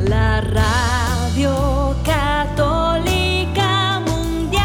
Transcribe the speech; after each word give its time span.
la 0.00 0.40
radio 0.42 1.96
católica 2.04 4.00
mundial. 4.00 4.62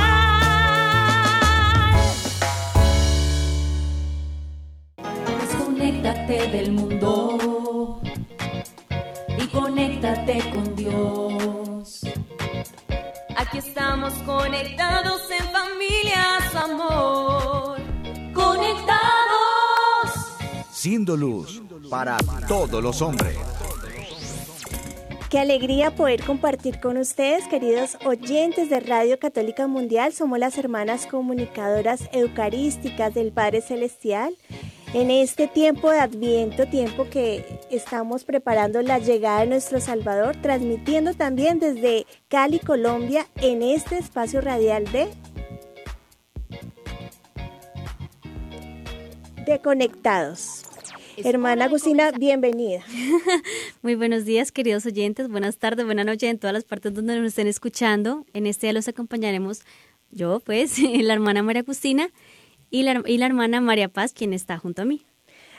Desconéctate 5.39 6.47
del 6.49 6.71
mundo 6.73 8.01
y 9.37 9.47
conéctate 9.47 10.39
con 10.53 10.75
Dios. 10.75 12.01
Aquí 13.37 13.59
estamos 13.59 14.13
conectados 14.25 15.21
en 15.31 15.45
familias, 15.51 16.55
amor. 16.55 17.18
Siendo 20.81 21.17
luz 21.17 21.61
para 21.89 22.17
todos 22.47 22.81
los 22.81 23.01
hombres. 23.01 23.35
Qué 25.29 25.37
alegría 25.37 25.93
poder 25.93 26.23
compartir 26.23 26.79
con 26.79 26.95
ustedes, 26.95 27.45
queridos 27.49 27.97
oyentes 28.05 28.69
de 28.69 28.79
Radio 28.79 29.19
Católica 29.19 29.67
Mundial. 29.67 30.13
Somos 30.13 30.39
las 30.39 30.57
hermanas 30.57 31.05
comunicadoras 31.05 32.07
eucarísticas 32.13 33.13
del 33.13 33.33
Padre 33.33 33.59
Celestial. 33.59 34.33
En 34.93 35.11
este 35.11 35.49
tiempo 35.49 35.91
de 35.91 35.99
Adviento, 35.99 36.65
tiempo 36.65 37.09
que 37.09 37.59
estamos 37.69 38.23
preparando 38.23 38.81
la 38.81 38.99
llegada 38.99 39.41
de 39.41 39.47
nuestro 39.47 39.81
Salvador, 39.81 40.37
transmitiendo 40.41 41.13
también 41.13 41.59
desde 41.59 42.05
Cali, 42.29 42.59
Colombia, 42.59 43.27
en 43.41 43.63
este 43.63 43.97
espacio 43.97 44.39
radial 44.39 44.89
de 44.93 45.09
de 49.45 49.59
Conectados. 49.59 50.68
Hermana 51.23 51.65
Agustina, 51.65 52.11
bienvenida. 52.11 52.83
Muy 53.81 53.95
buenos 53.95 54.25
días, 54.25 54.51
queridos 54.51 54.85
oyentes. 54.85 55.27
Buenas 55.29 55.57
tardes, 55.57 55.85
buenas 55.85 56.05
noches 56.05 56.29
en 56.29 56.39
todas 56.39 56.53
las 56.53 56.63
partes 56.63 56.93
donde 56.93 57.17
nos 57.17 57.27
estén 57.27 57.47
escuchando. 57.47 58.25
En 58.33 58.45
este 58.45 58.67
día 58.67 58.73
los 58.73 58.87
acompañaremos 58.87 59.61
yo, 60.11 60.39
pues, 60.39 60.79
la 61.03 61.13
hermana 61.13 61.43
María 61.43 61.61
Agustina 61.61 62.09
y 62.69 62.83
la, 62.83 63.03
y 63.05 63.17
la 63.17 63.25
hermana 63.25 63.59
María 63.61 63.89
Paz, 63.89 64.13
quien 64.13 64.33
está 64.33 64.57
junto 64.57 64.83
a 64.83 64.85
mí. 64.85 65.05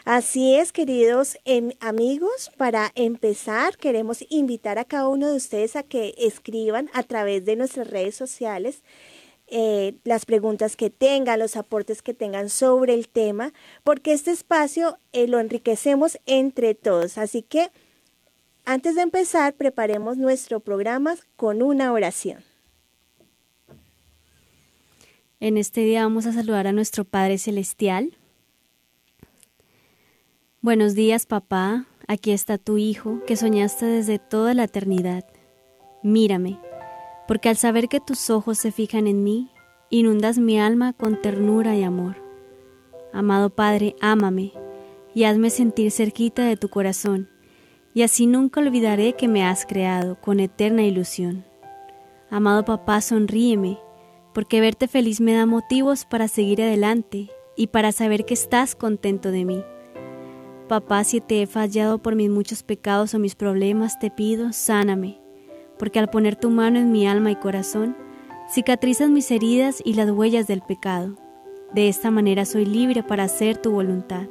Así 0.04 0.54
es, 0.54 0.72
queridos 0.72 1.36
em, 1.44 1.72
amigos, 1.80 2.50
para 2.56 2.90
empezar 2.94 3.76
queremos 3.76 4.24
invitar 4.30 4.78
a 4.78 4.86
cada 4.86 5.08
uno 5.08 5.28
de 5.28 5.36
ustedes 5.36 5.76
a 5.76 5.82
que 5.82 6.14
escriban 6.16 6.88
a 6.94 7.02
través 7.02 7.44
de 7.44 7.56
nuestras 7.56 7.88
redes 7.88 8.14
sociales 8.14 8.82
eh, 9.50 9.96
las 10.04 10.26
preguntas 10.26 10.76
que 10.76 10.90
tengan, 10.90 11.38
los 11.38 11.56
aportes 11.56 12.02
que 12.02 12.14
tengan 12.14 12.48
sobre 12.48 12.94
el 12.94 13.08
tema, 13.08 13.52
porque 13.82 14.12
este 14.12 14.30
espacio 14.30 14.96
eh, 15.12 15.26
lo 15.26 15.40
enriquecemos 15.40 16.18
entre 16.26 16.74
todos. 16.74 17.18
Así 17.18 17.42
que 17.42 17.70
antes 18.64 18.94
de 18.94 19.02
empezar, 19.02 19.54
preparemos 19.54 20.16
nuestro 20.16 20.60
programa 20.60 21.16
con 21.36 21.62
una 21.62 21.92
oración. 21.92 22.44
En 25.40 25.56
este 25.56 25.80
día 25.80 26.02
vamos 26.02 26.26
a 26.26 26.32
saludar 26.32 26.66
a 26.66 26.72
nuestro 26.72 27.04
Padre 27.04 27.38
Celestial. 27.38 28.16
Buenos 30.60 30.94
días, 30.94 31.26
papá. 31.26 31.86
Aquí 32.06 32.30
está 32.30 32.58
tu 32.58 32.76
Hijo, 32.76 33.24
que 33.26 33.36
soñaste 33.36 33.86
desde 33.86 34.18
toda 34.18 34.54
la 34.54 34.64
eternidad. 34.64 35.24
Mírame 36.02 36.60
porque 37.30 37.48
al 37.48 37.56
saber 37.56 37.88
que 37.88 38.00
tus 38.00 38.28
ojos 38.28 38.58
se 38.58 38.72
fijan 38.72 39.06
en 39.06 39.22
mí, 39.22 39.52
inundas 39.88 40.38
mi 40.38 40.58
alma 40.58 40.92
con 40.92 41.22
ternura 41.22 41.76
y 41.76 41.84
amor. 41.84 42.16
Amado 43.12 43.50
Padre, 43.50 43.94
ámame 44.00 44.52
y 45.14 45.22
hazme 45.22 45.50
sentir 45.50 45.92
cerquita 45.92 46.44
de 46.44 46.56
tu 46.56 46.68
corazón, 46.70 47.28
y 47.94 48.02
así 48.02 48.26
nunca 48.26 48.58
olvidaré 48.58 49.12
que 49.12 49.28
me 49.28 49.44
has 49.44 49.64
creado 49.64 50.20
con 50.20 50.40
eterna 50.40 50.82
ilusión. 50.82 51.44
Amado 52.30 52.64
papá, 52.64 53.00
sonríeme, 53.00 53.78
porque 54.34 54.60
verte 54.60 54.88
feliz 54.88 55.20
me 55.20 55.32
da 55.32 55.46
motivos 55.46 56.06
para 56.06 56.26
seguir 56.26 56.60
adelante 56.60 57.30
y 57.56 57.68
para 57.68 57.92
saber 57.92 58.24
que 58.24 58.34
estás 58.34 58.74
contento 58.74 59.30
de 59.30 59.44
mí. 59.44 59.62
Papá, 60.66 61.04
si 61.04 61.20
te 61.20 61.42
he 61.42 61.46
fallado 61.46 62.02
por 62.02 62.16
mis 62.16 62.28
muchos 62.28 62.64
pecados 62.64 63.14
o 63.14 63.20
mis 63.20 63.36
problemas, 63.36 64.00
te 64.00 64.10
pido, 64.10 64.52
sáname 64.52 65.20
porque 65.80 65.98
al 65.98 66.10
poner 66.10 66.36
tu 66.36 66.50
mano 66.50 66.78
en 66.78 66.92
mi 66.92 67.08
alma 67.08 67.30
y 67.30 67.36
corazón, 67.36 67.96
cicatrizas 68.52 69.08
mis 69.08 69.30
heridas 69.30 69.80
y 69.82 69.94
las 69.94 70.10
huellas 70.10 70.46
del 70.46 70.60
pecado. 70.60 71.16
De 71.72 71.88
esta 71.88 72.10
manera 72.10 72.44
soy 72.44 72.66
libre 72.66 73.02
para 73.02 73.24
hacer 73.24 73.56
tu 73.56 73.72
voluntad. 73.72 74.26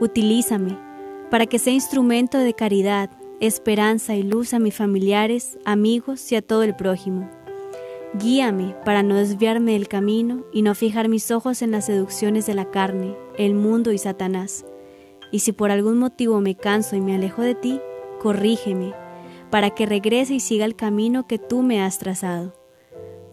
Utilízame 0.00 0.76
para 1.30 1.46
que 1.46 1.60
sea 1.60 1.72
instrumento 1.72 2.36
de 2.36 2.52
caridad, 2.54 3.10
esperanza 3.38 4.16
y 4.16 4.24
luz 4.24 4.52
a 4.52 4.58
mis 4.58 4.74
familiares, 4.74 5.56
amigos 5.64 6.32
y 6.32 6.34
a 6.34 6.42
todo 6.42 6.64
el 6.64 6.74
prójimo. 6.74 7.30
Guíame 8.14 8.74
para 8.84 9.04
no 9.04 9.14
desviarme 9.14 9.74
del 9.74 9.86
camino 9.86 10.42
y 10.52 10.62
no 10.62 10.74
fijar 10.74 11.08
mis 11.08 11.30
ojos 11.30 11.62
en 11.62 11.70
las 11.70 11.86
seducciones 11.86 12.46
de 12.46 12.54
la 12.54 12.72
carne, 12.72 13.14
el 13.38 13.54
mundo 13.54 13.92
y 13.92 13.98
Satanás. 13.98 14.66
Y 15.30 15.38
si 15.38 15.52
por 15.52 15.70
algún 15.70 15.98
motivo 15.98 16.40
me 16.40 16.56
canso 16.56 16.96
y 16.96 17.00
me 17.00 17.14
alejo 17.14 17.42
de 17.42 17.54
ti, 17.54 17.80
corrígeme 18.18 18.92
para 19.50 19.70
que 19.70 19.86
regrese 19.86 20.34
y 20.34 20.40
siga 20.40 20.64
el 20.64 20.76
camino 20.76 21.26
que 21.26 21.38
tú 21.38 21.62
me 21.62 21.82
has 21.82 21.98
trazado. 21.98 22.54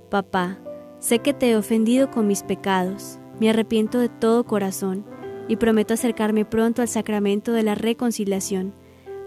Papá, 0.09 0.59
sé 0.99 1.19
que 1.19 1.33
te 1.33 1.51
he 1.51 1.55
ofendido 1.55 2.09
con 2.09 2.27
mis 2.27 2.43
pecados, 2.43 3.19
me 3.39 3.49
arrepiento 3.49 3.99
de 3.99 4.09
todo 4.09 4.43
corazón 4.45 5.05
y 5.47 5.57
prometo 5.57 5.93
acercarme 5.93 6.45
pronto 6.45 6.81
al 6.81 6.87
sacramento 6.87 7.53
de 7.53 7.63
la 7.63 7.75
reconciliación 7.75 8.73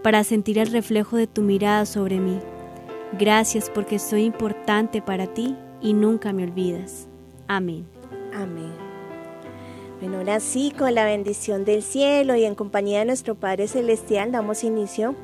para 0.03 0.23
sentir 0.23 0.57
el 0.57 0.71
reflejo 0.71 1.17
de 1.17 1.27
tu 1.27 1.41
mirada 1.41 1.85
sobre 1.85 2.19
mí. 2.19 2.39
Gracias 3.17 3.69
porque 3.69 3.99
soy 3.99 4.23
importante 4.23 5.01
para 5.01 5.27
ti 5.27 5.55
y 5.81 5.93
nunca 5.93 6.33
me 6.33 6.43
olvidas. 6.43 7.07
Amén. 7.47 7.85
Amén. 8.33 8.71
Bueno, 9.99 10.17
ahora 10.17 10.39
sí, 10.39 10.73
con 10.75 10.95
la 10.95 11.05
bendición 11.05 11.63
del 11.63 11.83
cielo 11.83 12.35
y 12.35 12.45
en 12.45 12.55
compañía 12.55 12.99
de 12.99 13.05
nuestro 13.05 13.35
Padre 13.35 13.67
Celestial, 13.67 14.31
damos 14.31 14.63
inicio 14.63 15.15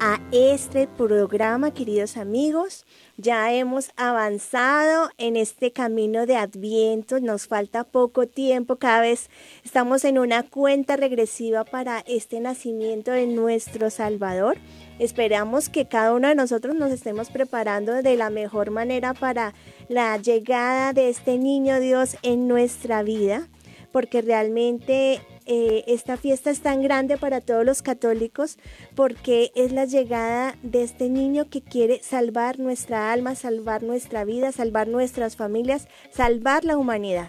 a 0.00 0.20
este 0.32 0.86
programa, 0.86 1.72
queridos 1.72 2.16
amigos. 2.16 2.84
Ya 3.16 3.52
hemos 3.52 3.90
avanzado 3.96 5.10
en 5.18 5.36
este 5.36 5.72
camino 5.72 6.26
de 6.26 6.36
Adviento, 6.36 7.20
nos 7.20 7.46
falta 7.46 7.84
poco 7.84 8.26
tiempo, 8.26 8.76
cada 8.76 9.00
vez 9.00 9.30
estamos 9.64 10.04
en 10.04 10.18
una 10.18 10.42
cuenta 10.42 10.96
regresiva 10.96 11.64
para 11.64 12.00
este 12.06 12.40
nacimiento 12.40 13.10
de 13.10 13.26
nuestro 13.26 13.90
Salvador. 13.90 14.58
Esperamos 14.98 15.68
que 15.68 15.86
cada 15.86 16.14
uno 16.14 16.28
de 16.28 16.34
nosotros 16.34 16.74
nos 16.74 16.90
estemos 16.90 17.30
preparando 17.30 17.92
de 17.92 18.16
la 18.16 18.30
mejor 18.30 18.70
manera 18.70 19.14
para 19.14 19.54
la 19.88 20.16
llegada 20.18 20.92
de 20.92 21.08
este 21.08 21.38
niño 21.38 21.80
Dios 21.80 22.16
en 22.22 22.48
nuestra 22.48 23.02
vida, 23.02 23.48
porque 23.92 24.22
realmente 24.22 25.20
eh, 25.46 25.84
esta 25.86 26.16
fiesta 26.16 26.50
es 26.50 26.60
tan 26.60 26.82
grande 26.82 27.18
para 27.18 27.40
todos 27.40 27.64
los 27.64 27.82
católicos 27.82 28.58
porque 28.94 29.52
es 29.54 29.72
la 29.72 29.84
llegada 29.84 30.56
de 30.62 30.82
este 30.82 31.08
niño 31.08 31.48
que 31.50 31.60
quiere 31.60 32.00
salvar 32.02 32.58
nuestra 32.58 33.12
alma, 33.12 33.34
salvar 33.34 33.82
nuestra 33.82 34.24
vida, 34.24 34.52
salvar 34.52 34.88
nuestras 34.88 35.36
familias, 35.36 35.86
salvar 36.10 36.64
la 36.64 36.78
humanidad. 36.78 37.28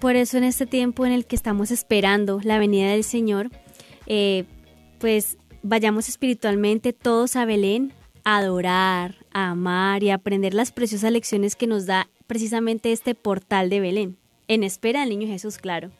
Por 0.00 0.16
eso 0.16 0.38
en 0.38 0.44
este 0.44 0.66
tiempo 0.66 1.06
en 1.06 1.12
el 1.12 1.26
que 1.26 1.36
estamos 1.36 1.70
esperando 1.70 2.40
la 2.42 2.58
venida 2.58 2.90
del 2.90 3.04
Señor, 3.04 3.50
eh, 4.06 4.44
pues 4.98 5.36
vayamos 5.62 6.08
espiritualmente 6.08 6.92
todos 6.92 7.36
a 7.36 7.44
Belén 7.44 7.92
a 8.24 8.38
adorar, 8.38 9.16
a 9.32 9.50
amar 9.50 10.02
y 10.02 10.10
a 10.10 10.14
aprender 10.14 10.54
las 10.54 10.72
preciosas 10.72 11.12
lecciones 11.12 11.56
que 11.56 11.66
nos 11.66 11.86
da 11.86 12.08
precisamente 12.26 12.92
este 12.92 13.14
portal 13.14 13.70
de 13.70 13.80
Belén, 13.80 14.16
en 14.48 14.62
espera 14.62 15.00
del 15.00 15.10
niño 15.10 15.26
Jesús, 15.26 15.58
claro. 15.58 15.90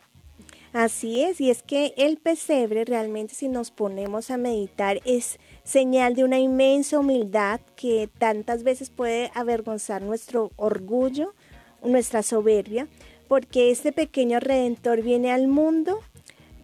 Así 0.73 1.23
es, 1.23 1.41
y 1.41 1.51
es 1.51 1.65
que 1.65 1.95
el 1.97 2.17
pesebre 2.17 2.85
realmente 2.85 3.35
si 3.35 3.49
nos 3.49 3.73
ponemos 3.73 4.31
a 4.31 4.37
meditar 4.37 5.01
es 5.05 5.41
señal 5.65 6.15
de 6.15 6.23
una 6.23 6.39
inmensa 6.39 7.01
humildad 7.01 7.61
que 7.75 8.09
tantas 8.19 8.63
veces 8.63 8.89
puede 8.89 9.33
avergonzar 9.35 10.01
nuestro 10.01 10.53
orgullo, 10.55 11.35
nuestra 11.83 12.23
soberbia, 12.23 12.87
porque 13.27 13.73
este 13.73 13.91
pequeño 13.91 14.39
redentor 14.39 15.03
viene 15.03 15.33
al 15.33 15.49
mundo 15.49 15.99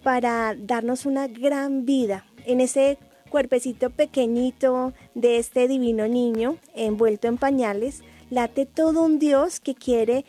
para 0.05 0.55
darnos 0.57 1.05
una 1.05 1.27
gran 1.27 1.85
vida 1.85 2.27
en 2.45 2.61
ese 2.61 2.99
cuerpecito 3.29 3.91
pequeñito 3.91 4.93
de 5.17 5.39
este 5.39 5.67
divino 5.67 6.07
niño 6.07 6.59
envuelto 6.77 7.27
en 7.27 7.39
pañales 7.39 8.05
late 8.31 8.67
todo 8.67 9.03
un 9.03 9.19
Dios 9.19 9.61
que 9.61 9.75
quiere 9.75 10.25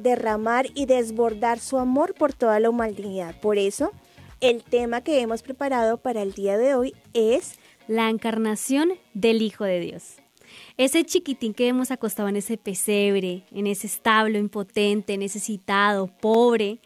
derramar 0.00 0.66
y 0.74 0.86
desbordar 0.86 1.58
su 1.58 1.78
amor 1.78 2.14
por 2.14 2.32
toda 2.32 2.60
la 2.60 2.70
humanidad. 2.70 3.34
Por 3.40 3.58
eso, 3.58 3.92
el 4.40 4.62
tema 4.62 5.02
que 5.02 5.20
hemos 5.20 5.42
preparado 5.42 5.98
para 5.98 6.22
el 6.22 6.32
día 6.32 6.56
de 6.56 6.74
hoy 6.74 6.94
es 7.14 7.58
la 7.88 8.08
encarnación 8.10 8.92
del 9.14 9.42
Hijo 9.42 9.64
de 9.64 9.80
Dios. 9.80 10.16
Ese 10.76 11.04
chiquitín 11.04 11.54
que 11.54 11.68
hemos 11.68 11.90
acostado 11.90 12.28
en 12.28 12.36
ese 12.36 12.56
pesebre, 12.56 13.44
en 13.50 13.66
ese 13.66 13.86
establo 13.86 14.38
impotente, 14.38 15.18
necesitado, 15.18 16.06
pobre, 16.06 16.78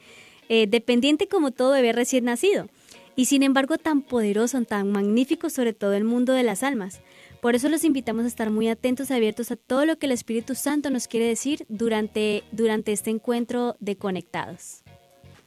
eh, 0.48 0.66
dependiente 0.66 1.28
como 1.28 1.50
todo 1.50 1.72
bebé 1.72 1.92
recién 1.92 2.24
nacido. 2.24 2.68
y 3.14 3.26
sin 3.26 3.42
embargo 3.42 3.76
tan 3.76 4.00
poderoso, 4.00 4.58
tan 4.62 4.90
magnífico 4.90 5.50
sobre 5.50 5.74
todo 5.74 5.92
el 5.92 6.04
mundo 6.04 6.32
de 6.32 6.42
las 6.42 6.62
almas. 6.62 7.02
Por 7.42 7.56
eso 7.56 7.68
los 7.68 7.82
invitamos 7.82 8.24
a 8.24 8.28
estar 8.28 8.50
muy 8.50 8.68
atentos 8.68 9.10
y 9.10 9.14
abiertos 9.14 9.50
a 9.50 9.56
todo 9.56 9.84
lo 9.84 9.98
que 9.98 10.06
el 10.06 10.12
Espíritu 10.12 10.54
Santo 10.54 10.90
nos 10.90 11.08
quiere 11.08 11.26
decir 11.26 11.66
durante, 11.68 12.44
durante 12.52 12.92
este 12.92 13.10
encuentro 13.10 13.74
de 13.80 13.96
conectados. 13.96 14.84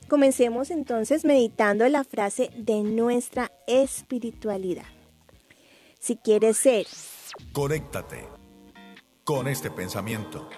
Comencemos 0.10 0.72
entonces 0.72 1.24
meditando 1.24 1.88
la 1.88 2.04
frase 2.04 2.50
de 2.58 2.84
nuestra 2.84 3.50
espiritualidad. 3.66 4.84
Si 5.98 6.18
quieres 6.18 6.58
ser, 6.58 6.86
conéctate 7.54 8.28
con 9.24 9.48
este 9.48 9.72
pensamiento. 9.72 10.50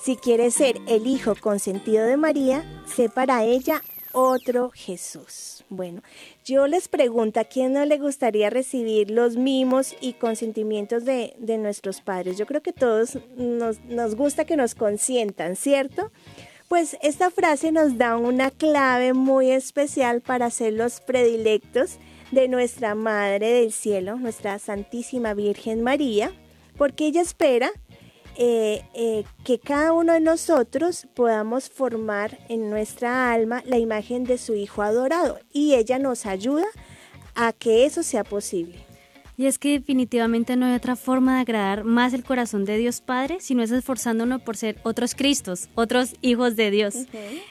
Si 0.00 0.16
quieres 0.16 0.54
ser 0.54 0.80
el 0.88 1.06
hijo 1.06 1.34
consentido 1.38 2.06
de 2.06 2.16
María, 2.16 2.64
sé 2.86 3.10
para 3.10 3.44
ella 3.44 3.82
otro 4.18 4.70
Jesús. 4.74 5.64
Bueno, 5.68 6.02
yo 6.44 6.66
les 6.66 6.88
pregunto 6.88 7.38
a 7.38 7.44
quién 7.44 7.72
no 7.72 7.84
le 7.84 7.98
gustaría 7.98 8.50
recibir 8.50 9.12
los 9.12 9.36
mimos 9.36 9.94
y 10.00 10.14
consentimientos 10.14 11.04
de, 11.04 11.34
nuestros 11.58 12.00
padres. 12.00 12.36
Yo 12.36 12.44
creo 12.44 12.60
que 12.60 12.72
todos 12.72 13.18
nos, 13.36 13.80
nos 13.84 14.16
gusta 14.16 14.44
que 14.44 14.56
nos 14.56 14.74
consientan, 14.74 15.54
¿cierto? 15.54 16.10
Pues 16.66 16.96
esta 17.00 17.30
frase 17.30 17.70
nos 17.70 17.96
da 17.96 18.16
una 18.16 18.50
clave 18.50 19.12
muy 19.12 19.52
especial 19.52 20.20
para 20.20 20.50
ser 20.50 20.72
los 20.72 21.00
predilectos 21.00 21.98
de 22.32 22.48
nuestra 22.48 22.96
Madre 22.96 23.52
del 23.52 23.72
Cielo, 23.72 24.16
nuestra 24.16 24.58
Santísima 24.58 25.32
Virgen 25.32 25.82
María, 25.82 26.32
porque 26.76 27.06
ella 27.06 27.22
espera 27.22 27.70
eh, 28.40 28.84
eh, 28.94 29.24
que 29.42 29.58
cada 29.58 29.92
uno 29.92 30.12
de 30.12 30.20
nosotros 30.20 31.08
podamos 31.14 31.68
formar 31.68 32.38
en 32.48 32.70
nuestra 32.70 33.32
alma 33.32 33.64
la 33.66 33.78
imagen 33.78 34.22
de 34.22 34.38
su 34.38 34.54
Hijo 34.54 34.82
adorado 34.82 35.40
y 35.52 35.74
ella 35.74 35.98
nos 35.98 36.24
ayuda 36.24 36.66
a 37.34 37.52
que 37.52 37.84
eso 37.84 38.04
sea 38.04 38.22
posible. 38.22 38.78
Y 39.36 39.46
es 39.46 39.58
que 39.58 39.80
definitivamente 39.80 40.54
no 40.54 40.66
hay 40.66 40.76
otra 40.76 40.94
forma 40.94 41.34
de 41.34 41.40
agradar 41.40 41.82
más 41.82 42.12
el 42.12 42.22
corazón 42.22 42.64
de 42.64 42.78
Dios 42.78 43.00
Padre 43.00 43.38
si 43.40 43.56
no 43.56 43.64
es 43.64 43.72
esforzándonos 43.72 44.40
por 44.42 44.56
ser 44.56 44.78
otros 44.84 45.16
Cristos, 45.16 45.68
otros 45.74 46.14
hijos 46.22 46.54
de 46.54 46.70
Dios 46.70 46.94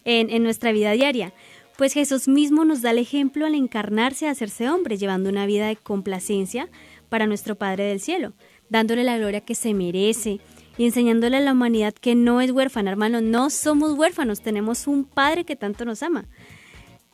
en, 0.06 0.30
en 0.30 0.42
nuestra 0.42 0.72
vida 0.72 0.92
diaria. 0.92 1.34
Pues 1.78 1.92
Jesús 1.92 2.30
mismo 2.30 2.64
nos 2.64 2.82
da 2.82 2.92
el 2.92 2.98
ejemplo 2.98 3.46
al 3.46 3.56
encarnarse 3.56 4.28
a 4.28 4.32
hacerse 4.32 4.70
hombre, 4.70 4.98
llevando 4.98 5.30
una 5.30 5.46
vida 5.46 5.68
de 5.68 5.76
complacencia 5.76 6.70
para 7.10 7.28
nuestro 7.28 7.56
Padre 7.56 7.84
del 7.84 8.00
Cielo, 8.00 8.32
dándole 8.70 9.04
la 9.04 9.18
gloria 9.18 9.42
que 9.42 9.54
se 9.54 9.74
merece, 9.74 10.40
y 10.78 10.86
enseñándole 10.86 11.38
a 11.38 11.42
la 11.42 11.54
humanidad 11.54 11.94
que 11.94 12.16
no 12.16 12.42
es 12.42 12.52
huérfana, 12.52 12.92
hermano, 12.92 13.22
no 13.22 13.50
somos 13.50 13.94
huérfanos, 13.94 14.42
tenemos 14.42 14.88
un 14.88 15.04
Padre 15.04 15.44
que 15.44 15.56
tanto 15.56 15.86
nos 15.86 16.04
ama, 16.04 16.26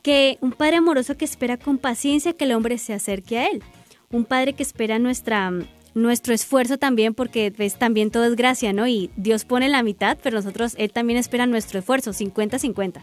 que 0.02 0.38
un 0.40 0.52
Padre 0.52 0.76
amoroso 0.76 1.16
que 1.16 1.24
espera 1.24 1.56
con 1.56 1.78
paciencia 1.78 2.34
que 2.34 2.44
el 2.44 2.52
hombre 2.52 2.78
se 2.78 2.92
acerque 2.92 3.38
a 3.38 3.46
Él, 3.46 3.62
un 4.10 4.24
Padre 4.24 4.52
que 4.52 4.62
espera 4.62 4.98
nuestra, 4.98 5.52
nuestro 5.94 6.34
esfuerzo 6.34 6.78
también, 6.78 7.14
porque 7.14 7.50
ves, 7.50 7.76
también 7.76 8.10
todo 8.10 8.24
es 8.24 8.36
gracia, 8.36 8.72
¿no? 8.72 8.86
Y 8.86 9.10
Dios 9.16 9.44
pone 9.44 9.68
la 9.68 9.82
mitad, 9.82 10.18
pero 10.22 10.36
nosotros, 10.36 10.74
Él 10.78 10.92
también 10.92 11.18
espera 11.18 11.46
nuestro 11.46 11.78
esfuerzo, 11.78 12.12
50-50. 12.12 13.00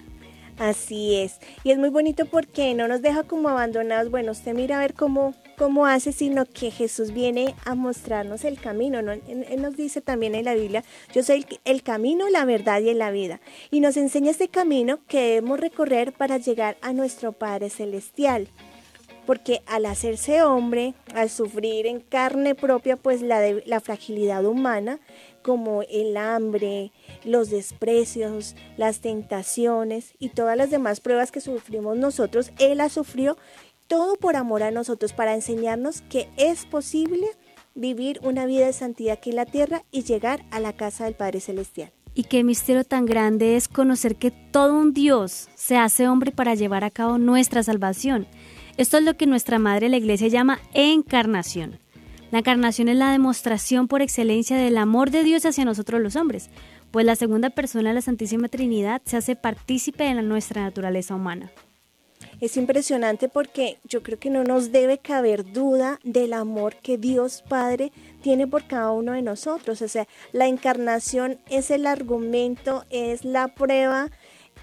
Así 0.61 1.15
es. 1.15 1.39
Y 1.63 1.71
es 1.71 1.79
muy 1.79 1.89
bonito 1.89 2.25
porque 2.27 2.75
no 2.75 2.87
nos 2.87 3.01
deja 3.01 3.23
como 3.23 3.49
abandonados. 3.49 4.11
Bueno, 4.11 4.31
usted 4.31 4.53
mira 4.53 4.77
a 4.77 4.79
ver 4.79 4.93
cómo, 4.93 5.33
cómo 5.61 5.85
hace, 5.85 6.11
sino 6.11 6.45
que 6.47 6.71
Jesús 6.71 7.11
viene 7.11 7.53
a 7.65 7.75
mostrarnos 7.75 8.45
el 8.45 8.59
camino. 8.59 9.03
¿no? 9.03 9.11
Él, 9.11 9.61
nos 9.61 9.77
dice 9.77 10.01
también 10.01 10.33
en 10.33 10.45
la 10.45 10.55
Biblia, 10.55 10.83
yo 11.13 11.21
soy 11.21 11.45
el, 11.65 11.83
camino, 11.83 12.27
la 12.29 12.45
verdad 12.45 12.81
y 12.81 12.91
la 12.95 13.11
vida. 13.11 13.39
Y 13.69 13.79
nos 13.79 13.95
enseña 13.95 14.31
este 14.31 14.47
camino 14.47 14.97
que 15.07 15.21
debemos 15.21 15.59
recorrer 15.59 16.13
para 16.13 16.39
llegar 16.39 16.77
a 16.81 16.93
nuestro 16.93 17.31
Padre 17.31 17.69
Celestial. 17.69 18.47
Porque 19.27 19.61
al 19.67 19.85
hacerse 19.85 20.41
hombre, 20.41 20.95
al 21.13 21.29
sufrir 21.29 21.85
en 21.85 21.99
carne 21.99 22.55
propia, 22.55 22.97
pues 22.97 23.21
la, 23.21 23.39
la 23.67 23.79
fragilidad 23.81 24.43
humana, 24.45 24.99
como 25.43 25.83
el 25.83 26.17
hambre, 26.17 26.91
los 27.23 27.51
desprecios, 27.51 28.55
las 28.77 28.99
tentaciones 28.99 30.15
y 30.17 30.29
todas 30.29 30.57
las 30.57 30.71
demás 30.71 31.01
pruebas 31.01 31.31
que 31.31 31.39
sufrimos 31.39 31.97
nosotros, 31.97 32.51
Él 32.57 32.79
las 32.79 32.93
sufrió 32.93 33.37
todo 33.91 34.15
por 34.15 34.37
amor 34.37 34.63
a 34.63 34.71
nosotros, 34.71 35.11
para 35.11 35.35
enseñarnos 35.35 36.01
que 36.03 36.29
es 36.37 36.65
posible 36.65 37.27
vivir 37.75 38.21
una 38.23 38.45
vida 38.45 38.65
de 38.65 38.71
santidad 38.71 39.15
aquí 39.15 39.31
en 39.31 39.35
la 39.35 39.45
tierra 39.45 39.83
y 39.91 40.03
llegar 40.03 40.45
a 40.49 40.61
la 40.61 40.71
casa 40.71 41.03
del 41.03 41.13
Padre 41.13 41.41
Celestial. 41.41 41.91
Y 42.15 42.23
qué 42.23 42.45
misterio 42.45 42.85
tan 42.85 43.05
grande 43.05 43.57
es 43.57 43.67
conocer 43.67 44.15
que 44.15 44.31
todo 44.31 44.79
un 44.79 44.93
Dios 44.93 45.49
se 45.55 45.75
hace 45.75 46.07
hombre 46.07 46.31
para 46.31 46.55
llevar 46.55 46.85
a 46.85 46.89
cabo 46.89 47.17
nuestra 47.17 47.63
salvación. 47.63 48.27
Esto 48.77 48.97
es 48.97 49.03
lo 49.03 49.17
que 49.17 49.27
nuestra 49.27 49.59
Madre 49.59 49.89
la 49.89 49.97
Iglesia 49.97 50.29
llama 50.29 50.61
encarnación. 50.73 51.77
La 52.31 52.39
encarnación 52.39 52.87
es 52.87 52.95
la 52.95 53.11
demostración 53.11 53.89
por 53.89 54.01
excelencia 54.01 54.55
del 54.55 54.77
amor 54.77 55.11
de 55.11 55.25
Dios 55.25 55.45
hacia 55.45 55.65
nosotros 55.65 55.99
los 55.99 56.15
hombres, 56.15 56.49
pues 56.91 57.05
la 57.05 57.17
segunda 57.17 57.49
persona 57.49 57.89
de 57.89 57.95
la 57.95 58.01
Santísima 58.01 58.47
Trinidad 58.47 59.01
se 59.03 59.17
hace 59.17 59.35
partícipe 59.35 60.05
de 60.05 60.13
nuestra 60.21 60.61
naturaleza 60.61 61.13
humana. 61.13 61.51
Es 62.39 62.57
impresionante 62.57 63.29
porque 63.29 63.77
yo 63.83 64.03
creo 64.03 64.19
que 64.19 64.29
no 64.29 64.43
nos 64.43 64.71
debe 64.71 64.97
caber 64.97 65.51
duda 65.51 65.99
del 66.03 66.33
amor 66.33 66.75
que 66.75 66.97
Dios 66.97 67.43
Padre 67.47 67.91
tiene 68.21 68.47
por 68.47 68.65
cada 68.67 68.91
uno 68.91 69.13
de 69.13 69.21
nosotros. 69.21 69.81
O 69.81 69.87
sea, 69.87 70.07
la 70.31 70.47
encarnación 70.47 71.39
es 71.49 71.71
el 71.71 71.85
argumento, 71.85 72.85
es 72.89 73.25
la 73.25 73.49
prueba 73.49 74.09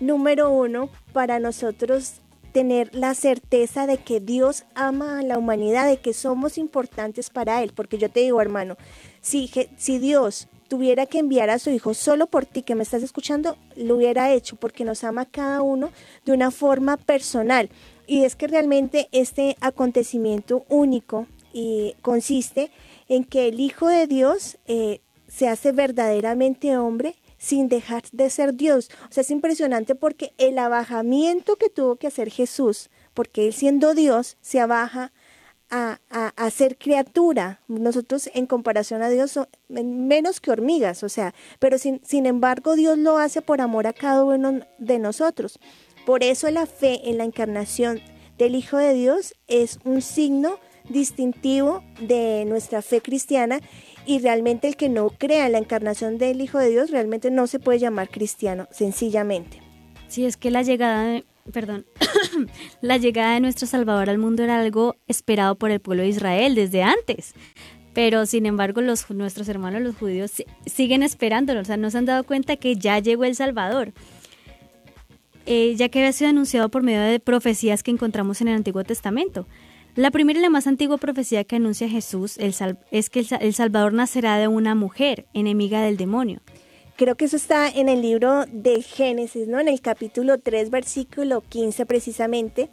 número 0.01 0.51
uno 0.51 0.91
para 1.13 1.39
nosotros 1.39 2.21
tener 2.53 2.95
la 2.95 3.15
certeza 3.15 3.87
de 3.87 3.99
que 3.99 4.21
Dios 4.21 4.65
ama 4.75 5.19
a 5.19 5.23
la 5.23 5.39
humanidad, 5.39 5.87
de 5.87 5.99
que 5.99 6.13
somos 6.13 6.59
importantes 6.59 7.31
para 7.31 7.63
Él. 7.63 7.73
Porque 7.75 7.99
yo 7.99 8.11
te 8.11 8.21
digo, 8.21 8.41
hermano, 8.41 8.77
si, 9.21 9.51
si 9.77 9.99
Dios 9.99 10.49
tuviera 10.69 11.07
que 11.07 11.19
enviar 11.19 11.51
a 11.51 11.59
su 11.59 11.71
Hijo 11.71 11.95
solo 11.95 12.27
por 12.27 12.47
ti 12.47 12.63
que 12.63 12.75
me 12.75 12.83
estás 12.83 13.03
escuchando, 13.03 13.57
lo 13.77 13.97
hubiera 13.97 14.33
hecho 14.33 14.57
porque 14.57 14.85
nos 14.85 15.05
ama 15.05 15.27
cada 15.27 15.63
uno 15.63 15.91
de 16.25 16.33
una 16.33 16.51
forma 16.51 16.97
personal. 16.97 17.71
Y 18.07 18.25
es 18.25 18.37
que 18.37 18.47
realmente 18.47 19.09
este 19.13 19.57
acontecimiento 19.61 20.65
único 20.69 21.27
y 21.53 21.95
consiste 22.03 22.71
en 23.09 23.25
que 23.25 23.49
el 23.49 23.61
Hijo 23.61 23.89
de 23.89 24.07
Dios 24.07 24.59
eh, 24.67 25.01
se 25.27 25.49
hace 25.49 25.73
verdaderamente 25.73 26.77
hombre 26.77 27.17
sin 27.39 27.69
dejar 27.69 28.03
de 28.13 28.31
ser 28.31 28.55
Dios. 28.55 28.91
O 29.09 29.13
sea, 29.13 29.23
es 29.23 29.31
impresionante 29.31 29.95
porque 29.95 30.33
el 30.39 30.59
abajamiento 30.59 31.57
que 31.57 31.71
tuvo 31.71 31.97
que 31.97 32.09
hacer 32.09 32.31
Jesús, 32.31 32.91
porque 33.15 33.47
él 33.47 33.53
siendo 33.53 33.95
Dios, 33.95 34.37
se 34.41 34.61
abaja 34.61 35.13
a, 35.71 35.99
a, 36.11 36.51
ser 36.51 36.79
criatura. 36.79 37.61
Nosotros 37.69 38.31
en 38.35 38.47
comparación 38.47 39.03
a 39.03 39.11
Dios 39.11 39.33
somos 39.33 39.49
menos 39.69 40.41
que 40.41 40.51
hormigas, 40.51 41.03
o 41.03 41.09
sea, 41.09 41.35
pero 41.59 41.79
sin, 41.79 42.01
sin 42.05 42.27
embargo 42.27 42.75
Dios 42.75 42.99
lo 42.99 43.19
hace 43.19 43.43
por 43.43 43.61
amor 43.61 43.87
a 43.87 43.93
cada 43.93 44.25
uno 44.25 44.61
de 44.79 44.99
nosotros. 44.99 45.59
Por 46.07 46.23
eso 46.23 46.51
la 46.51 46.67
fe 46.67 47.11
en 47.11 47.19
la 47.19 47.25
encarnación 47.25 48.01
del 48.39 48.55
Hijo 48.55 48.79
de 48.79 48.95
Dios 48.95 49.35
es 49.47 49.79
un 49.85 50.01
signo 50.01 50.59
distintivo 50.89 51.83
de 52.01 52.45
nuestra 52.47 52.81
fe 52.83 53.03
cristiana 53.03 53.61
y 54.07 54.21
realmente 54.21 54.69
el 54.69 54.77
que 54.77 54.89
no 54.89 55.11
crea 55.11 55.47
en 55.47 55.53
la 55.53 55.59
encarnación 55.59 56.17
del 56.17 56.41
Hijo 56.41 56.59
de 56.59 56.71
Dios 56.71 56.91
realmente 56.91 57.31
no 57.31 57.47
se 57.47 57.59
puede 57.59 57.79
llamar 57.79 58.09
cristiano, 58.09 58.69
sencillamente. 58.71 59.61
Sí, 60.09 60.25
es 60.25 60.39
que 60.39 60.51
la 60.51 60.63
llegada 60.63 61.23
perdón, 61.53 61.87
la 62.81 62.97
llegada 62.97 63.35
de 63.35 63.41
nuestro 63.41 63.67
Salvador 63.67 64.11
al 64.11 64.19
mundo 64.19 64.43
era 64.43 64.61
algo 64.61 64.97
esperado 65.07 65.57
por 65.57 65.71
el 65.71 65.81
pueblo 65.81 66.03
de 66.03 66.11
Israel 66.11 66.55
desde 66.55 66.83
antes. 66.83 67.35
Pero 67.95 68.27
sin 68.27 68.47
embargo, 68.47 68.81
los, 68.81 69.11
nuestros 69.11 69.49
hermanos 69.49 69.83
los 69.83 69.97
judíos 69.97 70.33
siguen 70.67 71.03
esperándolo, 71.03 71.61
o 71.61 71.65
sea, 71.65 71.77
no 71.77 71.91
se 71.91 71.99
han 71.99 72.05
dado 72.05 72.25
cuenta 72.25 72.57
que 72.57 72.77
ya 72.77 72.99
llegó 72.99 73.25
el 73.25 73.35
Salvador. 73.35 73.93
Eh, 75.47 75.75
ya 75.77 75.89
que 75.89 76.01
había 76.01 76.13
sido 76.13 76.29
anunciado 76.29 76.69
por 76.69 76.83
medio 76.83 77.01
de 77.01 77.21
profecías 77.21 77.83
que 77.83 77.91
encontramos 77.91 78.43
en 78.43 78.49
el 78.49 78.57
Antiguo 78.57 78.85
Testamento. 78.85 79.47
La 79.99 80.13
primera 80.13 80.39
y 80.39 80.43
la 80.43 80.51
más 80.51 80.67
antigua 80.67 80.99
profecía 80.99 81.43
que 81.43 81.57
anuncia 81.57 81.89
Jesús 81.89 82.39
es 82.39 83.11
que 83.11 83.27
el, 83.41 83.55
Salvador 83.55 83.95
nacerá 83.95 84.39
de 84.39 84.47
una 84.47 84.77
mujer, 84.77 85.27
enemiga 85.35 85.81
del 85.81 85.97
demonio. 85.97 86.41
Creo 86.99 87.15
que 87.15 87.27
eso 87.27 87.37
está 87.37 87.69
en 87.69 87.89
el 87.89 88.03
libro 88.03 88.45
de 88.51 88.83
Génesis, 88.83 89.47
¿no? 89.47 89.61
En 89.61 89.69
el 89.69 89.81
capítulo 89.81 90.39
3, 90.39 90.69
versículo 90.69 91.43
15 91.43 91.87
precisamente. 91.87 92.71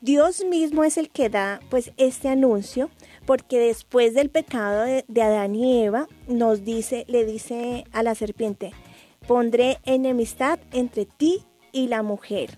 Dios 0.00 0.44
mismo 0.44 0.84
es 0.84 0.96
el 0.96 1.10
que 1.10 1.28
da 1.28 1.58
pues 1.70 1.90
este 1.96 2.28
anuncio, 2.28 2.88
porque 3.26 3.58
después 3.58 4.14
del 4.14 4.30
pecado 4.30 4.84
de, 4.84 5.04
de 5.08 5.22
Adán 5.22 5.56
y 5.56 5.82
Eva, 5.82 6.06
nos 6.28 6.64
dice, 6.64 7.04
le 7.08 7.24
dice 7.24 7.82
a 7.90 8.04
la 8.04 8.14
serpiente, 8.14 8.70
pondré 9.26 9.78
enemistad 9.82 10.60
entre 10.72 11.04
ti 11.04 11.42
y 11.72 11.88
la 11.88 12.04
mujer, 12.04 12.56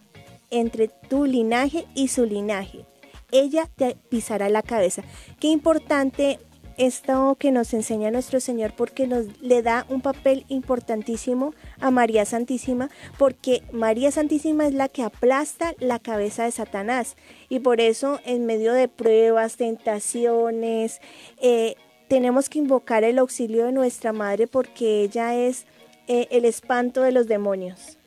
entre 0.51 0.89
tu 0.89 1.25
linaje 1.25 1.87
y 1.95 2.09
su 2.09 2.27
linaje 2.27 2.85
ella 3.33 3.69
te 3.77 3.97
pisará 4.09 4.49
la 4.49 4.63
cabeza. 4.63 5.03
Qué 5.41 5.49
importante 5.49 6.39
esto 6.79 7.37
que 7.39 7.51
nos 7.51 7.73
enseña 7.75 8.11
nuestro 8.11 8.41
Señor 8.41 8.75
porque 8.77 9.07
nos 9.07 9.27
le 9.41 9.63
da 9.63 9.87
un 9.89 10.01
papel 10.01 10.45
importantísimo 10.49 11.55
a 11.81 11.91
María 11.91 12.25
Santísima 12.25 12.91
porque 13.19 13.63
María 13.73 14.11
Santísima 14.11 14.67
es 14.67 14.75
la 14.75 14.89
que 14.89 15.03
aplasta 15.03 15.75
la 15.79 15.99
cabeza 15.99 16.45
de 16.45 16.51
Satanás 16.51 17.17
y 17.49 17.61
por 17.61 17.81
eso 17.81 18.21
en 18.25 18.47
medio 18.47 18.73
de 18.73 18.89
pruebas, 18.89 19.57
tentaciones, 19.57 21.01
eh, 21.41 21.77
tenemos 22.09 22.49
que 22.49 22.59
invocar 22.59 23.05
el 23.05 23.19
auxilio 23.19 23.67
de 23.67 23.73
nuestra 23.73 24.13
Madre 24.13 24.47
porque 24.47 25.03
ella 25.03 25.35
es 25.35 25.67
eh, 26.09 26.29
el 26.31 26.45
espanto 26.45 27.03
de 27.03 27.13
los 27.13 27.27
demonios. 27.27 27.99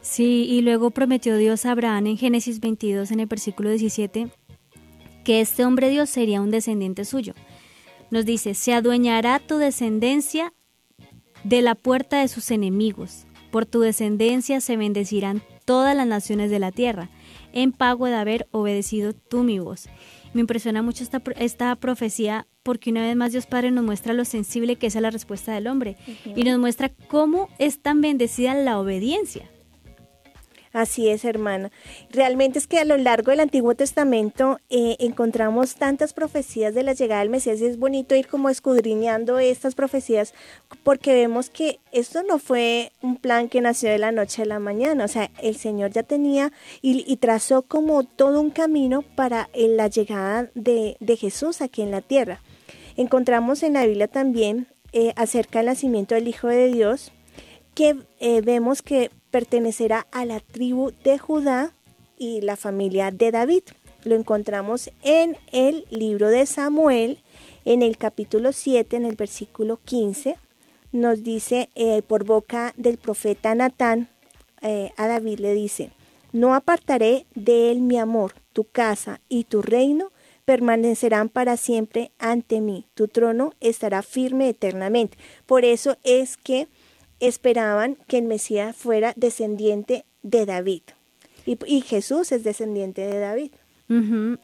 Sí, 0.00 0.46
y 0.48 0.62
luego 0.62 0.90
prometió 0.90 1.36
Dios 1.36 1.66
a 1.66 1.72
Abraham 1.72 2.06
en 2.06 2.16
Génesis 2.16 2.60
22 2.60 3.10
en 3.10 3.20
el 3.20 3.26
versículo 3.26 3.70
17 3.70 4.28
que 5.28 5.42
este 5.42 5.66
hombre 5.66 5.90
Dios 5.90 6.08
sería 6.08 6.40
un 6.40 6.50
descendiente 6.50 7.04
suyo. 7.04 7.34
Nos 8.10 8.24
dice, 8.24 8.54
se 8.54 8.72
adueñará 8.72 9.38
tu 9.38 9.58
descendencia 9.58 10.52
de 11.44 11.62
la 11.62 11.74
puerta 11.74 12.20
de 12.20 12.28
sus 12.28 12.50
enemigos. 12.50 13.26
Por 13.50 13.66
tu 13.66 13.80
descendencia 13.80 14.60
se 14.60 14.76
bendecirán 14.76 15.42
todas 15.64 15.96
las 15.96 16.06
naciones 16.06 16.50
de 16.50 16.58
la 16.58 16.72
tierra, 16.72 17.10
en 17.52 17.72
pago 17.72 18.06
de 18.06 18.14
haber 18.14 18.48
obedecido 18.50 19.12
tú 19.12 19.42
mi 19.42 19.58
voz. 19.58 19.88
Me 20.34 20.40
impresiona 20.40 20.82
mucho 20.82 21.02
esta, 21.02 21.22
esta 21.36 21.74
profecía 21.76 22.46
porque 22.62 22.90
una 22.90 23.02
vez 23.02 23.16
más 23.16 23.32
Dios 23.32 23.46
Padre 23.46 23.70
nos 23.70 23.84
muestra 23.84 24.12
lo 24.12 24.24
sensible 24.24 24.76
que 24.76 24.88
es 24.88 24.96
a 24.96 25.00
la 25.00 25.10
respuesta 25.10 25.54
del 25.54 25.66
hombre 25.66 25.96
y 26.24 26.44
nos 26.44 26.58
muestra 26.58 26.90
cómo 27.08 27.48
es 27.58 27.80
tan 27.80 28.00
bendecida 28.00 28.54
la 28.54 28.78
obediencia. 28.78 29.50
Así 30.72 31.08
es, 31.08 31.24
hermana. 31.24 31.70
Realmente 32.10 32.58
es 32.58 32.66
que 32.66 32.78
a 32.78 32.84
lo 32.84 32.96
largo 32.96 33.30
del 33.30 33.40
Antiguo 33.40 33.74
Testamento 33.74 34.60
eh, 34.68 34.96
encontramos 34.98 35.76
tantas 35.76 36.12
profecías 36.12 36.74
de 36.74 36.82
la 36.82 36.92
llegada 36.92 37.20
del 37.20 37.30
Mesías 37.30 37.60
y 37.60 37.66
es 37.66 37.78
bonito 37.78 38.14
ir 38.14 38.28
como 38.28 38.50
escudriñando 38.50 39.38
estas 39.38 39.74
profecías 39.74 40.34
porque 40.82 41.14
vemos 41.14 41.48
que 41.48 41.80
esto 41.92 42.22
no 42.22 42.38
fue 42.38 42.92
un 43.02 43.16
plan 43.16 43.48
que 43.48 43.60
nació 43.60 43.90
de 43.90 43.98
la 43.98 44.12
noche 44.12 44.42
a 44.42 44.46
la 44.46 44.58
mañana, 44.58 45.04
o 45.04 45.08
sea, 45.08 45.30
el 45.42 45.56
Señor 45.56 45.90
ya 45.90 46.02
tenía 46.02 46.52
y, 46.82 47.16
trazó 47.16 47.62
como 47.62 48.04
todo 48.04 48.40
un 48.40 48.50
camino 48.50 49.02
para 49.02 49.48
eh, 49.52 49.68
la 49.68 49.88
llegada 49.88 50.50
de, 50.54 50.96
Jesús 51.18 51.62
aquí 51.62 51.82
en 51.82 51.90
la 51.90 52.00
tierra. 52.00 52.40
Encontramos 52.96 53.62
en 53.62 53.72
la 53.72 53.86
Biblia 53.86 54.06
también 54.06 54.68
eh, 54.92 55.12
acerca 55.16 55.58
del 55.58 55.66
nacimiento 55.66 56.14
del 56.14 56.28
Hijo 56.28 56.46
de 56.46 56.70
Dios, 56.70 57.12
que 57.74 57.96
vemos 58.42 58.82
que 58.82 59.10
pertenecerá 59.30 60.06
a 60.10 60.24
la 60.24 60.40
tribu 60.40 60.92
de 61.04 61.18
Judá 61.18 61.72
y 62.16 62.40
la 62.40 62.56
familia 62.56 63.10
de 63.10 63.30
David. 63.30 63.62
Lo 64.04 64.14
encontramos 64.14 64.90
en 65.02 65.36
el 65.52 65.86
libro 65.90 66.28
de 66.28 66.46
Samuel, 66.46 67.18
en 67.64 67.82
el 67.82 67.96
capítulo 67.98 68.52
7, 68.52 68.96
en 68.96 69.04
el 69.04 69.16
versículo 69.16 69.78
15. 69.84 70.36
Nos 70.92 71.22
dice 71.22 71.68
eh, 71.74 72.02
por 72.02 72.24
boca 72.24 72.72
del 72.76 72.96
profeta 72.96 73.54
Natán, 73.54 74.08
eh, 74.62 74.92
a 74.96 75.06
David 75.06 75.38
le 75.40 75.54
dice, 75.54 75.90
no 76.32 76.54
apartaré 76.54 77.26
de 77.34 77.70
él 77.70 77.80
mi 77.80 77.98
amor, 77.98 78.34
tu 78.52 78.64
casa 78.64 79.20
y 79.28 79.44
tu 79.44 79.62
reino 79.62 80.10
permanecerán 80.44 81.28
para 81.28 81.58
siempre 81.58 82.10
ante 82.18 82.62
mí, 82.62 82.86
tu 82.94 83.06
trono 83.06 83.52
estará 83.60 84.02
firme 84.02 84.48
eternamente. 84.48 85.18
Por 85.44 85.66
eso 85.66 85.98
es 86.04 86.38
que 86.38 86.68
esperaban 87.20 87.96
que 88.06 88.18
el 88.18 88.24
Mesías 88.24 88.76
fuera 88.76 89.12
descendiente 89.16 90.04
de 90.22 90.46
David. 90.46 90.82
Y, 91.46 91.80
Jesús 91.80 92.30
es 92.32 92.44
descendiente 92.44 93.00
de 93.02 93.18
David. 93.18 93.52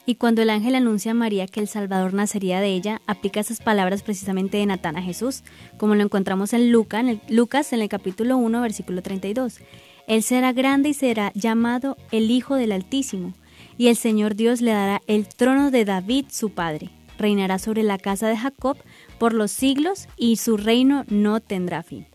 Y 0.06 0.14
cuando 0.14 0.40
el 0.40 0.48
ángel 0.48 0.74
anuncia 0.74 1.10
a 1.10 1.14
María 1.14 1.46
que 1.46 1.60
el 1.60 1.68
Salvador 1.68 2.14
nacería 2.14 2.60
de 2.60 2.68
ella, 2.68 3.02
aplica 3.06 3.40
esas 3.40 3.60
palabras 3.60 4.02
precisamente 4.02 4.56
de 4.56 4.64
Natán 4.64 4.96
a 4.96 5.02
Jesús, 5.02 5.42
como 5.76 5.94
lo 5.94 6.02
encontramos 6.02 6.54
en, 6.54 6.72
Lucas 6.72 7.00
en 7.00 7.08
el, 7.10 7.20
Lucas 7.28 7.74
en 7.74 7.82
el 7.82 7.90
capítulo 7.90 8.38
1, 8.38 8.62
versículo 8.62 9.02
32. 9.02 9.58
Él 10.06 10.22
será 10.22 10.54
grande 10.54 10.90
y 10.90 10.94
será 10.94 11.30
llamado 11.34 11.98
el 12.10 12.30
Hijo 12.30 12.54
del 12.54 12.72
Altísimo, 12.72 13.34
y 13.76 13.88
el 13.88 13.96
Señor 13.96 14.34
Dios 14.34 14.62
le 14.62 14.70
dará 14.70 15.02
el 15.06 15.28
trono 15.28 15.70
de 15.70 15.84
David 15.84 16.26
su 16.30 16.50
padre. 16.50 16.88
Reinará 17.18 17.58
sobre 17.58 17.82
la 17.82 17.98
casa 17.98 18.28
de 18.28 18.38
Jacob 18.38 18.78
por 19.18 19.34
los 19.34 19.50
siglos, 19.50 20.08
y 20.16 20.36
su 20.36 20.56
reino 20.56 21.04
no 21.08 21.40
tendrá 21.40 21.82
fin. 21.82 22.06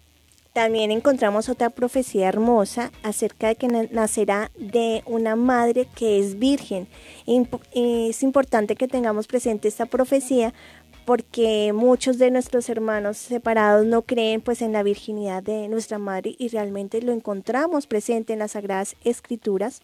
También 0.59 0.91
encontramos 0.91 1.47
otra 1.47 1.69
profecía 1.69 2.27
hermosa 2.27 2.91
acerca 3.01 3.47
de 3.47 3.55
que 3.55 3.69
nacerá 3.69 4.51
de 4.57 5.03
una 5.05 5.37
madre 5.37 5.87
que 5.95 6.19
es 6.19 6.37
virgen. 6.37 6.89
Es 7.73 8.23
importante 8.23 8.75
que 8.75 8.89
tengamos 8.89 9.25
presente 9.25 9.69
esta 9.69 9.85
profecía 9.85 10.53
porque 11.05 11.71
muchos 11.71 12.17
de 12.17 12.29
nuestros 12.29 12.67
hermanos 12.67 13.15
separados 13.15 13.85
no 13.85 14.01
creen 14.01 14.41
pues 14.41 14.61
en 14.61 14.73
la 14.73 14.83
virginidad 14.83 15.41
de 15.41 15.69
nuestra 15.69 15.97
madre 15.97 16.35
y 16.37 16.49
realmente 16.49 17.01
lo 17.01 17.13
encontramos 17.13 17.87
presente 17.87 18.33
en 18.33 18.39
las 18.39 18.51
sagradas 18.51 18.97
escrituras. 19.05 19.81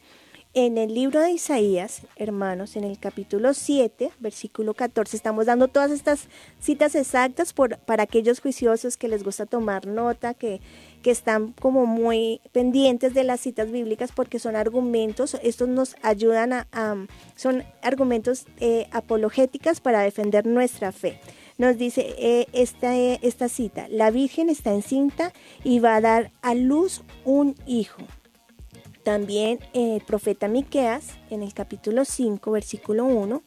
En 0.57 0.77
el 0.77 0.93
libro 0.93 1.19
de 1.19 1.31
Isaías, 1.31 2.03
hermanos, 2.15 2.77
en 2.77 2.85
el 2.85 2.97
capítulo 2.97 3.53
7, 3.53 4.11
versículo 4.19 4.73
14, 4.73 5.17
estamos 5.17 5.47
dando 5.47 5.67
todas 5.67 5.91
estas 5.91 6.29
citas 6.61 6.95
exactas 6.95 7.53
para 7.53 8.03
aquellos 8.03 8.39
juiciosos 8.39 8.95
que 8.95 9.09
les 9.09 9.25
gusta 9.25 9.45
tomar 9.45 9.85
nota, 9.85 10.33
que, 10.33 10.61
que 11.03 11.11
están 11.11 11.51
como 11.51 11.85
muy 11.85 12.39
pendientes 12.53 13.13
de 13.13 13.25
las 13.25 13.41
citas 13.41 13.69
bíblicas 13.69 14.13
porque 14.13 14.39
son 14.39 14.55
argumentos, 14.55 15.37
estos 15.43 15.67
nos 15.67 15.97
ayudan 16.01 16.53
a, 16.53 16.67
son 17.35 17.65
argumentos 17.81 18.45
eh, 18.61 18.87
apologéticas 18.93 19.81
para 19.81 19.99
defender 20.03 20.45
nuestra 20.45 20.93
fe. 20.93 21.19
Nos 21.57 21.77
dice 21.77 22.15
eh, 22.17 22.47
esta, 22.53 22.95
esta 22.95 23.49
cita, 23.49 23.87
la 23.89 24.09
Virgen 24.09 24.49
está 24.49 24.73
encinta 24.73 25.33
y 25.65 25.79
va 25.79 25.97
a 25.97 26.01
dar 26.01 26.31
a 26.41 26.55
luz 26.55 27.03
un 27.25 27.55
hijo 27.65 28.01
también 29.05 29.59
el 29.73 30.01
profeta 30.01 30.47
Miqueas, 30.47 31.11
en 31.29 31.43
el 31.43 31.53
capítulo 31.53 32.05
5, 32.05 32.51
versículo 32.51 33.05
1, 33.05 33.43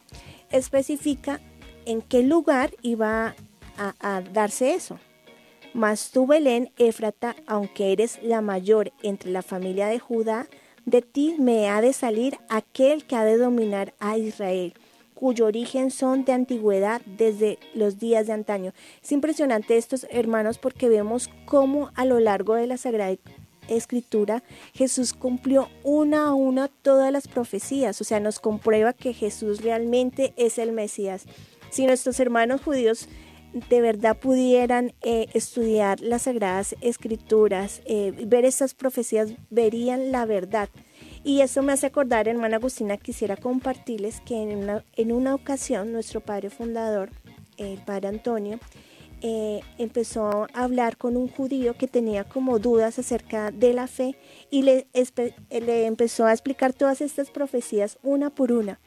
especifica 0.52 1.40
en 1.84 2.00
qué 2.00 2.22
lugar 2.22 2.70
iba 2.80 3.34
a, 3.76 4.22
darse 4.32 4.74
eso. 4.74 5.00
Mas 5.74 6.12
tú, 6.12 6.28
Belén, 6.28 6.70
Éfrata, 6.78 7.34
aunque 7.48 7.92
eres 7.92 8.20
la 8.22 8.40
mayor 8.40 8.92
entre 9.02 9.32
la 9.32 9.42
familia 9.42 9.88
de 9.88 9.98
Judá, 9.98 10.46
de 10.86 11.02
ti 11.02 11.34
me 11.40 11.68
ha 11.68 11.80
de 11.80 11.92
salir 11.92 12.38
aquel 12.48 13.04
que 13.04 13.16
ha 13.16 13.24
de 13.24 13.36
dominar 13.36 13.94
a 13.98 14.16
Israel, 14.16 14.74
cuyo 15.14 15.46
origen 15.46 15.90
son 15.90 16.24
de 16.24 16.34
antigüedad 16.34 17.02
desde 17.04 17.58
los 17.74 17.98
días 17.98 18.28
de 18.28 18.32
antaño. 18.32 18.72
Es 19.02 19.10
impresionante 19.10 19.76
estos 19.76 20.06
hermanos 20.10 20.58
porque 20.58 20.88
vemos 20.88 21.28
cómo 21.46 21.90
a 21.96 22.04
lo 22.04 22.20
largo 22.20 22.54
de 22.54 22.68
la 22.68 22.76
Sagrada 22.76 23.16
escritura, 23.68 24.42
Jesús 24.74 25.12
cumplió 25.12 25.68
una 25.82 26.26
a 26.26 26.34
una 26.34 26.68
todas 26.68 27.12
las 27.12 27.28
profecías, 27.28 28.00
o 28.00 28.04
sea, 28.04 28.20
nos 28.20 28.40
comprueba 28.40 28.92
que 28.92 29.12
Jesús 29.12 29.62
realmente 29.62 30.32
es 30.36 30.58
el 30.58 30.72
Mesías. 30.72 31.26
Si 31.70 31.86
nuestros 31.86 32.18
hermanos 32.20 32.62
judíos 32.62 33.08
de 33.52 33.80
verdad 33.80 34.16
pudieran 34.18 34.92
eh, 35.02 35.26
estudiar 35.32 36.00
las 36.00 36.22
sagradas 36.22 36.76
escrituras, 36.80 37.82
eh, 37.86 38.12
ver 38.26 38.44
estas 38.44 38.74
profecías, 38.74 39.32
verían 39.50 40.12
la 40.12 40.26
verdad. 40.26 40.68
Y 41.24 41.40
eso 41.40 41.62
me 41.62 41.72
hace 41.72 41.86
acordar, 41.86 42.28
hermana 42.28 42.56
Agustina, 42.56 42.96
quisiera 42.96 43.36
compartirles 43.36 44.20
que 44.20 44.42
en 44.42 44.56
una, 44.56 44.84
en 44.96 45.12
una 45.12 45.34
ocasión 45.34 45.92
nuestro 45.92 46.20
padre 46.20 46.50
fundador, 46.50 47.10
el 47.56 47.78
padre 47.78 48.08
Antonio, 48.08 48.60
eh, 49.22 49.60
empezó 49.78 50.46
a 50.52 50.64
hablar 50.64 50.96
con 50.96 51.16
un 51.16 51.28
judío 51.28 51.74
que 51.74 51.88
tenía 51.88 52.24
como 52.24 52.58
dudas 52.58 52.98
acerca 52.98 53.50
de 53.50 53.72
la 53.72 53.86
fe 53.86 54.16
y 54.50 54.62
le, 54.62 54.86
le 55.50 55.86
empezó 55.86 56.26
a 56.26 56.32
explicar 56.32 56.72
todas 56.72 57.00
estas 57.00 57.30
profecías 57.30 57.98
una 58.02 58.30
por 58.30 58.52
una. 58.52 58.80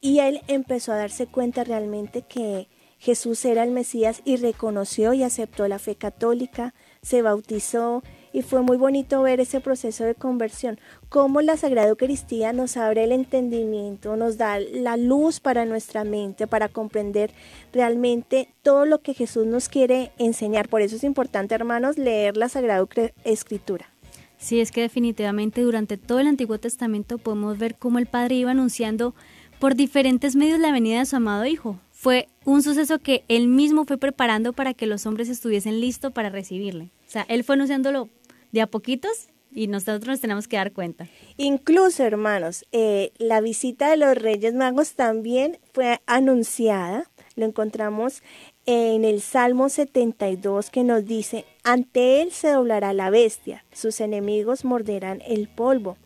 Y 0.00 0.20
él 0.20 0.40
empezó 0.46 0.92
a 0.92 0.96
darse 0.96 1.26
cuenta 1.26 1.64
realmente 1.64 2.22
que 2.22 2.68
Jesús 2.98 3.44
era 3.44 3.64
el 3.64 3.70
Mesías 3.70 4.22
y 4.24 4.36
reconoció 4.36 5.12
y 5.14 5.22
aceptó 5.22 5.66
la 5.68 5.78
fe 5.78 5.96
católica, 5.96 6.74
se 7.02 7.22
bautizó 7.22 8.02
y 8.32 8.42
fue 8.42 8.62
muy 8.62 8.76
bonito 8.76 9.22
ver 9.22 9.40
ese 9.40 9.60
proceso 9.60 10.04
de 10.04 10.14
conversión, 10.14 10.78
cómo 11.08 11.40
la 11.40 11.56
Sagrada 11.56 11.88
Eucaristía 11.88 12.52
nos 12.52 12.76
abre 12.76 13.04
el 13.04 13.12
entendimiento, 13.12 14.16
nos 14.16 14.38
da 14.38 14.58
la 14.60 14.96
luz 14.96 15.40
para 15.40 15.64
nuestra 15.64 16.04
mente, 16.04 16.46
para 16.46 16.68
comprender 16.68 17.32
realmente 17.72 18.48
todo 18.62 18.86
lo 18.86 19.00
que 19.00 19.14
Jesús 19.14 19.46
nos 19.46 19.68
quiere 19.68 20.12
enseñar. 20.18 20.68
Por 20.68 20.82
eso 20.82 20.96
es 20.96 21.04
importante, 21.04 21.54
hermanos, 21.54 21.98
leer 21.98 22.36
la 22.36 22.48
Sagrada 22.48 22.86
Escritura. 23.24 23.90
Sí, 24.38 24.60
es 24.60 24.72
que 24.72 24.80
definitivamente 24.80 25.60
durante 25.60 25.98
todo 25.98 26.18
el 26.18 26.26
Antiguo 26.26 26.58
Testamento 26.58 27.18
podemos 27.18 27.58
ver 27.58 27.76
cómo 27.76 27.98
el 27.98 28.06
Padre 28.06 28.36
iba 28.36 28.52
anunciando 28.52 29.14
por 29.58 29.74
diferentes 29.74 30.34
medios 30.34 30.58
la 30.58 30.72
venida 30.72 31.00
de 31.00 31.06
su 31.06 31.16
amado 31.16 31.44
Hijo. 31.44 31.78
Fue 31.92 32.28
un 32.46 32.62
suceso 32.62 32.98
que 32.98 33.24
él 33.28 33.48
mismo 33.48 33.84
fue 33.84 33.98
preparando 33.98 34.54
para 34.54 34.72
que 34.72 34.86
los 34.86 35.04
hombres 35.04 35.28
estuviesen 35.28 35.80
listos 35.80 36.12
para 36.12 36.30
recibirle. 36.30 36.84
O 37.06 37.10
sea, 37.10 37.26
él 37.28 37.44
fue 37.44 37.56
anunciándolo 37.56 38.08
de 38.52 38.60
a 38.60 38.66
poquitos 38.66 39.28
y 39.52 39.66
nosotros 39.66 40.06
nos 40.06 40.20
tenemos 40.20 40.48
que 40.48 40.56
dar 40.56 40.72
cuenta. 40.72 41.08
Incluso, 41.36 42.04
hermanos, 42.04 42.64
eh, 42.72 43.12
la 43.18 43.40
visita 43.40 43.90
de 43.90 43.96
los 43.96 44.16
Reyes 44.16 44.54
Magos 44.54 44.94
también 44.94 45.58
fue 45.72 46.00
anunciada. 46.06 47.10
Lo 47.36 47.46
encontramos 47.46 48.22
en 48.66 49.04
el 49.04 49.20
Salmo 49.20 49.68
72 49.68 50.70
que 50.70 50.84
nos 50.84 51.04
dice, 51.04 51.44
ante 51.64 52.22
él 52.22 52.30
se 52.30 52.50
doblará 52.50 52.92
la 52.92 53.10
bestia, 53.10 53.64
sus 53.72 54.00
enemigos 54.00 54.64
morderán 54.64 55.22
el 55.26 55.48
polvo. 55.48 55.96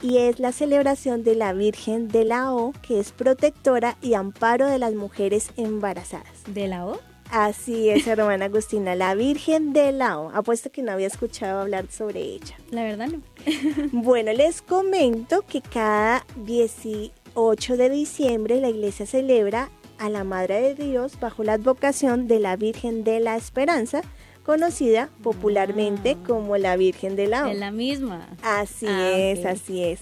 y 0.00 0.18
es 0.18 0.38
la 0.38 0.52
celebración 0.52 1.22
de 1.22 1.34
la 1.34 1.52
Virgen 1.52 2.08
de 2.08 2.24
la 2.24 2.54
O, 2.54 2.72
que 2.86 2.98
es 2.98 3.12
protectora 3.12 3.98
y 4.00 4.14
amparo 4.14 4.66
de 4.66 4.78
las 4.78 4.94
mujeres 4.94 5.50
embarazadas. 5.58 6.44
¿De 6.48 6.66
la 6.66 6.86
O? 6.86 6.98
Así 7.30 7.90
es, 7.90 8.06
hermana 8.06 8.46
Agustina, 8.46 8.94
la 8.94 9.14
Virgen 9.14 9.74
de 9.74 9.92
la 9.92 10.18
O. 10.18 10.30
Apuesto 10.30 10.70
que 10.70 10.82
no 10.82 10.92
había 10.92 11.08
escuchado 11.08 11.60
hablar 11.60 11.90
sobre 11.90 12.20
ella. 12.20 12.56
La 12.70 12.84
verdad 12.84 13.08
no. 13.08 13.20
bueno, 13.92 14.32
les 14.32 14.62
comento 14.62 15.42
que 15.42 15.60
cada 15.60 16.24
18 16.44 17.76
de 17.76 17.90
diciembre 17.90 18.60
la 18.60 18.70
iglesia 18.70 19.04
celebra 19.06 19.70
a 19.98 20.08
la 20.08 20.24
Madre 20.24 20.60
de 20.60 20.74
Dios 20.74 21.18
bajo 21.20 21.44
la 21.44 21.54
advocación 21.54 22.28
de 22.28 22.40
la 22.40 22.56
Virgen 22.56 23.04
de 23.04 23.20
la 23.20 23.36
Esperanza, 23.36 24.02
conocida 24.44 25.10
popularmente 25.22 26.16
ah. 26.18 26.24
como 26.26 26.56
la 26.56 26.76
Virgen 26.76 27.16
de 27.16 27.26
la 27.26 27.48
O. 27.48 27.52
la 27.52 27.70
misma. 27.70 28.28
Así 28.42 28.86
ah, 28.88 29.10
es, 29.16 29.44
así 29.44 29.82
es. 29.82 30.00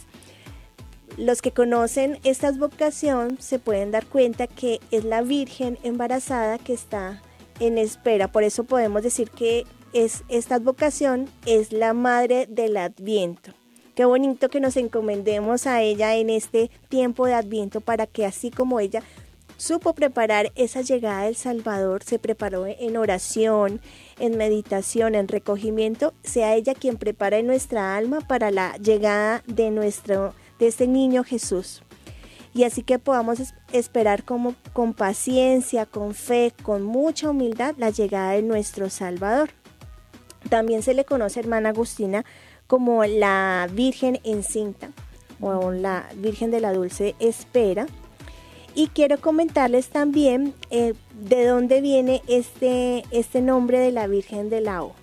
Los 1.17 1.43
que 1.43 1.53
conocen 1.53 2.19
esta 2.25 2.49
advocación 2.49 3.39
se 3.41 3.59
pueden 3.59 3.91
dar 3.93 4.05
cuenta 4.07 4.47
que 4.47 4.81
es 4.91 5.05
la 5.05 5.23
Virgen 5.23 5.79
embarazada 5.83 6.59
que 6.59 6.73
está 6.73 7.23
en 7.61 7.79
espera. 7.79 8.29
Por 8.29 8.43
eso 8.43 8.65
podemos 8.65 9.03
decir 9.03 9.31
que 9.31 9.65
es, 9.93 10.25
esta 10.29 10.57
advocación 10.57 11.29
es 11.47 11.73
la 11.73 11.95
madre 11.95 12.47
del 12.49 12.77
Adviento. 12.77 13.53
Qué 13.95 14.05
bonito 14.05 14.49
que 14.49 14.59
nos 14.59 14.77
encomendemos 14.77 15.69
a 15.69 15.81
ella 15.81 16.17
en 16.17 16.29
este 16.29 16.69
tiempo 16.89 17.27
de 17.27 17.35
Adviento 17.35 17.81
para 17.81 18.09
que 18.09 18.27
así 18.27 18.51
como 18.51 18.81
ella 18.81 19.05
supo 19.57 19.95
preparar 19.95 20.53
esa 20.55 20.81
llegada 20.81 21.25
del 21.25 21.37
Salvador, 21.37 22.03
se 22.03 22.19
preparó 22.19 22.67
en 22.67 22.97
oración, 22.97 23.81
en 24.19 24.37
meditación, 24.37 25.15
en 25.15 25.29
recogimiento, 25.29 26.15
sea 26.23 26.55
ella 26.55 26.75
quien 26.75 26.97
prepare 26.97 27.43
nuestra 27.43 27.97
alma 27.97 28.21
para 28.21 28.51
la 28.51 28.77
llegada 28.77 29.43
de 29.47 29.71
nuestro 29.71 30.35
de 30.59 30.69
este 30.69 30.87
niño 30.87 31.25
Jesús. 31.25 31.83
Y 32.55 32.63
así 32.63 32.83
que 32.83 33.01
podamos 33.01 33.41
esperar 33.73 34.25
como 34.25 34.55
con 34.73 34.95
paciencia, 34.95 35.87
con 35.87 36.15
fe, 36.15 36.53
con 36.63 36.83
mucha 36.85 37.31
humildad 37.31 37.75
la 37.79 37.91
llegada 37.91 38.33
de 38.33 38.43
nuestro 38.43 38.91
Salvador. 38.91 39.51
También 40.49 40.83
se 40.83 40.95
le 40.95 41.05
conoce, 41.05 41.41
hermana 41.41 41.71
Agustina, 41.71 42.25
como 42.69 43.05
la 43.05 43.69
Virgen 43.73 44.21
encinta 44.23 44.91
o 45.41 45.73
la 45.73 46.09
Virgen 46.15 46.53
de 46.53 46.61
la 46.61 46.73
Dulce 46.73 47.17
Espera 47.19 47.87
y 48.75 48.89
quiero 48.89 49.21
comentarles 49.21 49.89
también 49.89 50.55
eh, 50.71 50.95
de 51.13 51.47
dónde 51.47 51.81
viene 51.81 52.23
este, 52.27 53.05
este 53.11 53.41
nombre 53.41 53.79
de 53.79 53.93
la 53.93 54.07
Virgen 54.07 54.51
de 54.51 54.61
la 54.61 54.83
O. 54.83 54.95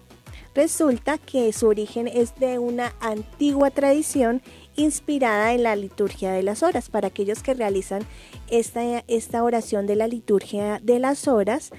Resulta 0.53 1.17
que 1.17 1.53
su 1.53 1.67
origen 1.67 2.07
es 2.07 2.36
de 2.36 2.60
una 2.60 2.93
antigua 2.99 3.71
tradición 3.71 4.41
inspirada 4.75 5.53
en 5.53 5.63
la 5.63 5.77
liturgia 5.77 6.34
de 6.34 6.43
las 6.43 6.62
horas. 6.62 6.89
Para 6.89 7.07
aquellos 7.07 7.41
que 7.41 7.53
realizan 7.53 8.01
esta, 8.49 8.99
esta 9.07 9.43
oración 9.43 9.88
de 9.88 9.95
la 9.95 10.07
liturgia 10.07 10.79
de 10.84 10.99
las 10.99 11.29
horas, 11.29 11.71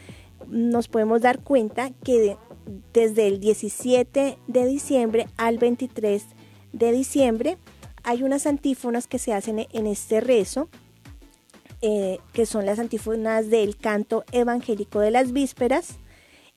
nos 0.49 0.89
podemos 0.89 1.21
dar 1.21 1.41
cuenta 1.41 1.91
que 2.03 2.39
desde 2.95 3.27
el 3.27 3.41
17 3.41 4.39
de 4.47 4.67
diciembre 4.67 5.27
al 5.37 5.59
23 5.59 6.25
de 6.73 6.93
diciembre 6.93 7.59
hay 8.05 8.23
unas 8.23 8.47
antífonas 8.47 9.07
que 9.07 9.19
se 9.19 9.35
hacen 9.35 9.67
en 9.71 9.87
este 9.87 10.21
rezo 10.21 10.69
eh, 11.83 12.19
que 12.33 12.47
son 12.47 12.65
las 12.65 12.79
antífonas 12.79 13.51
del 13.51 13.77
canto 13.77 14.25
evangélico 14.33 15.01
de 15.01 15.11
las 15.11 15.33
vísperas. 15.33 15.97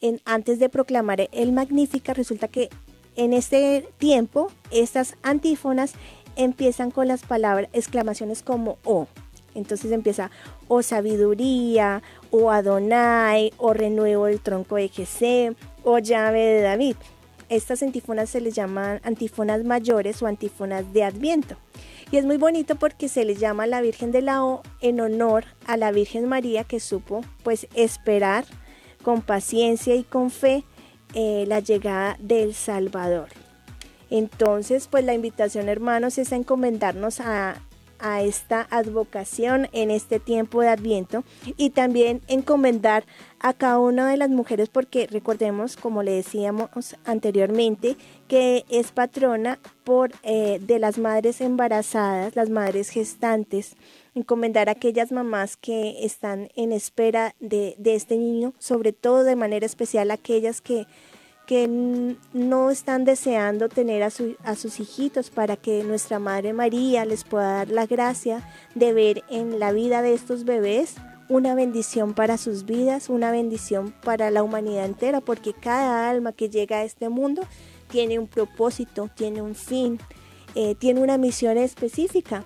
En, 0.02 0.22
antes 0.26 0.60
de 0.60 0.70
proclamar 0.70 1.28
el 1.32 1.52
Magnífica, 1.52 2.14
resulta 2.14 2.48
que 2.48 2.70
en 3.16 3.34
este 3.34 3.88
tiempo 3.98 4.52
estas 4.72 5.16
antífonas 5.24 5.94
empiezan 6.36 6.92
con 6.92 7.08
las 7.08 7.24
palabras, 7.24 7.70
exclamaciones 7.74 8.44
como 8.44 8.78
O. 8.84 9.08
Entonces 9.56 9.92
empieza 9.92 10.32
o 10.68 10.82
sabiduría, 10.82 12.04
o 12.30 12.52
Adonai, 12.52 13.54
o 13.58 13.74
renuevo 13.74 14.26
del 14.26 14.42
tronco 14.42 14.76
de 14.76 14.90
Jesé, 14.90 15.56
o 15.84 16.00
llave 16.00 16.40
de 16.40 16.62
David. 16.62 16.98
Estas 17.48 17.82
antífonas 17.84 18.30
se 18.30 18.42
les 18.42 18.54
llaman 18.54 19.00
antífonas 19.04 19.64
mayores 19.64 20.22
o 20.22 20.28
antífonas 20.28 20.92
de 20.94 21.04
Adviento. 21.04 21.56
Y 22.16 22.18
es 22.18 22.24
muy 22.24 22.38
bonito 22.38 22.78
porque 22.78 23.10
se 23.10 23.26
le 23.26 23.36
llama 23.36 23.68
la 23.68 23.82
Virgen 23.82 24.14
de 24.14 24.22
la 24.22 24.42
O 24.42 24.64
en 24.80 25.02
honor 25.02 25.44
a 25.68 25.76
la 25.76 25.92
Virgen 25.92 26.30
María 26.30 26.64
que 26.64 26.80
supo 26.80 27.26
pues 27.44 27.68
esperar 27.76 28.46
con 29.04 29.22
paciencia 29.22 29.96
y 29.96 30.06
con 30.06 30.30
fe 30.30 30.64
eh, 31.14 31.44
la 31.46 31.60
llegada 31.60 32.16
del 32.22 32.54
Salvador. 32.54 33.28
Entonces, 34.10 34.88
pues 34.88 35.04
la 35.04 35.14
invitación, 35.14 35.68
hermanos, 35.68 36.18
es 36.18 36.32
a 36.32 36.38
encomendarnos 36.38 37.20
a, 37.20 37.56
a 38.00 38.22
esta 38.22 38.68
advocación 38.70 39.68
en 39.72 39.92
este 39.92 40.20
tiempo 40.20 40.62
de 40.62 40.70
Adviento 40.70 41.24
y 41.58 41.72
también 41.72 42.22
encomendar 42.28 43.06
a 43.40 43.54
cada 43.54 43.80
una 43.80 44.10
de 44.10 44.18
las 44.18 44.30
mujeres 44.30 44.70
porque 44.70 45.08
recordemos, 45.08 45.78
como 45.78 46.04
le 46.04 46.12
decíamos 46.12 46.96
anteriormente, 47.06 47.96
que 48.28 48.66
es 48.70 48.92
patrona 48.92 49.60
por 49.84 50.12
eh, 50.24 50.60
de 50.62 50.80
las 50.80 50.98
madres 50.98 51.42
embarazadas, 51.42 52.36
las 52.36 52.50
madres 52.50 52.90
gestantes, 52.90 53.76
encomendar 54.16 54.70
a 54.70 54.74
aquellas 54.74 55.12
mamás 55.12 55.58
que 55.58 56.06
están 56.06 56.50
en 56.56 56.72
espera 56.72 57.36
de, 57.40 57.76
de 57.78 57.96
este 57.96 58.18
niño, 58.18 58.54
sobre 58.58 58.94
todo 58.94 59.24
de 59.24 59.36
manera 59.36 59.66
especial 59.66 60.10
aquellas 60.10 60.62
que 60.62 60.88
que 61.46 61.68
no 62.34 62.72
están 62.72 63.06
deseando 63.06 63.70
tener 63.70 64.04
a, 64.04 64.10
a, 64.44 64.56
sus 64.56 64.80
hijitos 64.80 65.30
para 65.30 65.56
que 65.58 65.84
nuestra 65.84 66.20
Madre 66.20 66.54
María 66.54 67.06
les 67.06 67.24
pueda 67.24 67.58
dar 67.58 67.70
la 67.70 67.86
gracia 67.86 68.48
de 68.74 68.94
ver 68.94 69.24
en 69.30 69.60
la 69.60 69.72
vida 69.72 70.02
de 70.02 70.14
estos 70.14 70.44
bebés 70.44 70.96
una 71.28 71.56
bendición 71.56 72.14
para 72.14 72.38
sus 72.38 72.66
vidas, 72.66 73.10
una 73.10 73.32
bendición 73.32 73.94
para 74.04 74.30
la 74.32 74.44
humanidad 74.44 74.86
entera, 74.86 75.22
porque 75.22 75.54
cada 75.54 76.10
alma 76.10 76.34
que 76.34 76.50
llega 76.50 76.78
a 76.78 76.84
este 76.84 77.10
mundo 77.10 77.44
tiene 77.90 78.20
un 78.20 78.28
propósito, 78.28 79.10
tiene 79.16 79.42
un 79.42 79.56
fin, 79.56 80.00
eh, 80.54 80.76
tiene 80.76 81.02
una 81.02 81.18
misión 81.18 81.58
específica. 81.58 82.46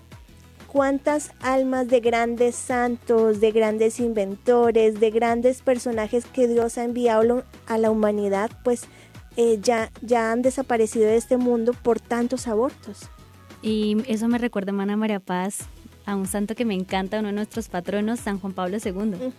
¿Cuántas 0.71 1.32
almas 1.41 1.88
de 1.88 1.99
grandes 1.99 2.55
santos, 2.55 3.39
de 3.39 3.51
grandes 3.51 3.99
inventores, 3.99 4.99
de 4.99 5.10
grandes 5.10 5.63
personajes 5.63 6.25
que 6.25 6.47
Dios 6.47 6.77
ha 6.77 6.84
enviado 6.84 7.43
a 7.65 7.79
la 7.79 7.89
humanidad, 7.89 8.51
pues 8.63 8.84
eh, 9.36 9.58
ya, 9.63 9.91
ya 10.03 10.32
han 10.32 10.43
desaparecido 10.43 11.08
de 11.08 11.17
este 11.17 11.38
mundo 11.38 11.73
por 11.73 11.99
tantos 11.99 12.47
abortos? 12.47 13.10
Y 13.63 13.97
eso 14.08 14.27
me 14.27 14.38
recuerda, 14.38 14.69
hermana 14.69 14.95
María 14.95 15.19
Paz, 15.19 15.62
a 16.05 16.15
un 16.15 16.27
santo 16.27 16.53
que 16.53 16.65
me 16.65 16.75
encanta, 16.75 17.17
uno 17.17 17.29
de 17.29 17.34
nuestros 17.34 17.67
patronos, 17.67 18.19
San 18.19 18.39
Juan 18.39 18.53
Pablo 18.53 18.77
II, 18.84 19.34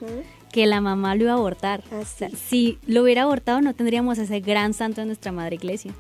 que 0.51 0.67
la 0.67 0.81
mamá 0.81 1.15
lo 1.15 1.23
iba 1.23 1.33
a 1.33 1.37
abortar. 1.37 1.85
Ah, 1.93 2.03
si 2.35 2.81
lo 2.87 3.03
hubiera 3.03 3.23
abortado 3.23 3.61
no 3.61 3.73
tendríamos 3.73 4.19
ese 4.19 4.41
gran 4.41 4.75
santo 4.75 5.01
en 5.01 5.07
nuestra 5.07 5.31
madre 5.31 5.55
iglesia. 5.55 5.95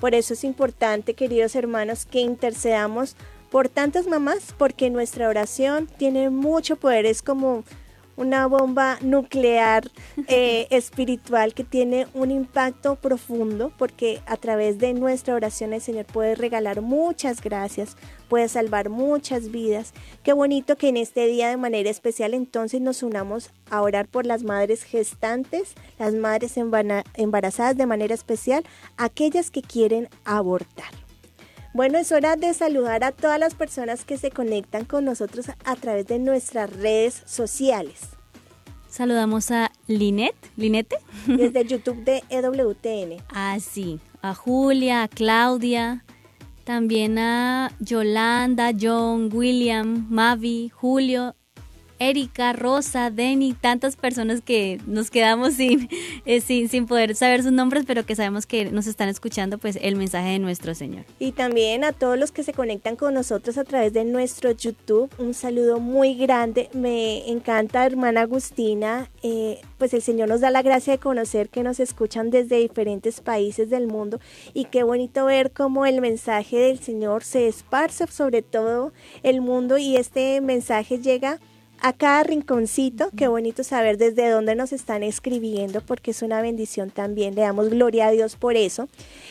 Por 0.00 0.14
eso 0.14 0.34
es 0.34 0.42
importante, 0.42 1.14
queridos 1.14 1.54
hermanos, 1.54 2.06
que 2.06 2.20
intercedamos 2.20 3.16
por 3.54 3.68
tantas 3.68 4.08
mamás, 4.08 4.52
porque 4.58 4.90
nuestra 4.90 5.28
oración 5.28 5.86
tiene 5.86 6.28
mucho 6.28 6.74
poder, 6.74 7.06
es 7.06 7.22
como 7.22 7.62
una 8.16 8.48
bomba 8.48 8.98
nuclear 9.00 9.92
eh, 10.26 10.66
espiritual 10.70 11.54
que 11.54 11.62
tiene 11.62 12.08
un 12.14 12.32
impacto 12.32 12.96
profundo 12.96 13.70
porque 13.78 14.20
a 14.26 14.38
través 14.38 14.80
de 14.80 14.92
nuestra 14.92 15.36
oración 15.36 15.72
el 15.72 15.80
Señor 15.80 16.04
puede 16.06 16.34
regalar 16.34 16.80
muchas 16.80 17.40
gracias, 17.40 17.96
puede 18.28 18.48
salvar 18.48 18.88
muchas 18.88 19.52
vidas. 19.52 19.94
Qué 20.24 20.32
bonito 20.32 20.74
que 20.74 20.88
en 20.88 20.96
este 20.96 21.28
día 21.28 21.48
de 21.48 21.56
manera 21.56 21.90
especial 21.90 22.34
entonces 22.34 22.80
nos 22.80 23.04
unamos 23.04 23.50
a 23.70 23.82
orar 23.82 24.08
por 24.08 24.26
las 24.26 24.42
madres 24.42 24.82
gestantes, 24.82 25.74
las 26.00 26.12
madres 26.12 26.56
embarazadas 26.56 27.76
de 27.76 27.86
manera 27.86 28.16
especial, 28.16 28.64
aquellas 28.96 29.52
que 29.52 29.62
quieren 29.62 30.08
abortar. 30.24 31.03
Bueno, 31.74 31.98
es 31.98 32.12
hora 32.12 32.36
de 32.36 32.54
saludar 32.54 33.02
a 33.02 33.10
todas 33.10 33.40
las 33.40 33.56
personas 33.56 34.04
que 34.04 34.16
se 34.16 34.30
conectan 34.30 34.84
con 34.84 35.04
nosotros 35.04 35.46
a 35.64 35.74
través 35.74 36.06
de 36.06 36.20
nuestras 36.20 36.72
redes 36.72 37.20
sociales. 37.26 38.10
Saludamos 38.88 39.50
a 39.50 39.72
Linet, 39.88 40.36
Linete. 40.56 40.98
Desde 41.26 41.64
YouTube 41.66 42.04
de 42.04 42.22
EWTN. 42.28 43.24
Ah, 43.28 43.58
sí. 43.58 43.98
A 44.22 44.36
Julia, 44.36 45.02
a 45.02 45.08
Claudia, 45.08 46.04
también 46.62 47.18
a 47.18 47.72
Yolanda, 47.80 48.70
John, 48.80 49.28
William, 49.32 50.06
Mavi, 50.08 50.68
Julio, 50.68 51.34
Erika, 52.08 52.52
Rosa, 52.52 53.10
Denny, 53.10 53.54
tantas 53.54 53.96
personas 53.96 54.40
que 54.40 54.80
nos 54.86 55.10
quedamos 55.10 55.54
sin, 55.54 55.88
eh, 56.26 56.40
sin, 56.40 56.68
sin 56.68 56.86
poder 56.86 57.14
saber 57.14 57.42
sus 57.42 57.52
nombres, 57.52 57.84
pero 57.86 58.04
que 58.04 58.14
sabemos 58.14 58.46
que 58.46 58.66
nos 58.66 58.86
están 58.86 59.08
escuchando 59.08 59.58
pues 59.58 59.78
el 59.80 59.96
mensaje 59.96 60.30
de 60.30 60.38
nuestro 60.38 60.74
Señor. 60.74 61.04
Y 61.18 61.32
también 61.32 61.84
a 61.84 61.92
todos 61.92 62.18
los 62.18 62.32
que 62.32 62.42
se 62.42 62.52
conectan 62.52 62.96
con 62.96 63.14
nosotros 63.14 63.58
a 63.58 63.64
través 63.64 63.92
de 63.92 64.04
nuestro 64.04 64.50
YouTube, 64.52 65.10
un 65.18 65.34
saludo 65.34 65.80
muy 65.80 66.14
grande. 66.14 66.68
Me 66.72 67.28
encanta, 67.28 67.84
hermana 67.86 68.22
Agustina, 68.22 69.10
eh, 69.22 69.60
pues 69.78 69.94
el 69.94 70.02
Señor 70.02 70.28
nos 70.28 70.40
da 70.40 70.50
la 70.50 70.62
gracia 70.62 70.92
de 70.92 70.98
conocer 70.98 71.48
que 71.48 71.62
nos 71.62 71.80
escuchan 71.80 72.30
desde 72.30 72.58
diferentes 72.58 73.20
países 73.20 73.70
del 73.70 73.86
mundo 73.86 74.20
y 74.52 74.66
qué 74.66 74.82
bonito 74.82 75.26
ver 75.26 75.52
cómo 75.52 75.86
el 75.86 76.00
mensaje 76.00 76.56
del 76.56 76.78
Señor 76.78 77.24
se 77.24 77.48
esparce 77.48 78.06
sobre 78.08 78.42
todo 78.42 78.92
el 79.22 79.40
mundo 79.40 79.78
y 79.78 79.96
este 79.96 80.40
mensaje 80.40 80.98
llega 80.98 81.38
a 81.84 81.92
cada 81.92 82.22
rinconcito. 82.22 83.10
Qué 83.14 83.28
bonito 83.28 83.62
saber 83.62 83.98
desde 83.98 84.30
dónde 84.30 84.54
nos 84.54 84.72
están 84.72 85.02
escribiendo, 85.02 85.82
porque 85.82 86.12
es 86.12 86.22
una 86.22 86.40
bendición 86.40 86.88
también. 86.88 87.34
Le 87.34 87.42
damos 87.42 87.68
gloria 87.68 88.06
a 88.06 88.10
Dios 88.10 88.36
por 88.36 88.56
eso. 88.56 88.88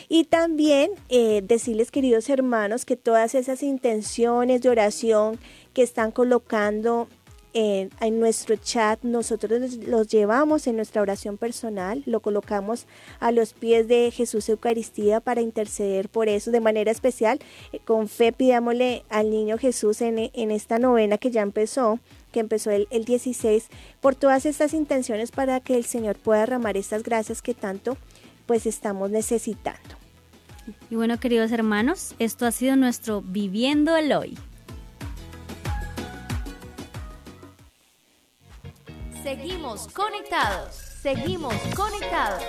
Y 0.08 0.26
también 0.26 0.92
eh, 1.08 1.42
decirles, 1.42 1.90
queridos 1.90 2.30
hermanos, 2.30 2.84
que 2.84 2.94
todas 2.94 3.34
esas 3.34 3.64
intenciones 3.64 4.62
de 4.62 4.68
oración 4.68 5.40
que 5.72 5.82
están 5.82 6.12
colocando 6.12 7.08
en, 7.54 7.90
en, 8.00 8.20
nuestro 8.20 8.54
chat, 8.54 9.02
nosotros 9.02 9.76
los 9.88 10.06
llevamos 10.06 10.68
en 10.68 10.76
nuestra 10.76 11.02
oración 11.02 11.36
personal, 11.38 12.04
lo 12.06 12.20
colocamos 12.20 12.86
a 13.18 13.32
los 13.32 13.52
pies 13.52 13.88
de 13.88 14.12
Jesús 14.12 14.48
Eucaristía 14.48 15.18
para 15.18 15.40
interceder 15.40 16.08
por 16.08 16.28
eso 16.28 16.52
de 16.52 16.60
manera 16.60 16.92
especial. 16.92 17.40
Eh, 17.72 17.80
con 17.84 18.06
fe 18.06 18.32
pidámosle 18.32 19.02
al 19.08 19.30
niño 19.30 19.58
Jesús 19.58 20.00
en, 20.02 20.30
en 20.32 20.50
esta 20.52 20.78
novena 20.78 21.18
que 21.18 21.32
ya 21.32 21.42
empezó 21.42 21.98
que 22.34 22.40
empezó 22.40 22.72
el, 22.72 22.88
16, 22.90 23.68
por 24.00 24.16
todas 24.16 24.44
estas 24.44 24.74
intenciones 24.74 25.30
para 25.30 25.60
que 25.60 25.76
el 25.76 25.84
Señor 25.84 26.16
pueda 26.16 26.40
derramar 26.40 26.76
estas 26.76 27.04
gracias 27.04 27.42
que 27.42 27.54
tanto 27.54 27.96
pues 28.44 28.66
estamos 28.66 29.08
necesitando. 29.08 29.94
Y 30.90 30.96
bueno, 30.96 31.20
queridos 31.20 31.52
hermanos, 31.52 32.16
esto 32.18 32.44
ha 32.44 32.50
sido 32.50 32.74
nuestro 32.74 33.22
Viviendo 33.22 33.96
el 33.96 34.12
Hoy. 34.12 34.36
Seguimos 39.22 39.86
conectados, 39.88 40.74
seguimos 40.74 41.54
conectados. 41.76 42.42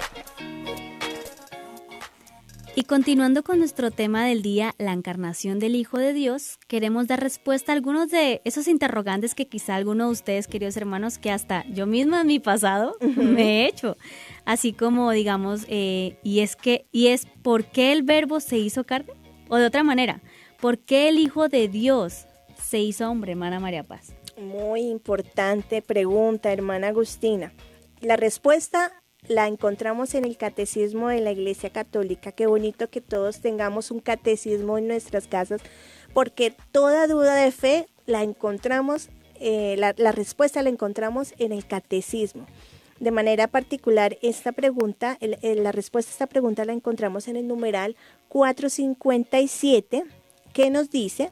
Y 2.77 2.83
continuando 2.83 3.41
con 3.41 3.59
nuestro 3.59 3.89
tema 3.89 4.25
del 4.25 4.41
día, 4.41 4.75
la 4.77 4.91
encarnación 4.91 5.59
del 5.59 5.75
Hijo 5.75 5.97
de 5.97 6.11
Dios, 6.11 6.59
queremos 6.67 7.07
dar 7.07 7.21
respuesta 7.21 7.71
a 7.71 7.75
algunos 7.75 8.09
de 8.09 8.41
esos 8.43 8.67
interrogantes 8.67 9.33
que 9.33 9.47
quizá 9.47 9.75
alguno 9.75 10.07
de 10.07 10.11
ustedes, 10.11 10.47
queridos 10.47 10.75
hermanos, 10.75 11.17
que 11.17 11.31
hasta 11.31 11.63
yo 11.69 11.87
misma 11.87 12.19
en 12.19 12.27
mi 12.27 12.41
pasado 12.41 12.97
me 13.15 13.61
he 13.63 13.67
hecho. 13.67 13.95
Así 14.43 14.73
como, 14.73 15.11
digamos, 15.11 15.65
eh, 15.69 16.17
y 16.21 16.41
es 16.41 16.57
que, 16.57 16.85
y 16.91 17.07
es 17.07 17.27
¿por 17.43 17.63
qué 17.63 17.93
el 17.93 18.03
verbo 18.03 18.41
se 18.41 18.57
hizo 18.57 18.83
carne? 18.83 19.13
O 19.47 19.55
de 19.55 19.67
otra 19.67 19.83
manera, 19.83 20.19
¿por 20.59 20.77
qué 20.77 21.07
el 21.07 21.17
Hijo 21.17 21.47
de 21.47 21.69
Dios 21.69 22.25
se 22.61 22.79
hizo 22.79 23.09
hombre, 23.09 23.31
hermana 23.31 23.61
María 23.61 23.83
Paz? 23.83 24.13
Muy 24.37 24.81
importante 24.81 25.81
pregunta, 25.81 26.51
hermana 26.51 26.89
Agustina. 26.89 27.53
La 28.01 28.17
respuesta 28.17 28.91
la 29.27 29.47
encontramos 29.47 30.13
en 30.15 30.25
el 30.25 30.37
catecismo 30.37 31.09
de 31.09 31.21
la 31.21 31.31
Iglesia 31.31 31.69
Católica. 31.69 32.31
Qué 32.31 32.47
bonito 32.47 32.89
que 32.89 33.01
todos 33.01 33.39
tengamos 33.39 33.91
un 33.91 33.99
catecismo 33.99 34.77
en 34.77 34.87
nuestras 34.87 35.27
casas, 35.27 35.61
porque 36.13 36.55
toda 36.71 37.07
duda 37.07 37.35
de 37.35 37.51
fe 37.51 37.87
la 38.05 38.23
encontramos, 38.23 39.09
eh, 39.39 39.75
la, 39.77 40.11
respuesta 40.11 40.61
la 40.63 40.69
encontramos 40.69 41.33
en 41.37 41.51
el 41.51 41.65
catecismo. 41.65 42.45
De 42.99 43.11
manera 43.11 43.47
particular, 43.47 44.17
esta 44.21 44.53
pregunta, 44.53 45.17
la 45.19 45.71
respuesta 45.73 46.11
a 46.11 46.13
esta 46.13 46.27
pregunta 46.27 46.63
la 46.63 46.71
encontramos 46.71 47.27
en 47.27 47.35
el 47.35 47.47
numeral 47.47 47.97
457, 48.29 50.05
que 50.53 50.69
nos 50.69 50.89
dice, 50.89 51.31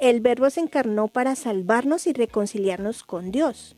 el 0.00 0.20
verbo 0.20 0.50
se 0.50 0.60
encarnó 0.60 1.06
para 1.06 1.36
salvarnos 1.36 2.08
y 2.08 2.12
reconciliarnos 2.12 3.04
con 3.04 3.30
Dios. 3.30 3.76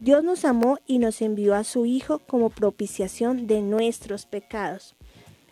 Dios 0.00 0.22
nos 0.22 0.44
amó 0.44 0.78
y 0.86 0.98
nos 0.98 1.22
envió 1.22 1.54
a 1.54 1.64
su 1.64 1.86
Hijo 1.86 2.20
como 2.20 2.50
propiciación 2.50 3.46
de 3.46 3.62
nuestros 3.62 4.26
pecados. 4.26 4.94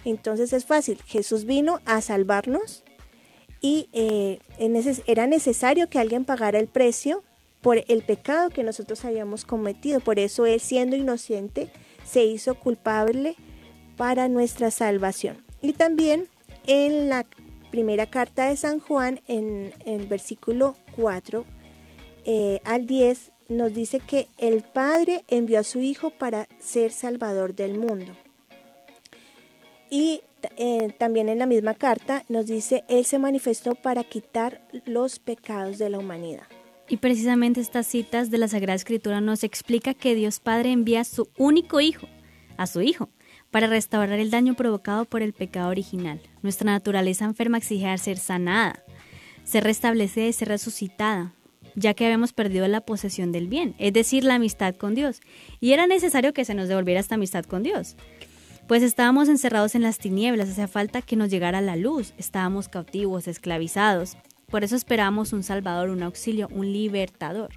Entonces 0.05 0.53
es 0.53 0.65
fácil, 0.65 0.99
Jesús 1.05 1.45
vino 1.45 1.81
a 1.85 2.01
salvarnos 2.01 2.85
y 3.61 3.89
eh, 3.93 4.39
era 5.07 5.27
necesario 5.27 5.89
que 5.89 5.99
alguien 5.99 6.25
pagara 6.25 6.61
el 6.61 6.69
precio 6.69 7.25
por 7.61 7.83
el 7.89 8.03
pecado 8.03 8.51
que 8.51 8.63
nosotros 8.63 9.05
habíamos 9.05 9.45
cometido. 9.45 9.99
Por 9.99 10.21
eso 10.21 10.47
Él, 10.47 10.61
siendo 10.61 10.95
inocente, 10.95 11.71
se 12.05 12.25
hizo 12.25 12.55
culpable 12.55 13.35
para 13.97 14.29
nuestra 14.29 14.71
salvación. 14.71 15.45
Y 15.61 15.73
también 15.73 16.29
en 16.69 17.09
la 17.09 17.27
primera 17.73 18.07
carta 18.07 18.49
de 18.49 18.57
San 18.57 18.79
Juan, 18.79 19.21
en, 19.27 19.73
el 19.85 20.07
versículo 20.07 20.77
4 20.95 21.45
eh, 22.25 22.61
al 22.65 22.87
10, 22.87 23.33
nos 23.49 23.75
dice 23.75 24.01
que 24.01 24.29
el 24.39 24.63
Padre 24.63 25.25
envió 25.29 25.61
a 25.61 25.65
su 25.65 25.81
Hijo 25.81 26.11
para 26.11 26.49
ser 26.59 26.93
Salvador 26.93 27.55
del 27.55 27.79
mundo. 27.79 28.13
Y 29.91 30.23
eh, 30.57 30.95
también 30.99 31.29
en 31.29 31.39
la 31.39 31.47
misma 31.47 31.75
carta 31.75 32.25
nos 32.29 32.47
dice, 32.47 32.85
Él 32.89 33.05
se 33.05 33.19
manifestó 33.19 33.75
para 33.75 34.05
quitar 34.05 34.61
los 34.85 35.19
pecados 35.19 35.79
de 35.79 35.91
la 35.91 35.99
humanidad. 35.99 36.47
Y 36.89 36.99
precisamente 36.99 37.61
estas 37.61 37.87
citas 37.87 38.31
de 38.31 38.39
la 38.39 38.49
Sagrada 38.49 38.77
Escritura 38.77 39.21
nos 39.21 39.43
explica 39.43 39.95
que 39.95 40.15
Dios 40.15 40.39
Padre 40.39 40.71
envía 40.71 41.01
a 41.01 41.05
su 41.05 41.29
único 41.37 41.81
Hijo, 41.81 42.07
a 42.57 42.67
su 42.67 42.81
Hijo, 42.81 43.09
para 43.51 43.67
restaurar 43.67 44.19
el 44.19 44.31
daño 44.31 44.55
provocado 44.55 45.05
por 45.05 45.23
el 45.23 45.33
pecado 45.33 45.71
original. 45.71 46.21
Nuestra 46.43 46.71
naturaleza 46.71 47.25
enferma 47.25 47.59
exige 47.59 47.97
ser 47.99 48.19
sanada, 48.19 48.85
ser 49.45 49.65
restablecida 49.65 50.27
y 50.27 50.33
ser 50.33 50.49
resucitada 50.49 51.33
ya 51.77 51.95
que 51.95 52.07
habíamos 52.07 52.33
perdido 52.33 52.67
la 52.67 52.81
posesión 52.81 53.31
del 53.31 53.47
bien, 53.47 53.77
es 53.79 53.93
decir, 53.93 54.25
la 54.25 54.35
amistad 54.35 54.75
con 54.75 54.95
Dios. 54.95 55.21
Y 55.61 55.73
era 55.73 55.87
necesario 55.87 56.33
que 56.33 56.45
se 56.45 56.55
nos 56.55 56.69
devolviera 56.69 56.99
esta 56.99 57.15
amistad 57.15 57.45
con 57.45 57.63
Dios. 57.63 57.97
Pues 58.67 58.83
estábamos 58.83 59.29
encerrados 59.29 59.77
en 59.77 59.83
las 59.83 59.99
tinieblas, 59.99 60.49
hacía 60.49 60.67
falta 60.67 61.03
que 61.03 61.15
nos 61.15 61.31
llegara 61.31 61.61
la 61.61 61.77
luz, 61.77 62.15
estábamos 62.19 62.69
cautivos, 62.69 63.29
esclavizados. 63.29 64.17
Por 64.49 64.65
eso 64.65 64.75
esperábamos 64.75 65.33
un 65.33 65.45
Salvador, 65.45 65.91
un 65.91 66.03
auxilio, 66.03 66.49
un 66.51 66.73
libertador. 66.73 67.51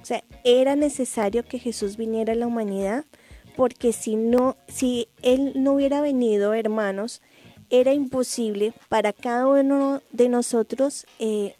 O 0.00 0.04
sea, 0.06 0.24
era 0.44 0.74
necesario 0.74 1.44
que 1.44 1.58
Jesús 1.58 1.98
viniera 1.98 2.32
a 2.32 2.36
la 2.36 2.46
humanidad, 2.46 3.04
porque 3.56 3.92
si 3.92 4.16
no, 4.16 4.56
si 4.68 5.08
Él 5.20 5.52
no 5.56 5.72
hubiera 5.72 6.00
venido, 6.00 6.54
hermanos, 6.54 7.20
era 7.70 7.92
imposible 7.92 8.72
para 8.88 9.12
cada 9.12 9.46
uno 9.46 10.00
de 10.12 10.28
nosotros 10.30 11.06
eh, 11.18 11.56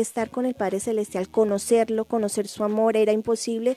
estar 0.00 0.30
con 0.30 0.46
el 0.46 0.54
Padre 0.54 0.80
Celestial, 0.80 1.28
conocerlo, 1.28 2.04
conocer 2.04 2.48
su 2.48 2.64
amor, 2.64 2.96
era 2.96 3.12
imposible 3.12 3.76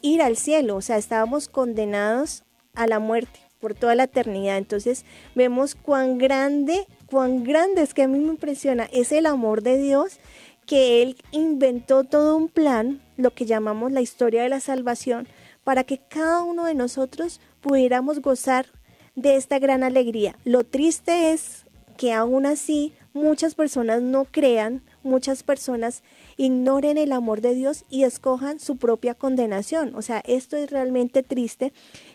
ir 0.00 0.20
al 0.20 0.36
cielo, 0.36 0.76
o 0.76 0.82
sea, 0.82 0.98
estábamos 0.98 1.48
condenados 1.48 2.42
a 2.74 2.86
la 2.86 2.98
muerte 2.98 3.40
por 3.60 3.74
toda 3.74 3.94
la 3.94 4.04
eternidad. 4.04 4.58
Entonces 4.58 5.04
vemos 5.34 5.74
cuán 5.74 6.18
grande, 6.18 6.86
cuán 7.06 7.44
grande 7.44 7.82
es 7.82 7.94
que 7.94 8.02
a 8.02 8.08
mí 8.08 8.18
me 8.18 8.32
impresiona, 8.32 8.88
es 8.92 9.12
el 9.12 9.26
amor 9.26 9.62
de 9.62 9.78
Dios 9.78 10.18
que 10.66 11.02
Él 11.02 11.16
inventó 11.30 12.04
todo 12.04 12.36
un 12.36 12.48
plan, 12.48 13.00
lo 13.16 13.32
que 13.32 13.46
llamamos 13.46 13.92
la 13.92 14.00
historia 14.00 14.42
de 14.42 14.48
la 14.48 14.60
salvación, 14.60 15.28
para 15.64 15.84
que 15.84 15.98
cada 15.98 16.42
uno 16.42 16.64
de 16.64 16.74
nosotros 16.74 17.40
pudiéramos 17.60 18.20
gozar 18.20 18.66
de 19.14 19.36
esta 19.36 19.58
gran 19.58 19.82
alegría. 19.82 20.36
Lo 20.44 20.64
triste 20.64 21.32
es 21.32 21.66
que 21.96 22.12
aún 22.12 22.46
así 22.46 22.92
muchas 23.12 23.54
personas 23.54 24.02
no 24.02 24.24
crean, 24.24 24.82
muchas 25.02 25.42
personas 25.42 26.02
ignoren 26.36 26.98
el 26.98 27.12
amor 27.12 27.40
de 27.40 27.54
Dios 27.54 27.84
y 27.90 28.04
escojan 28.04 28.60
su 28.60 28.76
propia 28.76 29.14
condenación. 29.14 29.94
O 29.94 30.02
sea, 30.02 30.22
esto 30.26 30.56
es 30.56 30.70
realmente 30.70 31.22
triste. 31.22 31.72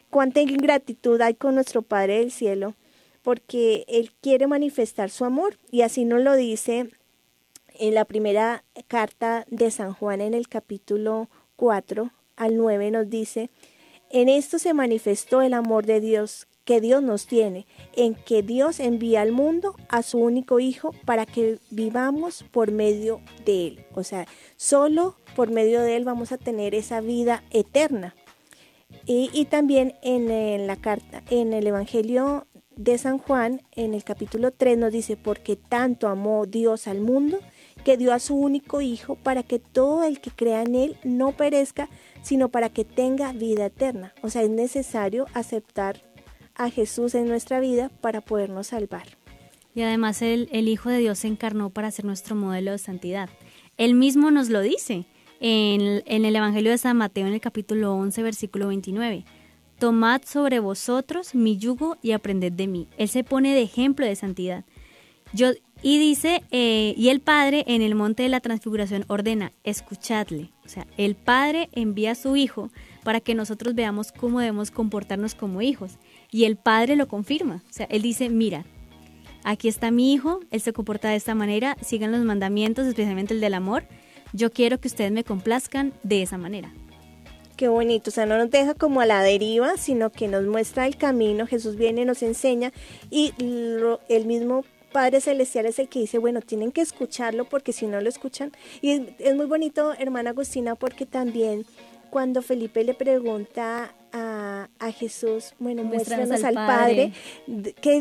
Cuánta 0.09 0.41
ingratitud 0.41 1.19
hay 1.21 1.33
con 1.35 1.55
nuestro 1.55 1.81
Padre 1.81 2.19
del 2.19 2.31
Cielo, 2.31 2.75
porque 3.21 3.85
Él 3.87 4.11
quiere 4.21 4.47
manifestar 4.47 5.09
su 5.09 5.25
amor 5.25 5.57
y 5.71 5.81
así 5.81 6.05
nos 6.05 6.21
lo 6.21 6.35
dice 6.35 6.89
en 7.79 7.93
la 7.93 8.05
primera 8.05 8.63
carta 8.87 9.45
de 9.49 9.69
San 9.71 9.93
Juan 9.93 10.21
en 10.21 10.33
el 10.33 10.47
capítulo 10.47 11.29
4 11.55 12.11
al 12.35 12.57
9 12.57 12.91
nos 12.91 13.09
dice, 13.09 13.49
en 14.09 14.29
esto 14.29 14.59
se 14.59 14.73
manifestó 14.73 15.41
el 15.41 15.53
amor 15.53 15.85
de 15.85 15.99
Dios 15.99 16.47
que 16.67 16.81
Dios 16.81 17.01
nos 17.01 17.27
tiene, 17.27 17.65
en 17.95 18.13
que 18.13 18.43
Dios 18.43 18.81
envía 18.81 19.21
al 19.21 19.31
mundo 19.31 19.73
a 19.87 20.03
su 20.03 20.17
único 20.17 20.59
Hijo 20.59 20.93
para 21.05 21.25
que 21.25 21.59
vivamos 21.69 22.43
por 22.51 22.71
medio 22.71 23.21
de 23.45 23.67
Él. 23.67 23.85
O 23.95 24.03
sea, 24.03 24.27
solo 24.57 25.15
por 25.33 25.49
medio 25.49 25.81
de 25.81 25.95
Él 25.95 26.03
vamos 26.03 26.33
a 26.33 26.37
tener 26.37 26.75
esa 26.75 26.99
vida 26.99 27.41
eterna. 27.51 28.15
Y, 29.05 29.45
también 29.45 29.93
en, 30.01 30.29
en, 30.29 30.67
la 30.67 30.75
carta, 30.75 31.23
en 31.29 31.53
el 31.53 31.65
Evangelio 31.67 32.45
de 32.75 32.97
San 32.97 33.17
Juan, 33.17 33.61
en 33.71 33.93
el 33.93 34.03
capítulo 34.03 34.51
3 34.51 34.77
nos 34.77 34.91
dice, 34.91 35.15
porque 35.15 35.55
tanto 35.55 36.09
amó 36.09 36.45
Dios 36.45 36.87
al 36.87 36.99
mundo, 36.99 37.39
que 37.85 37.95
dio 37.95 38.11
a 38.11 38.19
su 38.19 38.35
único 38.35 38.81
Hijo 38.81 39.15
para 39.15 39.41
que 39.43 39.59
todo 39.59 40.03
el 40.03 40.19
que 40.19 40.31
crea 40.31 40.63
en 40.63 40.75
Él 40.75 40.97
no 41.05 41.31
perezca, 41.31 41.87
sino 42.23 42.49
para 42.49 42.67
que 42.67 42.83
tenga 42.83 43.31
vida 43.31 43.67
eterna. 43.67 44.13
O 44.21 44.29
sea, 44.29 44.41
es 44.41 44.49
necesario 44.49 45.27
aceptar 45.33 46.06
a 46.57 46.69
Jesús 46.69 47.15
en 47.15 47.27
nuestra 47.27 47.59
vida 47.59 47.89
para 48.01 48.21
podernos 48.21 48.67
salvar. 48.67 49.07
Y 49.73 49.83
además 49.83 50.21
el, 50.21 50.49
Hijo 50.67 50.89
de 50.89 50.97
Dios 50.97 51.19
se 51.19 51.27
encarnó 51.27 51.69
para 51.69 51.91
ser 51.91 52.05
nuestro 52.05 52.35
modelo 52.35 52.71
de 52.71 52.79
santidad. 52.79 53.29
Él 53.77 53.93
mismo 53.93 54.31
nos 54.31 54.49
lo 54.49 54.61
dice 54.61 55.05
en, 55.39 56.01
en 56.05 56.25
el 56.25 56.35
Evangelio 56.35 56.71
de 56.71 56.79
San 56.79 56.97
Mateo 56.97 57.27
en 57.27 57.33
el 57.33 57.41
capítulo 57.41 57.93
11, 57.93 58.23
versículo 58.23 58.69
29. 58.69 59.23
Tomad 59.77 60.23
sobre 60.25 60.59
vosotros 60.59 61.35
mi 61.35 61.57
yugo 61.57 61.97
y 62.01 62.13
aprended 62.13 62.51
de 62.51 62.65
mí. 62.65 62.87
Él 62.97 63.07
se 63.07 63.23
pone 63.23 63.53
de 63.53 63.61
ejemplo 63.61 64.05
de 64.07 64.15
santidad. 64.15 64.65
Yo, 65.33 65.51
y 65.83 65.99
dice, 65.99 66.43
eh, 66.51 66.95
y 66.97 67.09
el 67.09 67.19
Padre 67.19 67.63
en 67.67 67.81
el 67.81 67.93
monte 67.93 68.23
de 68.23 68.29
la 68.29 68.39
transfiguración 68.39 69.05
ordena, 69.07 69.51
escuchadle. 69.63 70.51
O 70.65 70.69
sea, 70.69 70.87
el 70.97 71.15
Padre 71.15 71.69
envía 71.73 72.11
a 72.11 72.15
su 72.15 72.35
Hijo 72.35 72.71
para 73.03 73.19
que 73.19 73.35
nosotros 73.35 73.75
veamos 73.75 74.11
cómo 74.11 74.39
debemos 74.39 74.71
comportarnos 74.71 75.35
como 75.35 75.61
hijos. 75.61 75.97
Y 76.31 76.45
el 76.45 76.57
Padre 76.57 76.95
lo 76.95 77.07
confirma. 77.07 77.63
O 77.69 77.73
sea, 77.73 77.87
Él 77.89 78.01
dice, 78.01 78.29
mira, 78.29 78.65
aquí 79.43 79.67
está 79.67 79.91
mi 79.91 80.13
Hijo, 80.13 80.39
Él 80.51 80.61
se 80.61 80.73
comporta 80.73 81.09
de 81.09 81.15
esta 81.15 81.35
manera, 81.35 81.77
sigan 81.81 82.11
los 82.11 82.21
mandamientos, 82.21 82.87
especialmente 82.87 83.33
el 83.33 83.41
del 83.41 83.53
amor. 83.53 83.83
Yo 84.33 84.51
quiero 84.51 84.79
que 84.79 84.87
ustedes 84.87 85.11
me 85.11 85.23
complazcan 85.23 85.93
de 86.03 86.21
esa 86.21 86.37
manera. 86.37 86.73
Qué 87.55 87.69
bonito, 87.69 88.11
o 88.11 88.13
sea, 88.13 88.27
no 88.27 88.37
nos 88.37 88.51
deja 88.51 88.75
como 88.75 89.01
a 89.01 89.07
la 89.07 89.23
deriva, 89.23 89.77
sino 89.77 90.11
que 90.11 90.27
nos 90.27 90.45
muestra 90.45 90.85
el 90.85 90.95
camino, 90.95 91.47
Jesús 91.47 91.75
viene, 91.75 92.05
nos 92.05 92.21
enseña 92.21 92.71
y 93.09 93.33
el 94.09 94.25
mismo 94.27 94.63
Padre 94.91 95.21
Celestial 95.21 95.65
es 95.65 95.79
el 95.79 95.89
que 95.89 95.99
dice, 95.99 96.17
bueno, 96.17 96.41
tienen 96.41 96.71
que 96.71 96.81
escucharlo 96.81 97.45
porque 97.45 97.73
si 97.73 97.87
no 97.87 97.99
lo 98.01 98.09
escuchan. 98.09 98.51
Y 98.81 98.91
es, 99.19 99.35
muy 99.35 99.45
bonito, 99.45 99.93
hermana 99.93 100.31
Agustina, 100.31 100.75
porque 100.75 101.05
también 101.05 101.65
cuando 102.09 102.41
Felipe 102.41 102.83
le 102.83 102.93
pregunta 102.93 103.93
a, 104.13 104.67
Jesús, 104.91 105.53
bueno, 105.59 105.83
muéstranos 105.83 106.43
al, 106.43 106.55
Padre, 106.55 107.11
que 107.81 107.99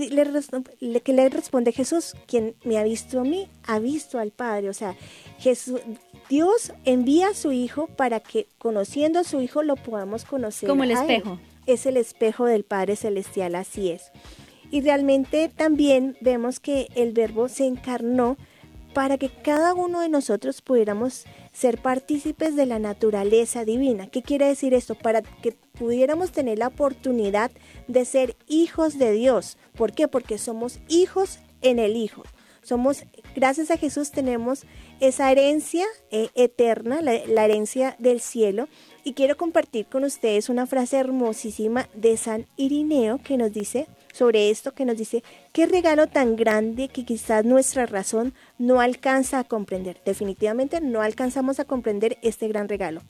le, 0.81 1.01
que 1.01 1.13
le 1.13 1.29
responde 1.29 1.73
Jesús, 1.73 2.15
quien 2.27 2.55
me 2.65 2.79
ha 2.79 2.85
visto 2.85 3.21
a 3.21 3.25
mí, 3.25 3.49
ha 3.65 3.79
visto 3.79 4.19
al 4.19 4.31
Padre. 4.31 4.71
O 4.71 4.73
sea, 4.73 4.95
Jesús, 5.39 5.81
Dios 6.29 6.73
envía 6.85 7.29
a 7.29 7.35
su 7.35 7.53
Hijo 7.53 7.87
para 7.89 8.21
que 8.21 8.47
conociendo 8.59 9.19
a 9.19 9.25
su 9.25 9.41
Hijo 9.41 9.63
lo 9.63 9.77
podamos 9.77 10.25
conocer. 10.25 10.69
Como 10.69 10.85
el 10.85 10.93
espejo. 10.93 11.39
Es 11.67 11.85
el 11.87 11.97
espejo 11.97 12.47
del 12.47 12.65
Padre 12.65 12.97
Celestial, 12.97 13.55
así 13.57 13.91
es. 13.91 14.13
Y 14.71 14.81
realmente 14.81 15.49
también 15.49 16.17
vemos 16.21 16.61
que 16.61 16.89
el 16.95 17.13
verbo 17.13 17.49
se 17.49 17.67
encarnó 17.67 18.37
para 18.97 19.19
que 19.19 19.29
cada 19.29 19.75
uno 19.75 20.01
de 20.01 20.09
nosotros 20.09 20.63
pudiéramos 20.63 21.27
ser 21.53 21.77
partícipes 21.77 22.57
de 22.57 22.65
la 22.65 22.79
naturaleza 22.79 23.67
divina. 23.67 24.07
¿Qué 24.07 24.23
quiere 24.23 24.47
decir 24.47 24.73
esto? 24.73 24.95
Para 24.95 25.21
que 25.21 25.53
pudiéramos 25.53 26.33
tener 26.33 26.57
la 26.57 26.69
oportunidad 26.69 27.51
de 27.89 28.07
ser 28.07 28.37
hijos 28.49 28.99
de 28.99 29.13
Dios. 29.13 29.59
¿Por 29.77 29.93
qué? 29.93 30.09
Porque 30.09 30.39
somos 30.39 30.81
hijos 30.89 31.41
en 31.61 31.79
el 31.79 31.95
Hijo. 31.95 32.23
Somos, 32.63 33.05
gracias 33.35 33.71
a 33.71 33.77
Jesús 33.77 34.13
tenemos 34.13 34.65
esa 34.99 35.31
herencia 35.31 35.85
eh, 36.11 36.31
eterna, 36.35 37.03
la, 37.03 37.21
la 37.27 37.45
herencia 37.45 37.97
del 37.99 38.23
cielo. 38.23 38.67
Y 39.05 39.13
quiero 39.13 39.37
compartir 39.37 39.85
con 39.85 40.05
ustedes 40.05 40.49
una 40.49 40.67
frase 40.67 40.97
hermosísima 40.97 41.87
de 41.93 42.17
San 42.17 42.47
Irineo 42.57 43.19
que 43.19 43.37
nos 43.37 43.53
dice, 43.53 43.89
sobre 44.17 44.49
esto 44.49 44.73
que 44.73 44.87
nos 44.87 44.97
dice, 44.97 45.23
qué 45.53 45.67
regalo 45.67 46.07
tan 46.07 46.37
grande 46.37 46.89
que 46.89 47.05
quizás 47.05 47.45
nuestra 47.45 47.85
razón 47.85 48.33
no 48.57 48.81
alcanza 48.81 49.39
a 49.39 49.45
comprender. 49.45 50.01
Definitivamente 50.07 50.81
no 50.81 51.03
alcanzamos 51.03 51.61
a 51.61 51.67
comprender 51.67 52.17
este 52.23 52.49
gran 52.49 52.67
regalo. 52.67 53.03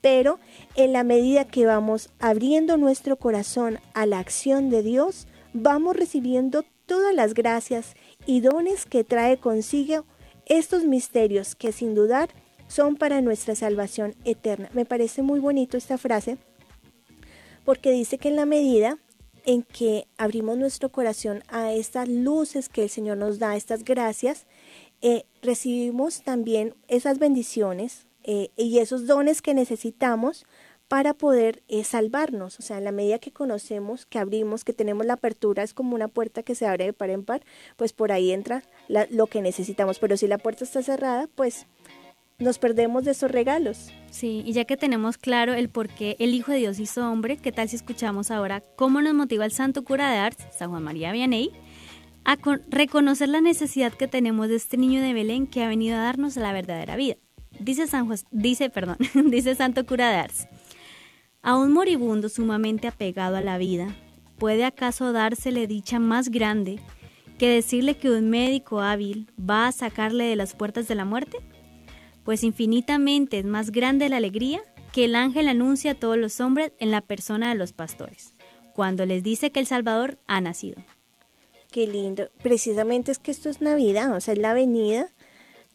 Pero 0.00 0.38
en 0.76 0.92
la 0.92 1.02
medida 1.02 1.48
que 1.48 1.66
vamos 1.66 2.10
abriendo 2.20 2.76
nuestro 2.76 3.16
corazón 3.16 3.80
a 3.92 4.06
la 4.06 4.20
acción 4.20 4.70
de 4.70 4.84
Dios, 4.84 5.26
vamos 5.52 5.96
recibiendo 5.96 6.64
todas 6.86 7.12
las 7.12 7.34
gracias 7.34 7.94
y 8.24 8.40
dones 8.40 8.86
que 8.86 9.02
trae 9.02 9.38
consigo 9.38 10.04
estos 10.46 10.84
misterios 10.84 11.56
que 11.56 11.72
sin 11.72 11.96
dudar 11.96 12.30
son 12.68 12.94
para 12.94 13.20
nuestra 13.20 13.56
salvación 13.56 14.14
eterna. 14.24 14.70
Me 14.74 14.84
parece 14.84 15.22
muy 15.22 15.40
bonito 15.40 15.76
esta 15.76 15.98
frase 15.98 16.38
porque 17.64 17.90
dice 17.90 18.18
que 18.18 18.28
en 18.28 18.36
la 18.36 18.46
medida 18.46 18.98
en 19.44 19.62
que 19.62 20.06
abrimos 20.16 20.56
nuestro 20.58 20.90
corazón 20.90 21.42
a 21.48 21.72
estas 21.72 22.08
luces 22.08 22.68
que 22.68 22.84
el 22.84 22.90
Señor 22.90 23.18
nos 23.18 23.38
da, 23.38 23.56
estas 23.56 23.84
gracias, 23.84 24.46
eh, 25.00 25.24
recibimos 25.42 26.22
también 26.22 26.74
esas 26.88 27.18
bendiciones 27.18 28.06
eh, 28.22 28.50
y 28.56 28.78
esos 28.78 29.06
dones 29.06 29.42
que 29.42 29.54
necesitamos 29.54 30.46
para 30.92 31.14
poder 31.14 31.62
eh, 31.68 31.84
salvarnos. 31.84 32.58
O 32.58 32.62
sea, 32.62 32.76
en 32.76 32.84
la 32.84 32.92
medida 32.92 33.18
que 33.18 33.32
conocemos, 33.32 34.04
que 34.04 34.18
abrimos, 34.18 34.62
que 34.62 34.74
tenemos 34.74 35.06
la 35.06 35.14
apertura, 35.14 35.62
es 35.62 35.72
como 35.72 35.94
una 35.94 36.06
puerta 36.06 36.42
que 36.42 36.54
se 36.54 36.66
abre 36.66 36.84
de 36.84 36.92
par 36.92 37.10
en 37.10 37.24
par, 37.24 37.42
pues 37.76 37.92
por 37.92 38.12
ahí 38.12 38.30
entra 38.30 38.62
lo 38.88 39.26
que 39.26 39.40
necesitamos. 39.40 39.98
Pero 39.98 40.16
si 40.16 40.26
la 40.26 40.38
puerta 40.38 40.64
está 40.64 40.82
cerrada, 40.82 41.28
pues 41.34 41.66
nos 42.42 42.58
perdemos 42.58 43.04
de 43.04 43.12
esos 43.12 43.30
regalos. 43.30 43.90
Sí, 44.10 44.42
y 44.44 44.52
ya 44.52 44.64
que 44.64 44.76
tenemos 44.76 45.16
claro 45.16 45.54
el 45.54 45.68
por 45.68 45.88
qué 45.88 46.16
el 46.18 46.34
Hijo 46.34 46.52
de 46.52 46.58
Dios 46.58 46.78
hizo 46.78 47.10
hombre, 47.10 47.36
¿qué 47.36 47.52
tal 47.52 47.68
si 47.68 47.76
escuchamos 47.76 48.30
ahora 48.30 48.62
cómo 48.76 49.00
nos 49.00 49.14
motiva 49.14 49.44
el 49.44 49.52
Santo 49.52 49.84
Cura 49.84 50.10
de 50.10 50.18
Ars, 50.18 50.36
San 50.56 50.70
Juan 50.70 50.82
María 50.82 51.12
Vianney, 51.12 51.50
a 52.24 52.36
reconocer 52.68 53.28
la 53.28 53.40
necesidad 53.40 53.92
que 53.92 54.08
tenemos 54.08 54.48
de 54.48 54.56
este 54.56 54.76
niño 54.76 55.00
de 55.00 55.12
Belén 55.12 55.46
que 55.46 55.62
ha 55.62 55.68
venido 55.68 55.96
a 55.96 56.02
darnos 56.02 56.36
la 56.36 56.52
verdadera 56.52 56.96
vida? 56.96 57.16
Dice, 57.58 57.86
San 57.86 58.08
dice, 58.30 58.70
perdón, 58.70 58.96
dice 59.26 59.54
Santo 59.54 59.86
Cura 59.86 60.10
de 60.10 60.16
Ars, 60.16 60.48
a 61.42 61.56
un 61.56 61.72
moribundo 61.72 62.28
sumamente 62.28 62.88
apegado 62.88 63.36
a 63.36 63.40
la 63.40 63.58
vida, 63.58 63.94
¿puede 64.38 64.64
acaso 64.64 65.12
dársele 65.12 65.66
dicha 65.66 65.98
más 65.98 66.28
grande 66.28 66.80
que 67.38 67.48
decirle 67.48 67.96
que 67.96 68.10
un 68.10 68.30
médico 68.30 68.80
hábil 68.80 69.28
va 69.38 69.66
a 69.66 69.72
sacarle 69.72 70.24
de 70.24 70.36
las 70.36 70.54
puertas 70.54 70.86
de 70.86 70.94
la 70.94 71.04
muerte? 71.04 71.38
Pues 72.24 72.44
infinitamente 72.44 73.38
es 73.38 73.44
más 73.44 73.70
grande 73.70 74.08
la 74.08 74.18
alegría 74.18 74.62
que 74.92 75.06
el 75.06 75.14
ángel 75.14 75.48
anuncia 75.48 75.92
a 75.92 75.94
todos 75.94 76.18
los 76.18 76.40
hombres 76.40 76.72
en 76.78 76.90
la 76.90 77.00
persona 77.00 77.48
de 77.48 77.54
los 77.54 77.72
pastores, 77.72 78.34
cuando 78.74 79.06
les 79.06 79.22
dice 79.22 79.50
que 79.50 79.60
el 79.60 79.66
Salvador 79.66 80.18
ha 80.26 80.40
nacido. 80.40 80.82
Qué 81.70 81.86
lindo. 81.86 82.28
Precisamente 82.42 83.10
es 83.10 83.18
que 83.18 83.30
esto 83.30 83.48
es 83.48 83.62
Navidad, 83.62 84.14
o 84.14 84.20
sea, 84.20 84.34
es 84.34 84.38
la 84.38 84.52
venida 84.52 85.10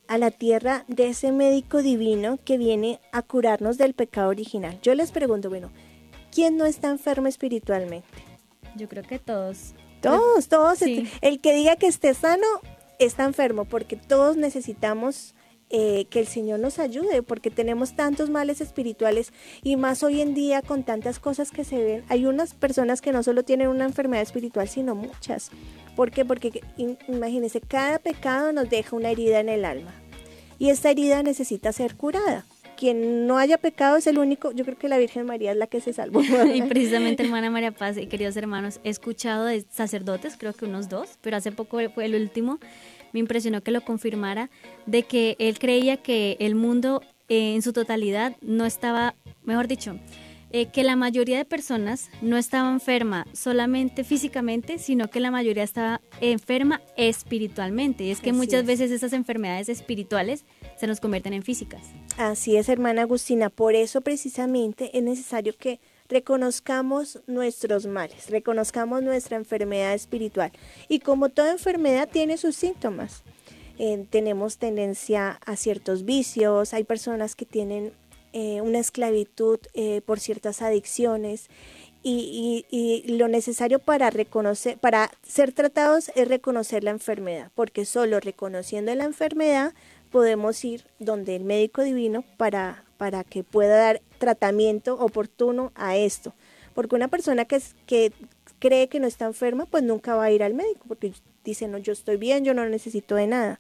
a 0.08 0.18
la 0.18 0.32
tierra 0.32 0.86
de 0.88 1.08
ese 1.08 1.32
médico 1.32 1.82
divino 1.82 2.38
que 2.46 2.58
viene 2.58 3.00
a 3.12 3.24
curarnos 3.24 3.78
del 3.78 3.94
pecado 3.94 4.30
original. 4.30 4.80
Yo 4.82 4.94
les 4.94 5.12
pregunto, 5.12 5.50
bueno, 5.50 5.72
¿quién 6.32 6.56
no 6.56 6.66
está 6.66 6.90
enfermo 6.90 7.28
espiritualmente? 7.28 8.08
Yo 8.76 8.88
creo 8.88 9.04
que 9.04 9.20
todos. 9.20 9.74
Todos, 10.02 10.48
todos. 10.48 10.82
El 10.82 11.42
que 11.42 11.54
diga 11.54 11.76
que 11.76 11.88
esté 11.88 12.14
sano 12.14 12.46
está 13.00 13.26
enfermo, 13.26 13.66
porque 13.66 13.96
todos 13.96 14.38
necesitamos 14.38 15.34
eh, 15.70 16.06
que 16.10 16.20
el 16.20 16.28
Señor 16.28 16.60
nos 16.60 16.80
ayude, 16.80 17.24
porque 17.24 17.50
tenemos 17.50 17.96
tantos 17.96 18.30
males 18.30 18.62
espirituales 18.62 19.34
y 19.64 19.76
más 19.76 20.04
hoy 20.04 20.22
en 20.22 20.34
día 20.34 20.62
con 20.62 20.84
tantas 20.84 21.20
cosas 21.20 21.52
que 21.52 21.64
se 21.64 21.84
ven. 21.84 22.04
Hay 22.10 22.26
unas 22.26 22.54
personas 22.54 23.02
que 23.02 23.12
no 23.12 23.24
solo 23.24 23.44
tienen 23.44 23.68
una 23.68 23.86
enfermedad 23.86 24.24
espiritual, 24.24 24.68
sino 24.68 24.96
muchas. 24.96 25.52
¿Por 25.96 26.12
qué? 26.12 26.24
Porque 26.24 26.62
imagínense, 27.08 27.60
cada 27.62 28.00
pecado 28.00 28.54
nos 28.54 28.70
deja 28.70 28.96
una 28.96 29.10
herida 29.10 29.40
en 29.40 29.50
el 29.50 29.66
alma 29.66 29.94
y 30.60 30.70
esta 30.70 30.90
herida 30.90 31.24
necesita 31.24 31.72
ser 31.72 31.96
curada 31.96 32.46
quien 32.78 33.28
no 33.28 33.38
haya 33.38 33.58
pecado 33.58 33.98
es 33.98 34.08
el 34.08 34.20
único, 34.20 34.52
yo 34.52 34.64
creo 34.64 34.78
que 34.78 34.88
la 34.88 34.98
Virgen 34.98 35.26
María 35.26 35.52
es 35.52 35.58
la 35.58 35.68
que 35.68 35.82
se 35.82 35.92
salvó. 35.92 36.22
y 36.54 36.62
precisamente, 36.62 37.24
hermana 37.24 37.50
María 37.50 37.72
Paz 37.72 37.98
y 37.98 38.08
queridos 38.08 38.38
hermanos, 38.38 38.80
he 38.86 38.90
escuchado 38.90 39.46
de 39.46 39.66
sacerdotes, 39.70 40.38
creo 40.38 40.54
que 40.54 40.66
unos 40.66 40.88
dos, 40.88 41.18
pero 41.22 41.36
hace 41.36 41.52
poco 41.52 41.80
fue 41.90 42.06
el 42.06 42.16
último, 42.16 42.60
me 43.14 43.20
impresionó 43.20 43.62
que 43.62 43.72
lo 43.72 43.82
confirmara, 43.82 44.50
de 44.86 45.04
que 45.04 45.36
él 45.40 45.60
creía 45.60 45.98
que 45.98 46.38
el 46.40 46.56
mundo 46.56 47.02
eh, 47.30 47.56
en 47.56 47.62
su 47.62 47.74
totalidad 47.74 48.36
no 48.42 48.66
estaba, 48.66 49.16
mejor 49.44 49.68
dicho, 49.68 50.00
eh, 50.50 50.68
que 50.68 50.84
la 50.84 50.96
mayoría 50.96 51.38
de 51.38 51.44
personas 51.44 52.10
no 52.22 52.38
estaba 52.38 52.72
enferma 52.72 53.28
solamente 53.34 54.06
físicamente, 54.06 54.80
sino 54.80 55.10
que 55.10 55.20
la 55.20 55.30
mayoría 55.30 55.64
estaba 55.64 56.00
enferma 56.22 56.82
espiritualmente. 56.96 58.06
Y 58.06 58.12
es 58.12 58.22
que 58.22 58.32
muchas 58.32 58.66
veces 58.66 58.92
esas 58.92 59.12
enfermedades 59.12 59.68
espirituales 59.68 60.46
se 60.78 60.88
nos 60.88 61.02
convierten 61.02 61.34
en 61.34 61.44
físicas. 61.44 61.82
Así 62.18 62.56
es, 62.56 62.70
hermana 62.70 63.02
Agustina. 63.02 63.50
Por 63.50 63.76
eso 63.76 64.00
precisamente 64.00 64.98
es 64.98 65.04
necesario 65.04 65.54
que 65.58 65.82
reconozcamos 66.10 67.20
nuestros 67.28 67.86
males, 67.86 68.30
reconozcamos 68.30 69.04
nuestra 69.04 69.38
enfermedad 69.38 69.94
espiritual. 69.94 70.52
Y 70.88 71.00
como 71.00 71.30
toda 71.30 71.52
enfermedad 71.52 72.10
tiene 72.12 72.38
sus 72.38 72.56
síntomas. 72.56 73.24
Eh, 73.80 74.06
tenemos 74.10 74.58
tendencia 74.58 75.40
a 75.46 75.56
ciertos 75.56 76.04
vicios, 76.04 76.74
hay 76.74 76.84
personas 76.84 77.36
que 77.36 77.46
tienen 77.46 77.94
eh, 78.34 78.60
una 78.62 78.80
esclavitud 78.80 79.60
eh, 79.74 80.02
por 80.06 80.20
ciertas 80.20 80.62
adicciones 80.62 81.48
y, 82.04 83.04
lo 83.08 83.28
necesario 83.28 83.80
para 83.80 84.10
reconocer, 84.10 84.78
para 84.78 85.12
ser 85.24 85.52
tratados 85.52 86.10
es 86.16 86.28
reconocer 86.28 86.84
la 86.84 86.92
enfermedad, 86.92 87.52
porque 87.54 87.86
solo 87.86 88.20
reconociendo 88.20 88.94
la 88.96 89.04
enfermedad 89.04 89.74
podemos 90.12 90.64
ir 90.64 90.86
donde 91.00 91.36
el 91.36 91.44
médico 91.44 91.84
divino 91.84 92.24
para, 92.38 92.86
para 92.98 93.24
que 93.24 93.44
pueda 93.44 93.78
dar 93.78 94.02
tratamiento 94.18 94.96
oportuno 94.96 95.72
a 95.76 95.98
esto. 95.98 96.34
Porque 96.74 96.96
una 96.96 97.08
persona 97.08 97.46
que, 97.46 97.62
que 97.86 98.12
cree 98.60 98.88
que 98.88 99.00
no 99.00 99.08
está 99.08 99.26
enferma, 99.26 99.66
pues 99.66 99.84
nunca 99.84 100.16
va 100.16 100.26
a 100.26 100.32
ir 100.32 100.44
al 100.44 100.54
médico, 100.54 100.86
porque 100.88 101.14
dice, 101.44 101.68
no, 101.68 101.78
yo 101.78 101.94
estoy 101.94 102.18
bien, 102.18 102.44
yo 102.44 102.54
no 102.54 102.68
necesito 102.68 103.16
de 103.16 103.28
nada. 103.28 103.60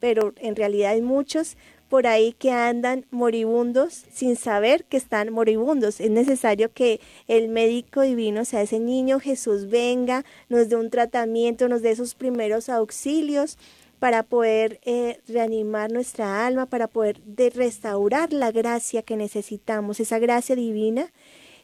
Pero 0.00 0.32
en 0.36 0.54
realidad 0.54 0.92
hay 0.92 1.02
muchos 1.02 1.56
por 1.88 2.06
ahí 2.06 2.34
que 2.38 2.50
andan 2.50 3.06
moribundos 3.10 4.04
sin 4.12 4.36
saber 4.36 4.84
que 4.84 4.96
están 4.96 5.32
moribundos. 5.32 6.00
Es 6.00 6.10
necesario 6.10 6.70
que 6.72 7.00
el 7.26 7.48
médico 7.48 8.02
divino, 8.02 8.44
sea, 8.44 8.62
ese 8.62 8.78
niño 8.78 9.20
Jesús 9.20 9.68
venga, 9.68 10.24
nos 10.48 10.68
dé 10.68 10.76
un 10.76 10.90
tratamiento, 10.90 11.68
nos 11.68 11.82
dé 11.82 11.90
esos 11.90 12.14
primeros 12.14 12.68
auxilios 12.68 13.56
para 13.98 14.22
poder 14.22 14.80
eh, 14.84 15.20
reanimar 15.26 15.90
nuestra 15.92 16.46
alma, 16.46 16.66
para 16.66 16.88
poder 16.88 17.20
restaurar 17.54 18.32
la 18.32 18.52
gracia 18.52 19.02
que 19.02 19.16
necesitamos, 19.16 20.00
esa 20.00 20.18
gracia 20.18 20.56
divina 20.56 21.10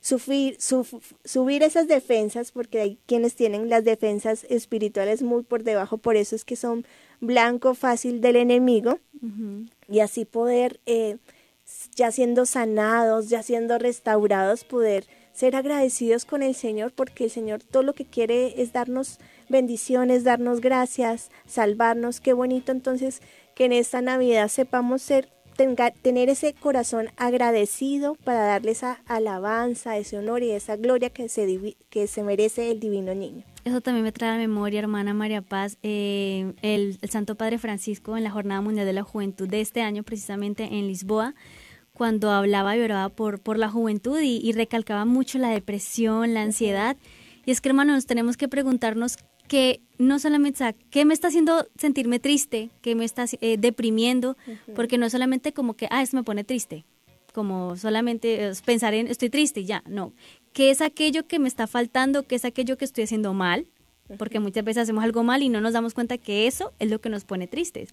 subir, 0.04 0.58
subir 1.24 1.62
esas 1.62 1.88
defensas, 1.88 2.52
porque 2.52 2.80
hay 2.80 2.98
quienes 3.06 3.34
tienen 3.36 3.70
las 3.70 3.84
defensas 3.84 4.44
espirituales 4.50 5.22
muy 5.22 5.44
por 5.44 5.64
debajo, 5.64 5.96
por 5.96 6.16
eso 6.16 6.36
es 6.36 6.44
que 6.44 6.56
son 6.56 6.84
blanco 7.20 7.74
fácil 7.74 8.20
del 8.20 8.36
enemigo, 8.36 8.98
y 9.88 10.00
así 10.00 10.26
poder, 10.26 10.78
eh, 10.84 11.16
ya 11.96 12.12
siendo 12.12 12.44
sanados, 12.44 13.30
ya 13.30 13.42
siendo 13.42 13.78
restaurados, 13.78 14.64
poder 14.64 15.06
ser 15.32 15.56
agradecidos 15.56 16.26
con 16.26 16.42
el 16.42 16.54
Señor, 16.54 16.92
porque 16.92 17.24
el 17.24 17.30
Señor 17.30 17.62
todo 17.62 17.82
lo 17.82 17.94
que 17.94 18.04
quiere 18.04 18.60
es 18.60 18.74
darnos 18.74 19.18
bendiciones, 19.48 20.24
darnos 20.24 20.60
gracias, 20.60 21.30
salvarnos. 21.46 22.20
Qué 22.20 22.32
bonito 22.32 22.72
entonces 22.72 23.20
que 23.54 23.66
en 23.66 23.72
esta 23.72 24.00
Navidad 24.00 24.48
sepamos 24.48 25.02
ser 25.02 25.28
tener 26.02 26.28
ese 26.28 26.52
corazón 26.54 27.08
agradecido 27.16 28.16
para 28.24 28.40
darle 28.40 28.72
esa 28.72 29.00
alabanza, 29.06 29.96
ese 29.96 30.18
honor 30.18 30.42
y 30.42 30.50
esa 30.50 30.76
gloria 30.76 31.10
que 31.10 31.28
se, 31.28 31.76
que 31.90 32.06
se 32.06 32.22
merece 32.22 32.70
el 32.70 32.80
divino 32.80 33.14
niño. 33.14 33.44
Eso 33.64 33.80
también 33.80 34.04
me 34.04 34.12
trae 34.12 34.30
a 34.30 34.36
memoria, 34.36 34.80
hermana 34.80 35.14
María 35.14 35.42
Paz, 35.42 35.78
eh, 35.82 36.52
el, 36.62 36.98
Santo 37.08 37.36
Padre 37.36 37.58
Francisco 37.58 38.16
en 38.16 38.24
la 38.24 38.30
Jornada 38.30 38.60
Mundial 38.60 38.86
de 38.86 38.92
la 38.92 39.04
Juventud 39.04 39.48
de 39.48 39.60
este 39.60 39.80
año, 39.80 40.02
precisamente 40.02 40.64
en 40.64 40.86
Lisboa, 40.86 41.34
cuando 41.92 42.30
hablaba 42.30 42.76
y 42.76 42.80
oraba 42.80 43.08
por, 43.08 43.40
por 43.40 43.56
la 43.56 43.70
juventud 43.70 44.20
y, 44.20 44.38
y 44.38 44.52
recalcaba 44.52 45.04
mucho 45.04 45.38
la 45.38 45.50
depresión, 45.50 46.34
la 46.34 46.42
ansiedad. 46.42 46.96
Y 47.46 47.52
es 47.52 47.60
que, 47.60 47.68
hermanos, 47.68 48.06
tenemos 48.06 48.36
que 48.36 48.48
preguntarnos 48.48 49.18
que 49.48 49.80
no 49.98 50.18
solamente, 50.18 50.56
o 50.56 50.58
sea, 50.58 50.72
¿qué 50.90 51.04
me 51.04 51.14
está 51.14 51.28
haciendo 51.28 51.66
sentirme 51.76 52.18
triste? 52.18 52.70
¿Qué 52.80 52.94
me 52.94 53.04
está 53.04 53.26
eh, 53.40 53.56
deprimiendo? 53.58 54.36
Porque 54.74 54.98
no 54.98 55.08
solamente 55.10 55.52
como 55.52 55.74
que, 55.74 55.86
ah, 55.90 56.02
eso 56.02 56.16
me 56.16 56.22
pone 56.22 56.44
triste, 56.44 56.84
como 57.32 57.76
solamente 57.76 58.52
pensar 58.64 58.94
en 58.94 59.08
estoy 59.08 59.30
triste 59.30 59.64
ya, 59.64 59.82
no. 59.86 60.12
¿Qué 60.52 60.70
es 60.70 60.80
aquello 60.80 61.26
que 61.26 61.38
me 61.38 61.48
está 61.48 61.66
faltando? 61.66 62.22
¿Qué 62.22 62.36
es 62.36 62.44
aquello 62.44 62.78
que 62.78 62.84
estoy 62.84 63.04
haciendo 63.04 63.34
mal? 63.34 63.66
Porque 64.18 64.38
muchas 64.38 64.64
veces 64.64 64.82
hacemos 64.82 65.02
algo 65.02 65.22
mal 65.22 65.42
y 65.42 65.48
no 65.48 65.60
nos 65.60 65.72
damos 65.72 65.94
cuenta 65.94 66.18
que 66.18 66.46
eso 66.46 66.72
es 66.78 66.90
lo 66.90 67.00
que 67.00 67.08
nos 67.08 67.24
pone 67.24 67.46
tristes. 67.46 67.88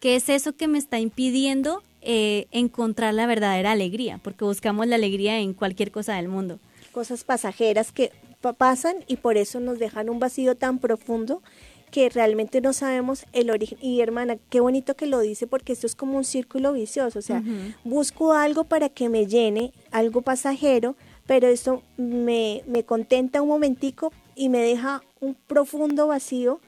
¿Qué 0.00 0.16
es 0.16 0.28
eso 0.28 0.54
que 0.54 0.68
me 0.68 0.78
está 0.78 0.98
impidiendo 0.98 1.82
eh, 2.00 2.46
encontrar 2.50 3.12
la 3.12 3.26
verdadera 3.26 3.72
alegría? 3.72 4.18
Porque 4.22 4.44
buscamos 4.44 4.86
la 4.86 4.96
alegría 4.96 5.38
en 5.38 5.52
cualquier 5.52 5.90
cosa 5.90 6.16
del 6.16 6.28
mundo. 6.28 6.58
Cosas 6.92 7.24
pasajeras 7.24 7.92
que 7.92 8.10
pasan 8.40 8.96
y 9.06 9.16
por 9.16 9.36
eso 9.36 9.60
nos 9.60 9.78
dejan 9.78 10.10
un 10.10 10.18
vacío 10.18 10.56
tan 10.56 10.78
profundo 10.78 11.42
que 11.90 12.08
realmente 12.08 12.60
no 12.60 12.72
sabemos 12.72 13.26
el 13.32 13.50
origen. 13.50 13.78
Y 13.80 14.00
hermana, 14.00 14.36
qué 14.48 14.60
bonito 14.60 14.94
que 14.94 15.06
lo 15.06 15.20
dice 15.20 15.46
porque 15.46 15.72
esto 15.72 15.86
es 15.86 15.94
como 15.94 16.16
un 16.16 16.24
círculo 16.24 16.72
vicioso, 16.72 17.18
o 17.18 17.22
sea, 17.22 17.42
busco 17.84 18.32
algo 18.32 18.64
para 18.64 18.88
que 18.88 19.08
me 19.08 19.26
llene, 19.26 19.72
algo 19.90 20.22
pasajero, 20.22 20.96
pero 21.26 21.48
esto 21.48 21.82
me, 21.96 22.62
me 22.66 22.84
contenta 22.84 23.42
un 23.42 23.48
momentico 23.48 24.12
y 24.34 24.48
me 24.48 24.58
deja 24.58 25.02
un 25.20 25.34
profundo 25.34 26.06
vacío 26.06 26.60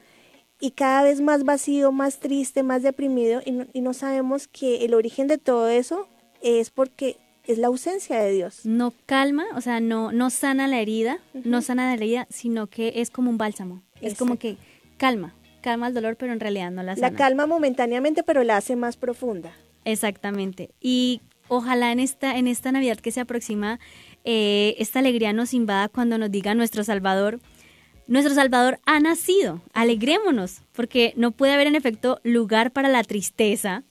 y 0.59 0.71
cada 0.71 1.03
vez 1.03 1.19
más 1.21 1.43
vacío, 1.43 1.91
más 1.91 2.19
triste, 2.19 2.63
más 2.63 2.83
deprimido 2.83 3.41
y 3.45 3.51
no, 3.51 3.65
y 3.73 3.81
no 3.81 3.93
sabemos 3.93 4.47
que 4.47 4.85
el 4.85 4.93
origen 4.93 5.27
de 5.27 5.37
todo 5.37 5.67
eso 5.67 6.07
es 6.41 6.69
porque 6.69 7.17
es 7.45 7.57
la 7.57 7.67
ausencia 7.67 8.19
de 8.19 8.31
Dios. 8.31 8.65
No 8.65 8.93
calma, 9.05 9.45
o 9.55 9.61
sea, 9.61 9.79
no, 9.79 10.11
no 10.11 10.29
sana 10.29 10.67
la 10.67 10.79
herida, 10.79 11.19
no 11.33 11.61
sana 11.61 11.87
la 11.87 11.93
herida, 11.93 12.27
sino 12.29 12.67
que 12.67 12.93
es 12.97 13.09
como 13.09 13.29
un 13.29 13.37
bálsamo. 13.37 13.81
Es 14.01 14.15
como 14.15 14.37
que 14.37 14.57
calma, 14.97 15.33
calma 15.61 15.87
el 15.87 15.93
dolor, 15.93 16.15
pero 16.15 16.33
en 16.33 16.39
realidad 16.39 16.71
no 16.71 16.83
la 16.83 16.95
sana. 16.95 17.09
La 17.09 17.17
calma 17.17 17.45
momentáneamente, 17.45 18.23
pero 18.23 18.43
la 18.43 18.57
hace 18.57 18.75
más 18.75 18.97
profunda. 18.97 19.53
Exactamente. 19.85 20.71
Y 20.79 21.21
ojalá 21.47 21.91
en 21.91 21.99
esta, 21.99 22.37
en 22.37 22.47
esta 22.47 22.71
Navidad 22.71 22.97
que 22.97 23.11
se 23.11 23.19
aproxima, 23.19 23.79
eh, 24.23 24.75
esta 24.77 24.99
alegría 24.99 25.33
nos 25.33 25.53
invada 25.53 25.89
cuando 25.89 26.17
nos 26.17 26.31
diga 26.31 26.55
nuestro 26.55 26.83
Salvador, 26.83 27.39
nuestro 28.07 28.33
Salvador 28.33 28.79
ha 28.85 28.99
nacido, 28.99 29.61
alegrémonos, 29.73 30.61
porque 30.73 31.13
no 31.15 31.31
puede 31.31 31.53
haber 31.53 31.67
en 31.67 31.75
efecto 31.75 32.19
lugar 32.23 32.71
para 32.71 32.89
la 32.89 33.03
tristeza, 33.03 33.83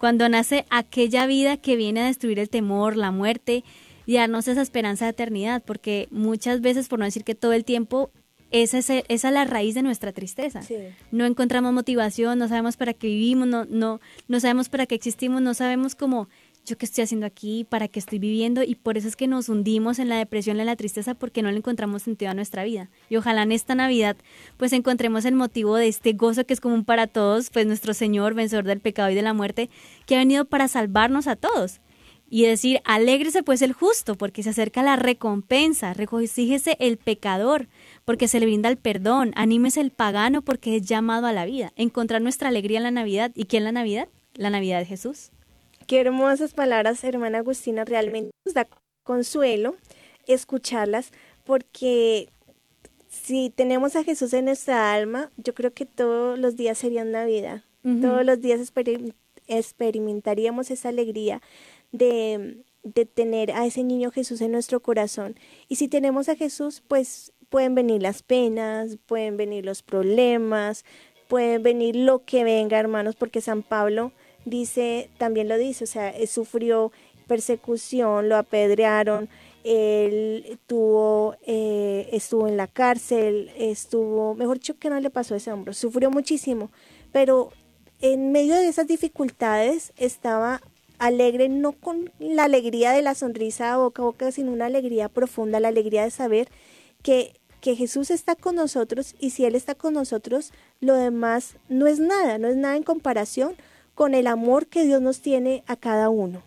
cuando 0.00 0.26
nace 0.30 0.64
aquella 0.70 1.26
vida 1.26 1.58
que 1.58 1.76
viene 1.76 2.00
a 2.00 2.06
destruir 2.06 2.38
el 2.38 2.48
temor, 2.48 2.96
la 2.96 3.10
muerte 3.10 3.64
y 4.06 4.14
darnos 4.14 4.48
esa 4.48 4.62
esperanza 4.62 5.04
de 5.04 5.10
eternidad, 5.10 5.62
porque 5.62 6.08
muchas 6.10 6.62
veces, 6.62 6.88
por 6.88 6.98
no 6.98 7.04
decir 7.04 7.22
que 7.22 7.34
todo 7.34 7.52
el 7.52 7.66
tiempo, 7.66 8.10
esa 8.50 8.78
es, 8.78 8.88
esa 8.88 9.04
es 9.28 9.34
la 9.34 9.44
raíz 9.44 9.74
de 9.74 9.82
nuestra 9.82 10.12
tristeza. 10.12 10.62
No 11.12 11.26
encontramos 11.26 11.74
motivación, 11.74 12.38
no 12.38 12.48
sabemos 12.48 12.78
para 12.78 12.94
qué 12.94 13.08
vivimos, 13.08 13.46
no, 13.46 13.66
no, 13.66 14.00
no 14.26 14.40
sabemos 14.40 14.70
para 14.70 14.86
qué 14.86 14.94
existimos, 14.94 15.42
no 15.42 15.52
sabemos 15.52 15.94
cómo 15.94 16.30
yo 16.70 16.78
qué 16.78 16.86
estoy 16.86 17.04
haciendo 17.04 17.26
aquí, 17.26 17.66
para 17.68 17.88
qué 17.88 17.98
estoy 17.98 18.18
viviendo 18.18 18.62
y 18.62 18.76
por 18.76 18.96
eso 18.96 19.08
es 19.08 19.16
que 19.16 19.26
nos 19.26 19.48
hundimos 19.48 19.98
en 19.98 20.08
la 20.08 20.16
depresión, 20.16 20.58
en 20.60 20.66
la 20.66 20.76
tristeza 20.76 21.14
porque 21.14 21.42
no 21.42 21.50
le 21.50 21.58
encontramos 21.58 22.04
sentido 22.04 22.30
a 22.30 22.34
nuestra 22.34 22.64
vida. 22.64 22.88
Y 23.08 23.16
ojalá 23.16 23.42
en 23.42 23.52
esta 23.52 23.74
Navidad 23.74 24.16
pues 24.56 24.72
encontremos 24.72 25.24
el 25.24 25.34
motivo 25.34 25.76
de 25.76 25.88
este 25.88 26.12
gozo 26.12 26.46
que 26.46 26.54
es 26.54 26.60
común 26.60 26.84
para 26.84 27.06
todos, 27.08 27.50
pues 27.50 27.66
nuestro 27.66 27.92
Señor, 27.92 28.34
vencedor 28.34 28.64
del 28.64 28.80
pecado 28.80 29.10
y 29.10 29.14
de 29.14 29.22
la 29.22 29.34
muerte, 29.34 29.68
que 30.06 30.14
ha 30.14 30.18
venido 30.18 30.44
para 30.44 30.68
salvarnos 30.68 31.26
a 31.26 31.36
todos. 31.36 31.80
Y 32.32 32.44
decir, 32.44 32.80
alégrese 32.84 33.42
pues 33.42 33.60
el 33.60 33.72
justo, 33.72 34.14
porque 34.14 34.44
se 34.44 34.50
acerca 34.50 34.84
la 34.84 34.94
recompensa, 34.94 35.94
regocíjese 35.94 36.76
el 36.78 36.96
pecador, 36.96 37.66
porque 38.04 38.28
se 38.28 38.38
le 38.38 38.46
brinda 38.46 38.68
el 38.68 38.76
perdón, 38.76 39.32
anímese 39.34 39.80
el 39.80 39.90
pagano, 39.90 40.40
porque 40.40 40.76
es 40.76 40.82
llamado 40.82 41.26
a 41.26 41.32
la 41.32 41.44
vida. 41.44 41.72
Encontrar 41.74 42.22
nuestra 42.22 42.48
alegría 42.48 42.78
en 42.78 42.84
la 42.84 42.92
Navidad. 42.92 43.32
¿Y 43.34 43.46
quién 43.46 43.64
la 43.64 43.72
Navidad? 43.72 44.08
La 44.34 44.48
Navidad 44.48 44.78
de 44.78 44.86
Jesús. 44.86 45.32
Qué 45.90 45.98
hermosas 45.98 46.54
palabras, 46.54 47.02
hermana 47.02 47.38
Agustina, 47.38 47.84
realmente 47.84 48.30
nos 48.44 48.54
da 48.54 48.68
consuelo 49.02 49.74
escucharlas 50.28 51.10
porque 51.42 52.28
si 53.08 53.50
tenemos 53.50 53.96
a 53.96 54.04
Jesús 54.04 54.32
en 54.34 54.44
nuestra 54.44 54.94
alma, 54.94 55.32
yo 55.36 55.52
creo 55.52 55.74
que 55.74 55.86
todos 55.86 56.38
los 56.38 56.54
días 56.56 56.78
serían 56.78 57.10
Navidad. 57.10 57.64
Todos 57.82 58.24
los 58.24 58.40
días 58.40 58.60
experimentaríamos 59.48 60.70
esa 60.70 60.90
alegría 60.90 61.42
de, 61.90 62.62
de 62.84 63.04
tener 63.04 63.50
a 63.50 63.66
ese 63.66 63.82
niño 63.82 64.12
Jesús 64.12 64.40
en 64.42 64.52
nuestro 64.52 64.78
corazón. 64.78 65.34
Y 65.66 65.74
si 65.74 65.88
tenemos 65.88 66.28
a 66.28 66.36
Jesús, 66.36 66.84
pues 66.86 67.32
pueden 67.48 67.74
venir 67.74 68.00
las 68.00 68.22
penas, 68.22 68.96
pueden 69.06 69.36
venir 69.36 69.64
los 69.64 69.82
problemas, 69.82 70.84
pueden 71.26 71.64
venir 71.64 71.96
lo 71.96 72.24
que 72.24 72.44
venga, 72.44 72.78
hermanos, 72.78 73.16
porque 73.16 73.40
San 73.40 73.64
Pablo 73.64 74.12
dice, 74.50 75.10
también 75.18 75.48
lo 75.48 75.56
dice, 75.56 75.84
o 75.84 75.86
sea, 75.86 76.14
sufrió 76.26 76.92
persecución, 77.26 78.28
lo 78.28 78.36
apedrearon, 78.36 79.28
él 79.62 80.58
tuvo, 80.66 81.36
eh, 81.46 82.08
estuvo 82.12 82.48
en 82.48 82.56
la 82.56 82.66
cárcel, 82.66 83.52
estuvo, 83.56 84.34
mejor 84.34 84.58
dicho, 84.58 84.78
que 84.78 84.90
no 84.90 84.98
le 84.98 85.10
pasó 85.10 85.34
a 85.34 85.36
ese 85.36 85.52
hombro, 85.52 85.72
sufrió 85.72 86.10
muchísimo, 86.10 86.70
pero 87.12 87.52
en 88.00 88.32
medio 88.32 88.54
de 88.56 88.68
esas 88.68 88.86
dificultades 88.86 89.92
estaba 89.96 90.60
alegre, 90.98 91.48
no 91.48 91.72
con 91.72 92.10
la 92.18 92.44
alegría 92.44 92.92
de 92.92 93.02
la 93.02 93.14
sonrisa 93.14 93.76
boca 93.76 94.02
a 94.02 94.06
boca, 94.06 94.32
sino 94.32 94.52
una 94.52 94.66
alegría 94.66 95.08
profunda, 95.08 95.60
la 95.60 95.68
alegría 95.68 96.04
de 96.04 96.10
saber 96.10 96.48
que, 97.02 97.38
que 97.60 97.76
Jesús 97.76 98.10
está 98.10 98.34
con 98.34 98.54
nosotros 98.56 99.14
y 99.18 99.30
si 99.30 99.44
Él 99.44 99.54
está 99.54 99.74
con 99.74 99.94
nosotros, 99.94 100.52
lo 100.80 100.94
demás 100.94 101.56
no 101.68 101.86
es 101.86 102.00
nada, 102.00 102.38
no 102.38 102.48
es 102.48 102.56
nada 102.56 102.76
en 102.76 102.82
comparación 102.82 103.54
con 104.00 104.14
el 104.14 104.28
amor 104.28 104.66
que 104.66 104.86
Dios 104.86 105.02
nos 105.02 105.20
tiene 105.20 105.62
a 105.66 105.76
cada 105.76 106.08
uno. 106.08 106.42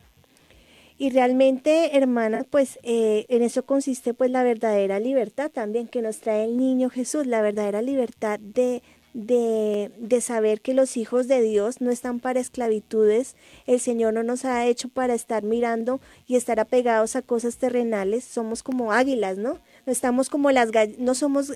Y 0.97 1.11
realmente, 1.11 1.95
hermanas, 1.95 2.47
pues 2.49 2.79
eh, 2.81 3.27
en 3.29 3.43
eso 3.43 3.63
consiste 3.63 4.15
pues 4.15 4.31
la 4.31 4.41
verdadera 4.41 4.99
libertad 4.99 5.51
también 5.51 5.87
que 5.87 6.01
nos 6.01 6.17
trae 6.17 6.45
el 6.45 6.57
niño 6.57 6.89
Jesús, 6.89 7.27
la 7.27 7.43
verdadera 7.43 7.83
libertad 7.83 8.39
de, 8.39 8.81
de, 9.13 9.91
de, 9.99 10.21
saber 10.21 10.61
que 10.61 10.73
los 10.73 10.97
hijos 10.97 11.27
de 11.27 11.43
Dios 11.43 11.79
no 11.79 11.91
están 11.91 12.19
para 12.19 12.39
esclavitudes, 12.39 13.35
el 13.67 13.79
Señor 13.79 14.15
no 14.15 14.23
nos 14.23 14.45
ha 14.45 14.65
hecho 14.65 14.89
para 14.89 15.13
estar 15.13 15.43
mirando 15.43 16.01
y 16.25 16.37
estar 16.37 16.59
apegados 16.59 17.15
a 17.15 17.21
cosas 17.21 17.57
terrenales, 17.57 18.23
somos 18.23 18.63
como 18.63 18.93
águilas, 18.93 19.37
¿no? 19.37 19.59
No 19.85 19.91
estamos 19.93 20.31
como 20.31 20.49
las 20.49 20.71
no 20.97 21.13
somos, 21.13 21.53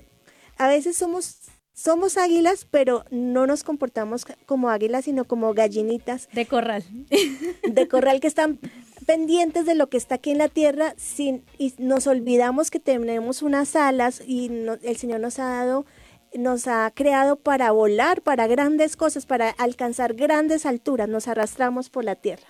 a 0.58 0.68
veces 0.68 0.96
somos 0.96 1.38
somos 1.78 2.16
águilas, 2.16 2.66
pero 2.68 3.04
no 3.12 3.46
nos 3.46 3.62
comportamos 3.62 4.26
como 4.46 4.68
águilas, 4.68 5.04
sino 5.04 5.24
como 5.24 5.54
gallinitas. 5.54 6.28
De 6.32 6.44
corral. 6.44 6.82
De 7.62 7.86
corral 7.86 8.18
que 8.18 8.26
están 8.26 8.58
pendientes 9.06 9.64
de 9.64 9.76
lo 9.76 9.88
que 9.88 9.96
está 9.96 10.16
aquí 10.16 10.32
en 10.32 10.38
la 10.38 10.48
tierra 10.48 10.94
sin, 10.96 11.44
y 11.56 11.72
nos 11.78 12.06
olvidamos 12.08 12.70
que 12.70 12.80
tenemos 12.80 13.42
unas 13.42 13.76
alas 13.76 14.20
y 14.26 14.50
el 14.82 14.96
Señor 14.96 15.20
nos 15.20 15.38
ha 15.38 15.44
dado, 15.44 15.86
nos 16.34 16.66
ha 16.66 16.90
creado 16.94 17.36
para 17.36 17.70
volar, 17.70 18.22
para 18.22 18.48
grandes 18.48 18.96
cosas, 18.96 19.24
para 19.24 19.48
alcanzar 19.50 20.14
grandes 20.14 20.66
alturas, 20.66 21.08
nos 21.08 21.28
arrastramos 21.28 21.90
por 21.90 22.04
la 22.04 22.16
tierra. 22.16 22.48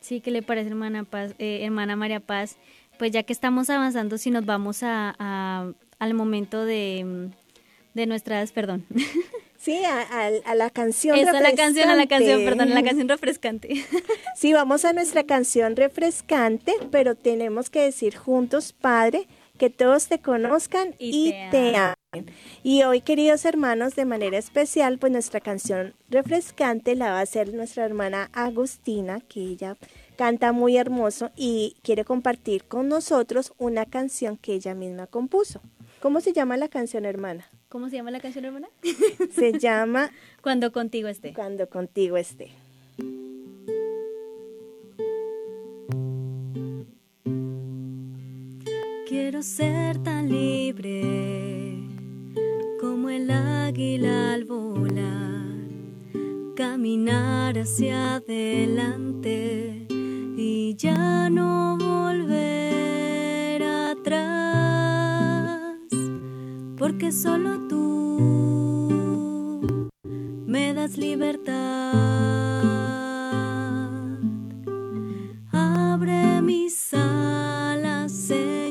Sí, 0.00 0.20
¿qué 0.20 0.32
le 0.32 0.42
parece, 0.42 0.70
hermana 0.70 1.04
Paz, 1.04 1.34
eh, 1.38 1.60
hermana 1.62 1.94
María 1.94 2.20
Paz? 2.20 2.56
Pues 2.98 3.12
ya 3.12 3.22
que 3.22 3.32
estamos 3.34 3.70
avanzando, 3.70 4.18
si 4.18 4.30
nos 4.30 4.46
vamos 4.46 4.82
a 4.82 5.74
al 6.00 6.14
momento 6.14 6.64
de 6.64 7.30
de 7.94 8.06
nuestras, 8.06 8.52
perdón. 8.52 8.86
Sí, 9.58 9.80
a, 9.84 10.54
la 10.56 10.70
canción 10.70 11.16
Eso, 11.16 11.36
a 11.36 11.40
la 11.40 11.54
canción, 11.54 11.88
a 11.88 11.94
la 11.94 12.08
canción, 12.08 12.44
perdón, 12.44 12.72
a 12.72 12.74
la 12.74 12.82
canción 12.82 13.08
refrescante. 13.08 13.68
Sí, 14.36 14.52
vamos 14.52 14.84
a 14.84 14.92
nuestra 14.92 15.22
canción 15.22 15.76
refrescante, 15.76 16.74
pero 16.90 17.14
tenemos 17.14 17.70
que 17.70 17.82
decir 17.82 18.16
juntos, 18.16 18.72
Padre, 18.72 19.28
que 19.58 19.70
todos 19.70 20.08
te 20.08 20.18
conozcan 20.18 20.96
y, 20.98 21.32
te, 21.52 21.76
amen. 21.76 22.26
Y 22.64 22.82
hoy, 22.82 23.02
queridos 23.02 23.44
hermanos, 23.44 23.94
de 23.94 24.04
manera 24.04 24.36
especial, 24.36 24.98
pues 24.98 25.12
nuestra 25.12 25.38
canción 25.38 25.94
refrescante 26.10 26.96
la 26.96 27.12
va 27.12 27.20
a 27.20 27.22
hacer 27.22 27.54
nuestra 27.54 27.84
hermana 27.84 28.30
Agustina, 28.32 29.20
que 29.20 29.38
ella 29.42 29.76
canta 30.16 30.50
muy 30.50 30.76
hermoso 30.76 31.30
y 31.36 31.76
quiere 31.84 32.04
compartir 32.04 32.64
con 32.64 32.88
nosotros 32.88 33.52
una 33.58 33.86
canción 33.86 34.36
que 34.36 34.54
ella 34.54 34.74
misma 34.74 35.06
compuso. 35.06 35.60
¿Cómo 36.02 36.20
se 36.20 36.32
llama 36.32 36.56
la 36.56 36.66
canción, 36.66 37.04
hermana? 37.04 37.48
¿Cómo 37.68 37.88
se 37.88 37.94
llama 37.94 38.10
la 38.10 38.18
canción, 38.18 38.44
hermana? 38.44 38.68
Se 39.36 39.56
llama 39.56 40.10
Cuando 40.42 40.72
contigo 40.72 41.06
esté. 41.06 41.32
Cuando 41.32 41.68
contigo 41.68 42.16
esté. 42.16 42.50
Quiero 49.08 49.44
ser 49.44 50.02
tan 50.02 50.28
libre 50.28 51.78
como 52.80 53.08
el 53.08 53.30
águila 53.30 54.32
al 54.32 54.44
volar, 54.44 55.54
caminar 56.56 57.56
hacia 57.56 58.16
adelante 58.16 59.86
y 60.36 60.74
ya 60.74 61.30
no 61.30 61.78
volver 61.78 63.62
atrás 63.62 64.71
porque 66.82 67.12
solo 67.12 67.68
tú 67.68 68.18
me 70.48 70.74
das 70.74 70.98
libertad. 70.98 71.92
donde 78.22 78.32
vaya 78.32 78.61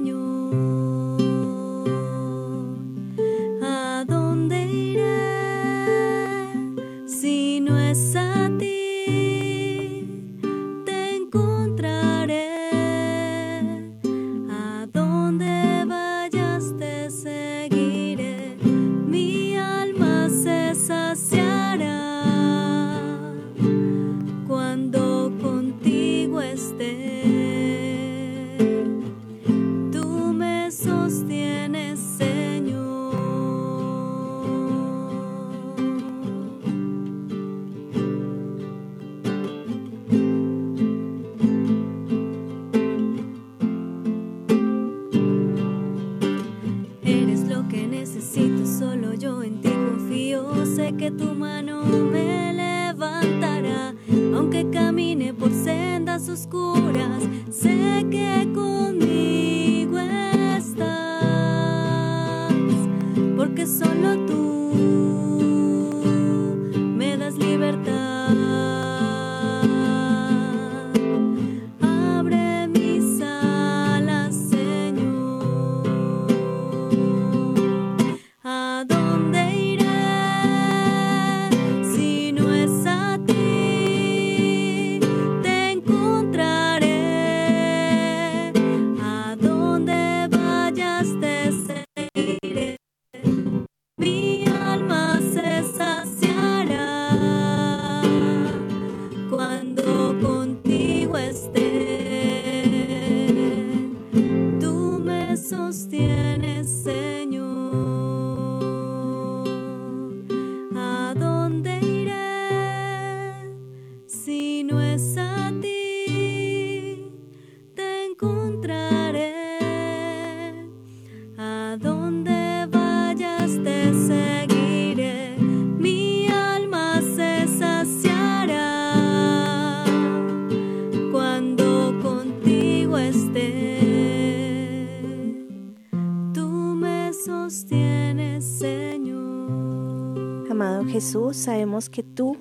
Jesús, 140.92 141.38
sabemos 141.38 141.90
que 141.90 142.04
tú 142.04 142.36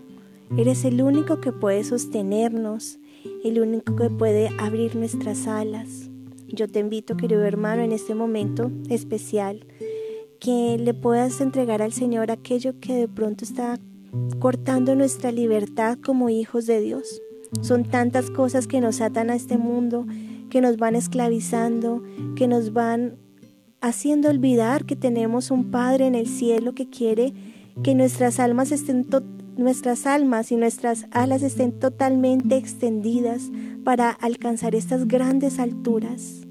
eres 0.59 0.84
el 0.84 1.03
único 1.03 1.40
que 1.40 1.53
puede 1.53 1.84
sostenernos, 1.84 2.98
el 3.44 3.61
único 3.61 3.94
que 3.94 4.11
puede 4.11 4.51
abrir 4.59 4.96
nuestras 4.96 5.46
alas. 5.46 6.11
Yo 6.48 6.66
te 6.66 6.80
invito, 6.80 7.16
querido 7.16 7.44
hermano, 7.44 7.82
en 7.82 7.92
este 7.92 8.16
momento 8.16 8.72
especial, 8.88 9.66
que 10.40 10.76
le 10.80 10.94
puedas 10.94 11.40
entregar 11.40 11.80
al 11.80 11.92
Señor 11.92 12.32
aquello 12.32 12.74
que 12.80 12.94
de 12.94 13.07
pronto 13.07 13.44
está 13.44 13.78
cortando 14.40 14.96
nuestra 14.96 15.30
libertad 15.30 15.96
como 16.05 16.28
hijos 16.28 16.66
de 16.66 16.80
Dios. 16.80 17.22
Son 17.61 17.84
tantas 17.84 18.30
cosas 18.30 18.66
que 18.66 18.80
nos 18.80 19.01
atan 19.01 19.30
a 19.30 19.36
este 19.36 19.59
mundo, 19.59 20.07
que 20.51 20.61
nos 20.61 20.76
van 20.76 20.96
esclavizando, 20.96 22.03
que 22.34 22.48
nos 22.48 22.72
van 22.72 23.16
haciendo 23.80 24.28
olvidar 24.28 24.86
que 24.86 24.96
tenemos 24.96 25.53
un 25.53 25.70
Padre 25.70 26.09
en 26.09 26.16
el 26.16 26.26
cielo 26.26 26.74
que 26.74 26.90
quiere 26.90 27.32
que 27.82 27.94
nuestras 27.94 28.38
almas 28.40 28.72
estén 28.72 29.06
nuestras 29.56 30.06
almas 30.06 30.52
y 30.52 30.56
nuestras 30.56 31.06
alas 31.10 31.42
estén 31.42 31.72
totalmente 31.72 32.56
extendidas 32.56 33.50
para 33.84 34.10
alcanzar 34.10 34.74
estas 34.74 35.06
grandes 35.06 35.58
alturas. 35.58 36.46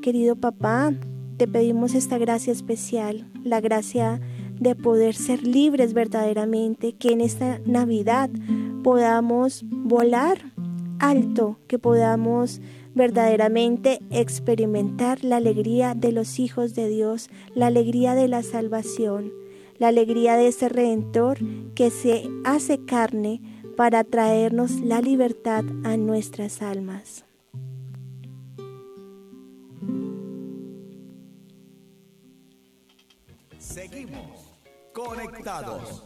Querido 0.00 0.36
papá, 0.36 0.94
te 1.36 1.46
pedimos 1.46 1.94
esta 1.94 2.16
gracia 2.16 2.52
especial, 2.52 3.30
la 3.44 3.60
gracia 3.60 4.20
de 4.58 4.74
poder 4.74 5.14
ser 5.14 5.46
libres 5.46 5.92
verdaderamente, 5.92 6.94
que 6.94 7.12
en 7.12 7.20
esta 7.20 7.60
Navidad 7.66 8.30
podamos 8.82 9.64
volar 9.68 10.52
alto, 10.98 11.58
que 11.66 11.78
podamos 11.78 12.60
verdaderamente 12.94 14.00
experimentar 14.10 15.22
la 15.22 15.36
alegría 15.36 15.94
de 15.94 16.12
los 16.12 16.38
hijos 16.38 16.74
de 16.74 16.88
Dios, 16.88 17.28
la 17.54 17.66
alegría 17.66 18.14
de 18.14 18.28
la 18.28 18.42
salvación, 18.42 19.32
la 19.78 19.88
alegría 19.88 20.36
de 20.36 20.48
ese 20.48 20.68
redentor 20.68 21.38
que 21.74 21.90
se 21.90 22.28
hace 22.44 22.84
carne 22.84 23.40
para 23.76 24.04
traernos 24.04 24.80
la 24.80 25.00
libertad 25.00 25.64
a 25.84 25.96
nuestras 25.96 26.62
almas. 26.62 27.24
Seguimos 33.58 34.54
conectados. 34.92 36.04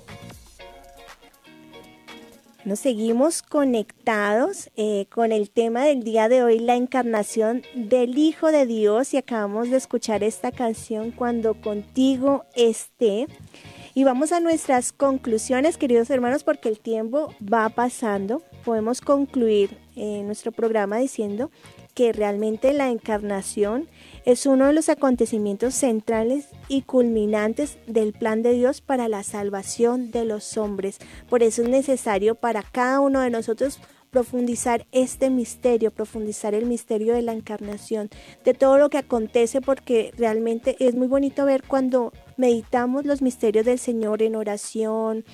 Nos 2.64 2.80
seguimos 2.80 3.40
conectados 3.40 4.70
eh, 4.76 5.06
con 5.10 5.32
el 5.32 5.50
tema 5.50 5.84
del 5.84 6.02
día 6.02 6.28
de 6.28 6.42
hoy, 6.42 6.58
la 6.58 6.76
encarnación 6.76 7.62
del 7.74 8.18
Hijo 8.18 8.48
de 8.52 8.66
Dios 8.66 9.14
y 9.14 9.16
acabamos 9.16 9.70
de 9.70 9.78
escuchar 9.78 10.22
esta 10.22 10.52
canción 10.52 11.10
cuando 11.10 11.54
contigo 11.54 12.44
esté. 12.54 13.28
Y 13.92 14.04
vamos 14.04 14.30
a 14.30 14.38
nuestras 14.38 14.92
conclusiones, 14.92 15.76
queridos 15.76 16.10
hermanos, 16.10 16.44
porque 16.44 16.68
el 16.68 16.78
tiempo 16.78 17.34
va 17.40 17.68
pasando. 17.70 18.40
Podemos 18.64 19.00
concluir 19.00 19.78
eh, 19.96 20.22
nuestro 20.24 20.52
programa 20.52 20.98
diciendo 20.98 21.50
que 21.94 22.12
realmente 22.12 22.72
la 22.72 22.88
encarnación 22.88 23.88
es 24.24 24.46
uno 24.46 24.68
de 24.68 24.74
los 24.74 24.88
acontecimientos 24.88 25.74
centrales 25.74 26.48
y 26.68 26.82
culminantes 26.82 27.78
del 27.88 28.12
plan 28.12 28.42
de 28.42 28.52
Dios 28.52 28.80
para 28.80 29.08
la 29.08 29.24
salvación 29.24 30.12
de 30.12 30.24
los 30.24 30.56
hombres. 30.56 30.98
Por 31.28 31.42
eso 31.42 31.62
es 31.62 31.68
necesario 31.68 32.36
para 32.36 32.62
cada 32.62 33.00
uno 33.00 33.20
de 33.20 33.30
nosotros 33.30 33.80
profundizar 34.10 34.86
este 34.92 35.30
misterio, 35.30 35.90
profundizar 35.90 36.54
el 36.54 36.66
misterio 36.66 37.14
de 37.14 37.22
la 37.22 37.32
encarnación, 37.32 38.10
de 38.44 38.54
todo 38.54 38.78
lo 38.78 38.90
que 38.90 38.98
acontece, 38.98 39.60
porque 39.60 40.12
realmente 40.16 40.76
es 40.80 40.94
muy 40.94 41.06
bonito 41.06 41.44
ver 41.44 41.62
cuando 41.66 42.12
meditamos 42.40 43.04
los 43.04 43.22
misterios 43.22 43.66
del 43.66 43.78
Señor 43.78 44.22
en 44.22 44.34
oración, 44.34 45.24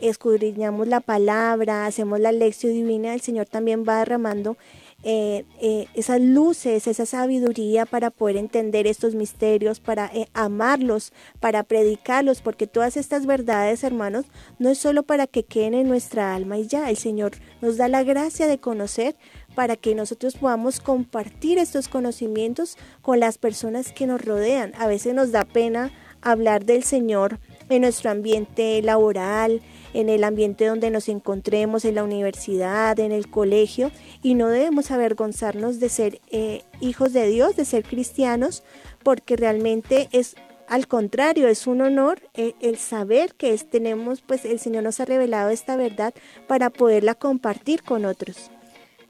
escudriñamos 0.00 0.88
la 0.88 1.00
palabra, 1.00 1.86
hacemos 1.86 2.20
la 2.20 2.32
lección 2.32 2.72
divina, 2.72 3.14
el 3.14 3.20
Señor 3.20 3.46
también 3.46 3.84
va 3.86 3.98
derramando 3.98 4.56
eh, 5.04 5.44
eh, 5.60 5.86
esas 5.94 6.20
luces, 6.20 6.86
esa 6.86 7.06
sabiduría 7.06 7.86
para 7.86 8.10
poder 8.10 8.36
entender 8.36 8.86
estos 8.86 9.16
misterios, 9.16 9.80
para 9.80 10.06
eh, 10.14 10.28
amarlos, 10.32 11.12
para 11.40 11.64
predicarlos, 11.64 12.40
porque 12.40 12.68
todas 12.68 12.96
estas 12.96 13.26
verdades, 13.26 13.82
hermanos, 13.82 14.26
no 14.60 14.70
es 14.70 14.78
solo 14.78 15.02
para 15.02 15.26
que 15.26 15.42
queden 15.42 15.74
en 15.74 15.88
nuestra 15.88 16.34
alma 16.34 16.58
y 16.58 16.68
ya, 16.68 16.88
el 16.88 16.96
Señor 16.96 17.32
nos 17.60 17.76
da 17.76 17.88
la 17.88 18.04
gracia 18.04 18.46
de 18.46 18.58
conocer 18.58 19.16
para 19.56 19.76
que 19.76 19.96
nosotros 19.96 20.36
podamos 20.36 20.80
compartir 20.80 21.58
estos 21.58 21.88
conocimientos 21.88 22.76
con 23.02 23.18
las 23.18 23.38
personas 23.38 23.92
que 23.92 24.06
nos 24.06 24.24
rodean. 24.24 24.72
A 24.78 24.86
veces 24.86 25.14
nos 25.14 25.32
da 25.32 25.44
pena 25.44 25.90
hablar 26.22 26.64
del 26.64 26.84
Señor 26.84 27.38
en 27.68 27.82
nuestro 27.82 28.10
ambiente 28.10 28.80
laboral, 28.82 29.60
en 29.94 30.08
el 30.08 30.24
ambiente 30.24 30.66
donde 30.66 30.90
nos 30.90 31.08
encontremos, 31.08 31.84
en 31.84 31.96
la 31.96 32.04
universidad, 32.04 32.98
en 32.98 33.12
el 33.12 33.28
colegio, 33.28 33.90
y 34.22 34.34
no 34.34 34.48
debemos 34.48 34.90
avergonzarnos 34.90 35.80
de 35.80 35.88
ser 35.88 36.20
eh, 36.30 36.62
hijos 36.80 37.12
de 37.12 37.26
Dios, 37.28 37.56
de 37.56 37.64
ser 37.64 37.84
cristianos, 37.84 38.62
porque 39.02 39.36
realmente 39.36 40.08
es 40.12 40.36
al 40.68 40.88
contrario, 40.88 41.48
es 41.48 41.66
un 41.66 41.82
honor 41.82 42.22
eh, 42.32 42.54
el 42.60 42.78
saber 42.78 43.34
que 43.34 43.52
es, 43.52 43.68
tenemos, 43.68 44.22
pues 44.22 44.46
el 44.46 44.58
Señor 44.58 44.84
nos 44.84 45.00
ha 45.00 45.04
revelado 45.04 45.50
esta 45.50 45.76
verdad 45.76 46.14
para 46.46 46.70
poderla 46.70 47.14
compartir 47.14 47.82
con 47.82 48.06
otros. 48.06 48.50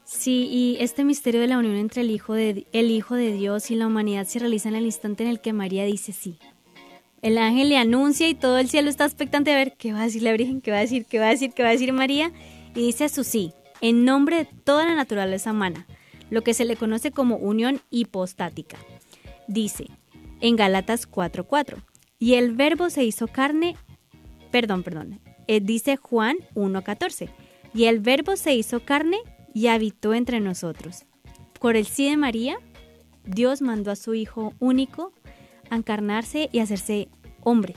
Sí, 0.03 0.49
y 0.51 0.77
este 0.81 1.05
misterio 1.05 1.39
de 1.39 1.47
la 1.47 1.57
unión 1.57 1.75
entre 1.75 2.01
el 2.01 2.11
Hijo 2.11 2.33
de, 2.33 2.67
el 2.73 2.91
Hijo 2.91 3.15
de 3.15 3.31
Dios 3.31 3.71
y 3.71 3.75
la 3.75 3.87
humanidad 3.87 4.25
se 4.25 4.39
realiza 4.39 4.67
en 4.67 4.75
el 4.75 4.85
instante 4.85 5.23
en 5.23 5.29
el 5.29 5.39
que 5.39 5.53
María 5.53 5.85
dice 5.85 6.11
sí. 6.11 6.37
El 7.23 7.37
ángel 7.37 7.69
le 7.69 7.77
anuncia 7.77 8.27
y 8.27 8.35
todo 8.35 8.57
el 8.57 8.69
cielo 8.69 8.89
está 8.89 9.05
expectante 9.05 9.51
de 9.51 9.55
ver 9.55 9.77
qué 9.77 9.93
va 9.93 10.01
a 10.01 10.03
decir 10.03 10.23
la 10.23 10.33
Virgen, 10.33 10.59
qué 10.59 10.71
va 10.71 10.77
a 10.77 10.81
decir, 10.81 11.05
qué 11.05 11.19
va 11.19 11.27
a 11.27 11.29
decir, 11.29 11.53
qué 11.53 11.63
va 11.63 11.69
a 11.69 11.71
decir 11.71 11.93
María. 11.93 12.33
Y 12.75 12.85
dice 12.85 13.07
su 13.07 13.23
sí, 13.23 13.53
en 13.79 14.03
nombre 14.03 14.39
de 14.39 14.45
toda 14.45 14.85
la 14.85 14.93
naturaleza 14.93 15.51
humana, 15.51 15.87
lo 16.29 16.41
que 16.41 16.53
se 16.53 16.65
le 16.65 16.75
conoce 16.75 17.11
como 17.11 17.37
unión 17.37 17.79
hipostática. 17.89 18.77
Dice 19.47 19.87
en 20.41 20.57
Galatas 20.57 21.09
4:4, 21.09 21.81
y 22.19 22.33
el 22.33 22.51
verbo 22.51 22.89
se 22.89 23.05
hizo 23.05 23.29
carne, 23.29 23.77
perdón, 24.51 24.83
perdón, 24.83 25.21
eh, 25.47 25.61
dice 25.61 25.95
Juan 25.95 26.35
1:14, 26.55 27.29
y 27.73 27.85
el 27.85 28.01
verbo 28.01 28.35
se 28.35 28.53
hizo 28.53 28.81
carne 28.81 29.19
y 29.53 29.67
habitó 29.67 30.13
entre 30.13 30.41
nosotros. 30.41 31.05
Por 31.57 31.77
el 31.77 31.85
sí 31.85 32.09
de 32.09 32.17
María, 32.17 32.57
Dios 33.23 33.61
mandó 33.61 33.91
a 33.91 33.95
su 33.95 34.13
Hijo 34.13 34.53
único 34.59 35.13
encarnarse 35.75 36.49
y 36.51 36.59
hacerse 36.59 37.09
hombre. 37.41 37.75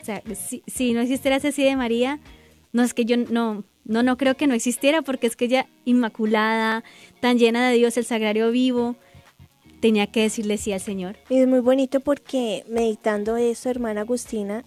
O 0.00 0.04
sea, 0.04 0.22
si, 0.66 0.92
no 0.92 1.00
existiera 1.00 1.36
ese 1.36 1.52
sí 1.52 1.64
de 1.64 1.76
María, 1.76 2.20
no 2.72 2.82
es 2.82 2.92
que 2.92 3.04
yo 3.04 3.16
no, 3.16 3.64
no, 3.84 4.02
no 4.02 4.16
creo 4.16 4.36
que 4.36 4.46
no 4.46 4.54
existiera 4.54 5.02
porque 5.02 5.26
es 5.26 5.36
que 5.36 5.46
ella 5.46 5.66
inmaculada, 5.84 6.84
tan 7.20 7.38
llena 7.38 7.68
de 7.68 7.76
Dios, 7.76 7.96
el 7.96 8.04
sagrario 8.04 8.50
vivo, 8.50 8.96
tenía 9.80 10.06
que 10.06 10.22
decirle 10.22 10.58
sí 10.58 10.72
al 10.72 10.80
Señor. 10.80 11.16
Y 11.28 11.38
es 11.38 11.48
muy 11.48 11.60
bonito 11.60 12.00
porque 12.00 12.64
meditando 12.68 13.36
eso, 13.36 13.70
hermana 13.70 14.02
Agustina, 14.02 14.64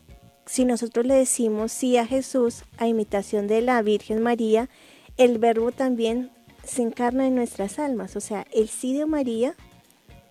si 0.47 0.66
nosotros 0.66 1.05
le 1.05 1.16
decimos 1.16 1.72
sí 1.72 1.97
a 1.97 2.05
Jesús 2.05 2.64
a 2.78 2.88
imitación 2.88 3.47
de 3.47 3.62
la 3.62 3.82
Virgen 3.82 4.22
María, 4.22 4.70
el 5.18 5.39
verbo 5.39 5.72
también 5.72 6.32
se 6.64 6.82
encarna 6.82 7.28
en 7.28 7.36
nuestras 7.36 7.80
almas. 7.80 8.16
O 8.16 8.22
sea, 8.22 8.45
el 8.53 8.70
sí 8.70 8.97
de 8.97 9.05
María 9.05 9.55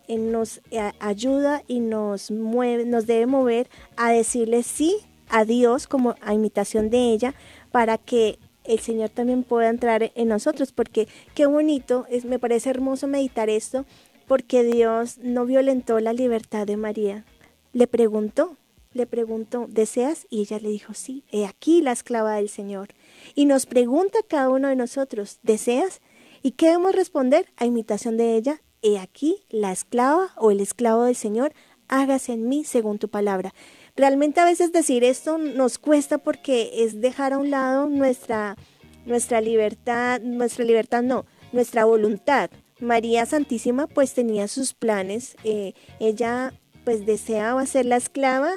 nos 0.09 0.61
eh, 0.71 0.93
ayuda 1.01 1.63
y 1.67 1.81
nos 1.81 2.31
mueve, 2.31 2.85
nos 2.85 3.07
debe 3.07 3.27
mover 3.27 3.69
a 3.97 4.11
decirle 4.11 4.63
sí 4.63 4.97
a 5.29 5.45
Dios 5.45 5.87
como 5.87 6.15
a 6.21 6.35
imitación 6.35 6.91
de 6.91 7.13
ella 7.13 7.35
para 7.73 7.99
que 7.99 8.39
el 8.65 8.81
Señor 8.81 9.11
también 9.11 9.45
pueda 9.45 9.69
entrar 9.69 10.11
en 10.15 10.29
nosotros, 10.29 10.73
porque 10.73 11.09
qué 11.35 11.47
bonito, 11.47 12.07
es, 12.11 12.25
me 12.25 12.39
parece 12.39 12.71
hermoso 12.71 13.07
meditar 13.07 13.49
esto, 13.49 13.85
porque 14.27 14.65
Dios 14.65 15.19
no 15.19 15.47
violentó 15.47 16.01
la 16.01 16.13
libertad 16.13 16.67
de 16.67 16.77
María. 16.77 17.25
Le 17.73 17.87
preguntó, 17.87 18.57
le 18.93 19.07
preguntó, 19.07 19.67
¿deseas? 19.69 20.27
Y 20.31 20.41
ella 20.41 20.59
le 20.59 20.71
dijo, 20.71 20.95
sí, 20.95 21.23
he 21.31 21.47
aquí 21.47 21.83
la 21.83 21.93
esclava 21.93 22.35
del 22.35 22.49
Señor. 22.49 22.89
Y 23.35 23.45
nos 23.45 23.67
pregunta 23.67 24.19
cada 24.27 24.49
uno 24.49 24.69
de 24.69 24.77
nosotros, 24.77 25.39
¿deseas? 25.43 26.01
¿Y 26.43 26.53
qué 26.53 26.67
debemos 26.67 26.95
responder? 26.95 27.47
A 27.57 27.67
imitación 27.67 28.17
de 28.17 28.37
ella, 28.37 28.61
aquí 28.95 29.43
la 29.51 29.73
esclava 29.73 30.31
o 30.37 30.53
el 30.53 30.61
esclavo 30.61 31.05
del 31.05 31.17
Señor, 31.17 31.53
hágase 31.89 32.33
en 32.33 32.49
mí 32.49 32.65
según 32.65 32.99
tu 32.99 33.09
palabra. 33.09 33.53
Realmente 33.97 34.41
a 34.41 34.45
veces 34.45 34.73
decir 34.73 35.05
esto 35.05 35.39
nos 35.39 35.79
cuesta 35.79 36.19
porque 36.19 36.85
es 36.85 37.01
dejar 37.01 37.33
a 37.33 37.39
un 37.39 37.51
lado 37.51 37.89
nuestra, 37.89 38.57
nuestra 39.05 39.41
libertad, 39.41 40.21
nuestra 40.21 40.65
libertad 40.65 41.03
no, 41.03 41.27
nuestra 41.53 41.85
voluntad. 41.85 42.51
María 42.79 43.25
Santísima 43.25 43.87
pues 43.87 44.13
tenía 44.15 44.49
sus 44.49 44.75
planes, 44.75 45.37
eh, 45.45 45.73
ella 45.99 46.53
pues 46.85 47.07
deseaba 47.07 47.65
ser 47.67 47.87
la 47.87 47.97
esclava 47.97 48.53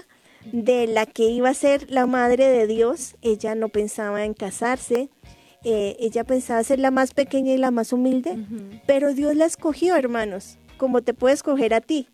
de 0.51 0.87
la 0.87 1.05
que 1.05 1.23
iba 1.29 1.49
a 1.49 1.53
ser 1.53 1.89
la 1.89 2.05
madre 2.05 2.49
de 2.49 2.67
Dios, 2.67 3.15
ella 3.21 3.55
no 3.55 3.69
pensaba 3.69 4.25
en 4.25 4.33
casarse, 4.33 5.09
eh, 5.63 5.97
ella 5.99 6.23
pensaba 6.23 6.63
ser 6.63 6.79
la 6.79 6.91
más 6.91 7.13
pequeña 7.13 7.53
y 7.53 7.57
la 7.57 7.71
más 7.71 7.91
humilde, 7.91 8.37
pero 8.87 9.13
Dios 9.13 9.35
la 9.35 9.45
escogió, 9.45 9.95
hermanos, 9.95 10.57
como 10.77 11.01
te 11.01 11.13
puede 11.13 11.35
escoger 11.35 11.73
a 11.73 11.81
ti. 11.81 12.07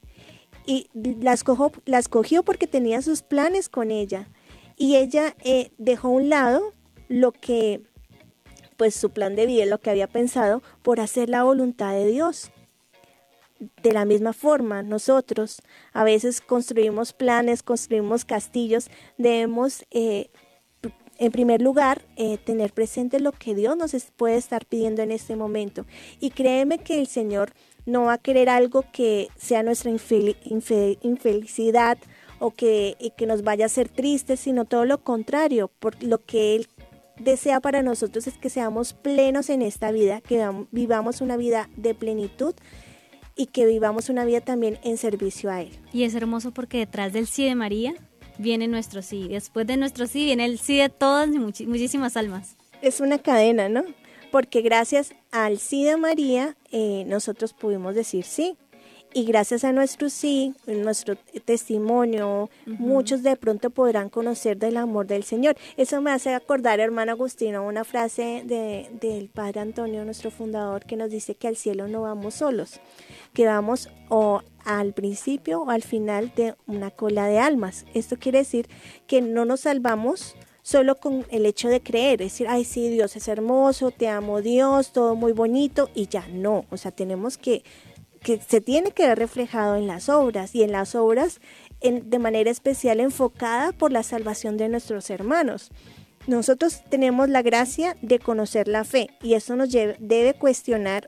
y 0.66 0.90
la, 0.94 1.34
escogió, 1.34 1.72
la 1.86 2.00
escogió 2.00 2.42
porque 2.44 2.66
tenía 2.66 3.02
sus 3.04 3.22
planes 3.22 3.70
con 3.70 3.92
ella. 3.92 4.28
Y 4.78 4.96
ella 4.96 5.36
eh, 5.44 5.72
dejó 5.78 6.08
a 6.10 6.12
un 6.12 6.30
lado 6.30 6.74
lo 7.08 7.32
que, 7.32 7.82
pues 8.78 8.96
su 8.96 9.12
plan 9.12 9.36
de 9.36 9.46
vida, 9.46 9.66
lo 9.66 9.80
que 9.80 9.90
había 9.90 10.08
pensado, 10.08 10.62
por 10.82 11.00
hacer 11.00 11.30
la 11.30 11.44
voluntad 11.44 11.94
de 11.94 12.08
Dios. 12.08 12.52
De 13.82 13.94
la 13.94 14.04
misma 14.04 14.34
forma, 14.34 14.84
nosotros 14.84 15.62
a 15.94 16.04
veces 16.04 16.42
construimos 16.42 17.14
planes, 17.14 17.64
construimos 17.64 18.26
castillos, 18.26 18.90
debemos 19.18 19.86
eh, 19.92 20.30
en 21.18 21.32
primer 21.32 21.62
lugar, 21.62 22.02
eh, 22.18 22.38
tener 22.38 22.74
presente 22.74 23.20
lo 23.20 23.32
que 23.32 23.56
Dios 23.56 23.78
nos 23.78 23.96
puede 24.16 24.38
estar 24.38 24.66
pidiendo 24.66 25.02
en 25.02 25.12
este 25.12 25.36
momento. 25.36 25.86
Y 26.20 26.32
créeme 26.32 26.80
que 26.80 27.00
el 27.00 27.08
Señor 27.08 27.54
no 27.86 28.06
va 28.06 28.14
a 28.14 28.18
querer 28.18 28.50
algo 28.50 28.84
que 28.92 29.30
sea 29.38 29.64
nuestra 29.64 29.92
infelicidad 29.92 31.98
o 32.40 32.52
que, 32.52 33.14
que 33.18 33.26
nos 33.26 33.44
vaya 33.44 33.66
a 33.66 33.68
hacer 33.68 33.90
tristes, 33.90 34.40
sino 34.40 34.66
todo 34.66 34.86
lo 34.86 35.04
contrario, 35.04 35.72
porque 35.80 36.08
lo 36.08 36.24
que 36.24 36.56
Él 36.56 36.68
desea 37.20 37.62
para 37.62 37.82
nosotros 37.82 38.28
es 38.28 38.38
que 38.38 38.50
seamos 38.50 38.94
plenos 38.94 39.50
en 39.50 39.62
esta 39.62 39.92
vida, 39.92 40.22
que 40.22 40.48
vivamos 40.72 41.22
una 41.22 41.38
vida 41.38 41.70
de 41.78 41.96
plenitud 41.96 42.54
y 43.36 43.48
que 43.48 43.66
vivamos 43.66 44.10
una 44.10 44.26
vida 44.26 44.42
también 44.42 44.80
en 44.84 44.98
servicio 44.98 45.52
a 45.52 45.62
Él. 45.62 45.72
Y 45.94 46.04
es 46.04 46.16
hermoso 46.16 46.52
porque 46.52 46.80
detrás 46.80 47.14
del 47.14 47.28
sí 47.28 47.46
de 47.46 47.56
María 47.56 47.96
viene 48.38 48.68
nuestro 48.68 49.02
sí. 49.02 49.28
Después 49.28 49.68
de 49.68 49.78
nuestro 49.78 50.08
sí 50.08 50.24
viene 50.24 50.46
el 50.46 50.60
sí 50.60 50.78
de 50.78 50.90
todas 50.90 51.30
y 51.30 51.66
muchísimas 51.66 52.18
almas. 52.18 52.56
Es 52.82 53.00
una 53.00 53.20
cadena, 53.20 53.70
¿no? 53.70 53.84
Porque 54.32 54.62
gracias 54.62 55.14
al 55.32 55.60
sí 55.60 55.84
de 55.86 55.98
María 55.98 56.56
eh, 56.72 57.04
nosotros 57.08 57.54
pudimos 57.54 57.96
decir 57.96 58.26
sí. 58.26 58.58
Y 59.18 59.24
gracias 59.24 59.64
a 59.64 59.72
nuestro 59.72 60.10
sí, 60.10 60.54
nuestro 60.68 61.16
testimonio, 61.46 62.50
muchos 62.66 63.24
de 63.24 63.38
pronto 63.38 63.70
podrán 63.70 64.10
conocer 64.10 64.58
del 64.58 64.76
amor 64.76 65.08
del 65.08 65.24
Señor. 65.24 65.56
Eso 65.78 66.02
me 66.02 66.12
hace 66.12 66.34
acordar, 66.34 66.82
hermano 66.82 67.14
Agustino, 67.14 67.66
una 67.66 67.86
frase 67.86 68.44
de, 68.44 68.90
del 69.00 69.30
Padre 69.30 69.62
Antonio, 69.62 70.04
nuestro 70.04 70.32
fundador, 70.32 70.84
que 70.84 70.98
nos 70.98 71.12
dice 71.12 71.34
que 71.34 71.48
al 71.48 71.56
cielo 71.56 71.88
no 71.88 72.02
vamos 72.02 72.34
solos, 72.34 72.82
que 73.34 73.46
vamos 73.46 73.90
o 74.10 74.42
al 74.66 74.92
principio 74.92 75.62
o 75.62 75.70
al 75.70 75.84
final 75.84 76.34
de 76.36 76.56
una 76.68 76.92
cola 76.92 77.28
de 77.28 77.40
almas. 77.40 77.86
Esto 77.94 78.18
quiere 78.20 78.40
decir 78.40 78.68
que 79.08 79.22
no 79.22 79.46
nos 79.46 79.62
salvamos 79.62 80.36
solo 80.62 80.96
con 80.96 81.26
el 81.30 81.46
hecho 81.46 81.70
de 81.70 81.80
creer, 81.80 82.22
es 82.22 82.34
decir, 82.34 82.48
ay 82.50 82.66
sí, 82.66 82.90
Dios 82.90 83.16
es 83.16 83.30
hermoso, 83.30 83.92
te 83.92 84.10
amo 84.10 84.42
Dios, 84.42 84.92
todo 84.92 85.16
muy 85.16 85.32
bonito 85.32 85.90
y 85.96 86.08
ya 86.08 86.28
no, 86.28 86.66
o 86.72 86.76
sea, 86.76 86.92
tenemos 86.92 87.38
que 87.38 87.64
que 88.26 88.40
se 88.42 88.60
tiene 88.60 88.90
que 88.90 89.08
ver 89.08 89.20
reflejado 89.20 89.76
en 89.76 89.86
las 89.86 90.10
obras 90.10 90.56
y 90.56 90.64
en 90.64 90.72
las 90.72 90.96
obras 90.96 91.40
en, 91.80 92.10
de 92.10 92.18
manera 92.18 92.50
especial 92.50 93.00
enfocada 93.00 93.72
por 93.72 93.92
la 93.92 94.02
salvación 94.02 94.58
de 94.58 94.68
nuestros 94.68 95.12
hermanos. 95.12 95.70
Nosotros 96.26 96.82
tenemos 96.90 97.30
la 97.30 97.44
gracia 97.44 97.96
de 98.02 98.18
conocer 98.18 98.68
la 98.68 98.84
fe 98.84 99.12
y 99.22 99.36
eso 99.36 99.56
nos 99.56 99.70
debe 99.72 100.34
cuestionar 100.34 101.08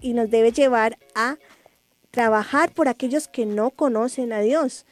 y 0.00 0.12
nos 0.12 0.30
debe 0.30 0.52
llevar 0.52 0.96
a 1.16 1.38
trabajar 2.12 2.72
por 2.72 2.86
aquellos 2.86 3.26
que 3.26 3.46
no 3.46 3.70
conocen 3.70 4.32
a 4.32 4.38
Dios. 4.38 4.86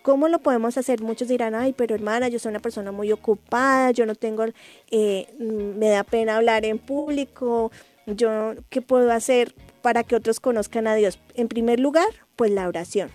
¿Cómo 0.00 0.28
lo 0.28 0.38
podemos 0.38 0.78
hacer? 0.78 1.02
Muchos 1.02 1.28
dirán, 1.28 1.54
ay, 1.54 1.74
pero 1.74 1.94
hermana, 1.94 2.28
yo 2.28 2.38
soy 2.38 2.48
una 2.48 2.60
persona 2.60 2.90
muy 2.90 3.12
ocupada, 3.12 3.90
yo 3.90 4.06
no 4.06 4.14
tengo, 4.14 4.46
eh, 4.90 5.26
me 5.38 5.90
da 5.90 6.04
pena 6.04 6.36
hablar 6.36 6.64
en 6.64 6.78
público, 6.78 7.70
yo, 8.06 8.54
¿qué 8.70 8.80
puedo 8.80 9.12
hacer? 9.12 9.54
Para 9.82 10.04
que 10.04 10.16
otros 10.16 10.40
conozcan 10.40 10.86
a 10.86 10.94
Dios? 10.94 11.18
En 11.34 11.48
primer 11.48 11.80
lugar, 11.80 12.08
pues 12.36 12.50
la 12.50 12.68
oración. 12.68 13.10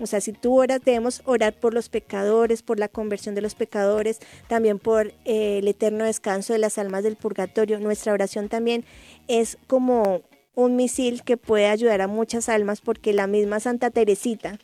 O 0.00 0.06
sea, 0.06 0.20
si 0.20 0.32
tú 0.32 0.56
oras, 0.58 0.80
debemos 0.84 1.22
orar 1.24 1.54
por 1.54 1.74
los 1.74 1.88
pecadores, 1.88 2.62
por 2.62 2.78
la 2.78 2.88
conversión 2.88 3.34
de 3.34 3.40
los 3.40 3.54
pecadores, 3.54 4.20
también 4.46 4.78
por 4.78 5.08
eh, 5.24 5.58
el 5.58 5.68
eterno 5.68 6.04
descanso 6.04 6.52
de 6.52 6.60
las 6.60 6.78
almas 6.78 7.02
del 7.02 7.16
purgatorio. 7.16 7.80
Nuestra 7.80 8.12
oración 8.12 8.48
también 8.48 8.84
es 9.26 9.58
como 9.66 10.22
un 10.54 10.76
misil 10.76 11.22
que 11.22 11.36
puede 11.36 11.66
ayudar 11.66 12.00
a 12.00 12.08
muchas 12.08 12.48
almas 12.48 12.80
porque 12.80 13.12
la 13.12 13.26
misma 13.26 13.60
Santa 13.60 13.90
Teresita, 13.90 14.58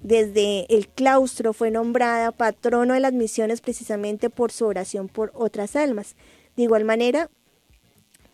desde 0.00 0.66
el 0.74 0.88
claustro, 0.88 1.52
fue 1.52 1.70
nombrada 1.70 2.32
patrono 2.32 2.94
de 2.94 3.00
las 3.00 3.12
misiones 3.12 3.60
precisamente 3.60 4.28
por 4.28 4.50
su 4.50 4.66
oración 4.66 5.08
por 5.08 5.30
otras 5.34 5.76
almas. 5.76 6.16
De 6.56 6.64
igual 6.64 6.84
manera, 6.84 7.30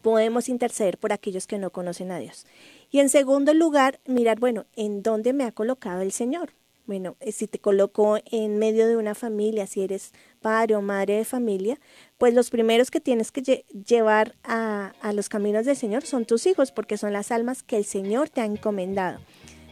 podemos 0.02 0.48
interceder 0.48 0.98
por 0.98 1.12
aquellos 1.12 1.46
que 1.46 1.58
no 1.58 1.70
conocen 1.70 2.10
a 2.12 2.18
Dios. 2.18 2.46
Y 2.90 3.00
en 3.00 3.08
segundo 3.08 3.54
lugar, 3.54 4.00
mirar, 4.06 4.40
bueno, 4.40 4.66
¿en 4.76 5.02
dónde 5.02 5.32
me 5.32 5.44
ha 5.44 5.52
colocado 5.52 6.02
el 6.02 6.12
Señor? 6.12 6.52
Bueno, 6.86 7.16
eh, 7.20 7.30
si 7.30 7.46
te 7.46 7.60
colocó 7.60 8.18
en 8.32 8.58
medio 8.58 8.88
de 8.88 8.96
una 8.96 9.14
familia, 9.14 9.68
si 9.68 9.82
eres 9.82 10.12
padre 10.40 10.74
o 10.74 10.82
madre 10.82 11.18
de 11.18 11.24
familia, 11.24 11.78
pues 12.18 12.34
los 12.34 12.50
primeros 12.50 12.90
que 12.90 13.00
tienes 13.00 13.30
que 13.30 13.64
llevar 13.86 14.34
a, 14.42 14.92
a 15.00 15.12
los 15.12 15.28
caminos 15.28 15.66
del 15.66 15.76
Señor 15.76 16.04
son 16.04 16.24
tus 16.24 16.46
hijos, 16.46 16.72
porque 16.72 16.96
son 16.96 17.12
las 17.12 17.30
almas 17.30 17.62
que 17.62 17.76
el 17.76 17.84
Señor 17.84 18.28
te 18.28 18.40
ha 18.40 18.44
encomendado. 18.44 19.20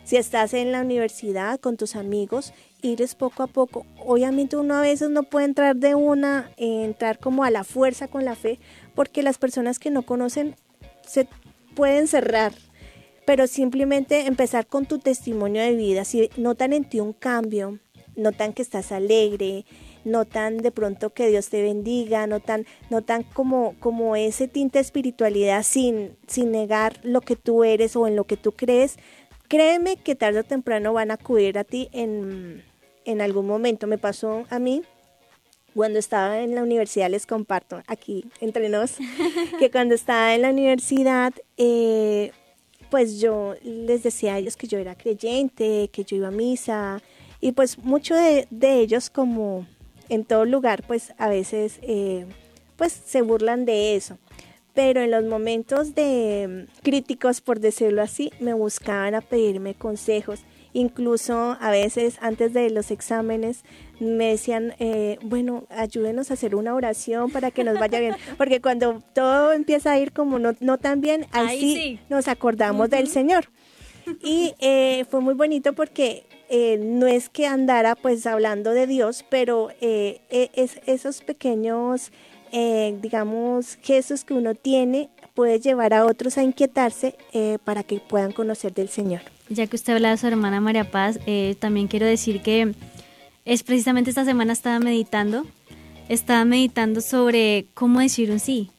Si 0.05 0.17
estás 0.17 0.55
en 0.55 0.71
la 0.71 0.81
universidad 0.81 1.59
con 1.61 1.77
tus 1.77 1.97
amigos, 1.97 2.55
ires 2.83 3.15
poco 3.15 3.43
a 3.43 3.47
poco. 3.47 3.87
Obviamente 4.05 4.57
uno 4.57 4.75
a 4.75 4.81
veces 4.81 5.11
no 5.11 5.25
puede 5.25 5.47
entrar 5.47 5.77
de 5.77 5.95
una, 5.95 6.51
entrar 6.57 7.19
como 7.19 7.45
a 7.45 7.51
la 7.51 7.65
fuerza 7.65 8.09
con 8.09 8.25
la 8.25 8.35
fe, 8.35 8.59
porque 8.95 9.23
las 9.23 9.39
personas 9.39 9.79
que 9.79 9.91
no 9.91 10.03
conocen 10.03 10.57
se 11.07 11.29
pueden 11.75 12.09
cerrar, 12.09 12.53
pero 13.25 13.47
simplemente 13.47 14.27
empezar 14.27 14.67
con 14.67 14.87
tu 14.87 14.99
testimonio 14.99 15.63
de 15.63 15.75
vida, 15.75 16.05
si 16.05 16.31
notan 16.37 16.73
en 16.73 16.89
ti 16.89 17.01
un 17.01 17.13
cambio, 17.13 17.79
notan 18.17 18.53
que 18.53 18.63
estás 18.63 18.93
alegre, 18.93 19.65
notan 20.05 20.59
de 20.59 20.71
pronto 20.71 21.11
que 21.11 21.29
Dios 21.29 21.49
te 21.49 21.63
bendiga, 21.63 22.27
notan, 22.27 22.67
notan 22.91 23.23
como, 23.23 23.75
como 23.81 24.17
ese 24.17 24.49
tinte 24.49 24.79
de 24.79 24.83
espiritualidad 24.83 25.63
sin, 25.63 26.17
sin 26.27 26.51
negar 26.51 26.99
lo 27.03 27.21
que 27.21 27.37
tú 27.37 27.65
eres 27.65 27.97
o 27.97 28.07
en 28.07 28.17
lo 28.17 28.25
que 28.25 28.37
tú 28.37 28.53
crees, 28.53 28.99
créeme 29.49 29.97
que 29.97 30.15
tarde 30.15 30.41
o 30.41 30.45
temprano 30.45 30.93
van 30.93 31.11
a 31.11 31.15
acudir 31.15 31.59
a 31.59 31.65
ti 31.65 31.89
en, 31.93 32.63
en 33.05 33.21
algún 33.21 33.47
momento. 33.47 33.87
Me 33.87 33.99
pasó 33.99 34.47
a 34.51 34.59
mí 34.59 34.83
cuando 35.75 35.99
estaba 35.99 36.41
en 36.41 36.55
la 36.55 36.63
universidad, 36.63 37.11
les 37.11 37.27
comparto 37.27 37.83
aquí 37.87 38.25
entre 38.41 38.69
nos, 38.69 38.97
que 39.59 39.71
cuando 39.73 39.95
estaba 39.95 40.35
en 40.35 40.43
la 40.43 40.51
universidad, 40.51 41.33
eh, 41.57 42.33
pues 42.91 43.21
yo 43.21 43.55
les 43.63 44.03
decía 44.03 44.35
a 44.35 44.39
ellos 44.39 44.57
que 44.57 44.67
yo 44.67 44.79
era 44.79 44.97
creyente, 44.97 45.89
que 45.93 46.05
yo 46.05 46.17
iba 46.17 46.29
a 46.29 46.33
misa, 46.33 47.01
y 47.41 47.53
pues 47.53 47.79
muchos 47.79 48.19
de, 48.19 48.81
ellos, 48.81 49.11
como 49.11 49.67
en 50.09 50.25
todo 50.25 50.45
lugar, 50.45 50.83
pues 50.87 51.13
a 51.19 51.29
veces 51.29 51.79
eh, 51.83 52.27
pues 52.77 52.93
se 52.93 53.23
burlan 53.23 53.65
de 53.65 53.95
eso. 53.95 54.19
Pero 54.79 55.01
en 55.01 55.11
los 55.11 55.25
momentos 55.25 55.97
de 55.97 56.69
críticos, 56.85 57.41
por 57.41 57.59
decirlo 57.59 58.01
así, 58.01 58.31
me 58.39 58.55
buscaban 58.55 59.17
a 59.17 59.21
pedirme 59.21 59.75
consejos. 59.75 60.45
Incluso 60.73 61.57
a 61.61 61.73
veces 61.73 62.17
antes 62.21 62.53
de 62.53 62.71
los 62.71 62.93
exámenes 62.93 63.65
me 63.99 64.27
decían, 64.29 64.75
eh, 64.79 65.19
bueno, 65.21 65.67
ayúdenos 65.69 66.31
a 66.31 66.35
hacer 66.35 66.55
una 66.55 66.77
oración 66.77 67.33
para 67.33 67.51
que 67.51 67.65
nos 67.65 67.77
vaya 67.77 67.99
bien, 67.99 68.15
porque 68.39 68.61
cuando 68.61 69.03
todo 69.15 69.53
empieza 69.53 69.91
a 69.91 69.99
ir 69.99 70.13
como 70.13 70.39
no, 70.39 70.55
no 70.61 70.79
tan 70.79 71.01
bien, 71.01 71.27
ahí, 71.33 71.59
sí, 71.59 72.01
nos 72.09 72.29
acordamos 72.29 72.89
del 72.89 73.09
Señor. 73.09 73.47
Y 74.23 74.55
eh, 74.61 75.07
fue 75.11 75.21
muy 75.21 75.35
bonito 75.35 75.73
porque 75.73 76.25
eh, 76.51 76.79
no 76.81 77.09
es 77.09 77.29
que 77.29 77.49
andara 77.49 77.97
pues 77.97 78.25
hablando 78.29 78.71
de 78.71 78.87
Dios, 78.87 79.25
pero 79.29 79.71
es, 79.81 80.81
esos 80.87 81.23
pequeños, 81.23 82.13
digamos, 82.53 83.79
gestos 83.83 84.25
que 84.25 84.35
uno 84.35 84.55
tiene 84.55 85.11
puede 85.35 85.61
llevar 85.61 85.95
a 85.95 86.05
otros 86.07 86.39
a 86.39 86.43
inquietarse 86.43 87.15
para 87.65 87.83
que 87.83 88.01
puedan 88.01 88.33
conocer 88.33 88.75
del 88.75 88.89
Señor 88.89 89.23
ya 89.49 89.67
que 89.67 89.77
usted 89.77 89.95
habla 89.95 90.11
de 90.11 90.17
su 90.17 90.27
hermana 90.27 90.61
María 90.61 90.91
Paz, 90.91 91.19
eh, 91.27 91.57
también 91.59 91.89
quiero 91.89 92.07
decir 92.07 92.43
que 92.43 92.75
es 93.45 93.63
precisamente 93.63 94.11
esta 94.11 94.25
semana 94.25 94.53
estaba 94.53 94.79
meditando, 94.79 95.47
estaba 96.09 96.45
meditando 96.45 97.01
sobre 97.01 97.67
cómo 97.75 98.01
decir 98.01 98.31
un 98.31 98.41
sí. 98.41 98.71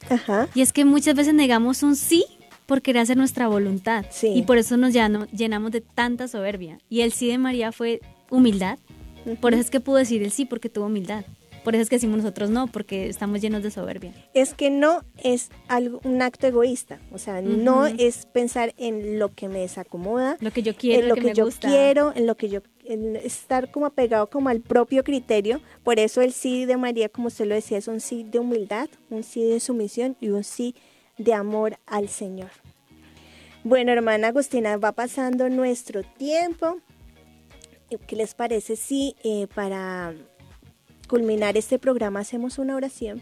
Y 0.53 0.61
es 0.61 0.74
que 0.74 0.86
muchas 0.86 1.15
veces 1.15 1.34
negamos 1.34 1.84
un 1.84 1.95
sí 1.95 2.26
por 2.65 2.82
querer 2.82 3.01
hacer 3.01 3.17
nuestra 3.17 3.47
voluntad. 3.47 4.05
Y 4.22 4.43
por 4.43 4.59
eso 4.59 4.78
nos 4.78 4.93
llenamos 4.93 5.72
de 5.72 5.82
tanta 5.82 6.28
soberbia. 6.28 6.78
Y 6.88 7.01
el 7.01 7.11
sí 7.11 7.28
de 7.28 7.39
María 7.39 7.72
fue 7.72 7.99
humildad. 8.30 8.78
Por 9.41 9.53
eso 9.53 9.61
es 9.61 9.70
que 9.72 9.80
pudo 9.80 9.97
decir 9.97 10.22
el 10.22 10.32
sí, 10.32 10.45
porque 10.45 10.70
tuvo 10.70 10.86
humildad. 10.86 11.26
Por 11.70 11.76
eso 11.76 11.84
es 11.84 11.89
que 11.91 11.97
decimos 11.97 12.17
nosotros 12.17 12.49
no, 12.49 12.65
porque 12.65 13.09
estamos 13.09 13.41
llenos 13.41 13.61
de 13.61 13.70
soberbia. 13.70 14.11
Es 14.34 14.55
que 14.55 14.72
no 14.72 15.03
es 15.24 15.51
algo, 15.67 16.01
un 16.03 16.20
acto 16.24 16.47
egoísta, 16.47 16.99
o 17.11 17.20
sea, 17.20 17.43
no 17.43 17.86
es 17.86 18.26
pensar 18.26 18.74
en 18.78 19.20
lo 19.20 19.36
que 19.36 19.49
me 19.49 19.59
desacomoda, 19.59 20.36
lo 20.39 20.49
que 20.49 20.63
yo 20.63 20.76
quiero, 20.76 21.03
en 21.03 21.09
lo, 21.09 21.13
que, 21.13 21.32
yo 21.36 21.47
quiero, 21.61 22.11
en 22.15 22.26
lo 22.26 22.36
que 22.38 22.49
yo 22.49 22.63
estar 23.24 23.70
como 23.70 23.86
apegado 23.86 24.32
como 24.32 24.49
al 24.49 24.61
propio 24.61 25.03
criterio. 25.03 25.61
Por 25.84 25.99
eso 25.99 26.22
el 26.22 26.34
sí 26.34 26.65
de 26.65 26.76
María, 26.76 27.07
como 27.07 27.28
usted 27.28 27.45
lo 27.45 27.53
decía, 27.53 27.78
es 27.78 27.88
un 27.88 27.99
sí 27.99 28.24
de 28.24 28.39
humildad, 28.39 28.89
un 29.11 29.22
sí 29.22 29.43
de 29.43 29.59
sumisión 29.59 30.17
y 30.20 30.30
un 30.30 30.43
sí 30.43 30.74
de 31.20 31.36
amor 31.36 31.78
al 31.86 32.09
Señor. 32.09 32.49
Bueno, 33.63 33.91
hermana 33.91 34.30
Agustina, 34.30 34.76
va 34.78 34.93
pasando 34.93 35.47
nuestro 35.49 36.01
tiempo. 36.01 36.80
¿qué 38.07 38.15
les 38.15 38.34
parece 38.34 38.76
si 38.76 39.15
eh, 39.24 39.45
para 39.53 40.15
culminar 41.10 41.57
este 41.57 41.80
programa 41.80 42.22
hacemos 42.22 42.57
una 42.57 42.78
oración? 42.78 43.22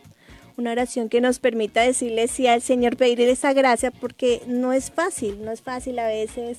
Una 0.57 0.71
oración 0.71 1.07
que 1.09 1.21
nos 1.21 1.39
permita 1.39 1.81
decirle 1.81 2.27
sí 2.27 2.47
al 2.47 2.61
Señor, 2.61 2.97
pedirle 2.97 3.31
esa 3.31 3.53
gracia, 3.53 3.91
porque 3.91 4.41
no 4.47 4.73
es 4.73 4.91
fácil, 4.91 5.43
no 5.43 5.51
es 5.51 5.61
fácil 5.61 5.97
a 5.99 6.07
veces 6.07 6.57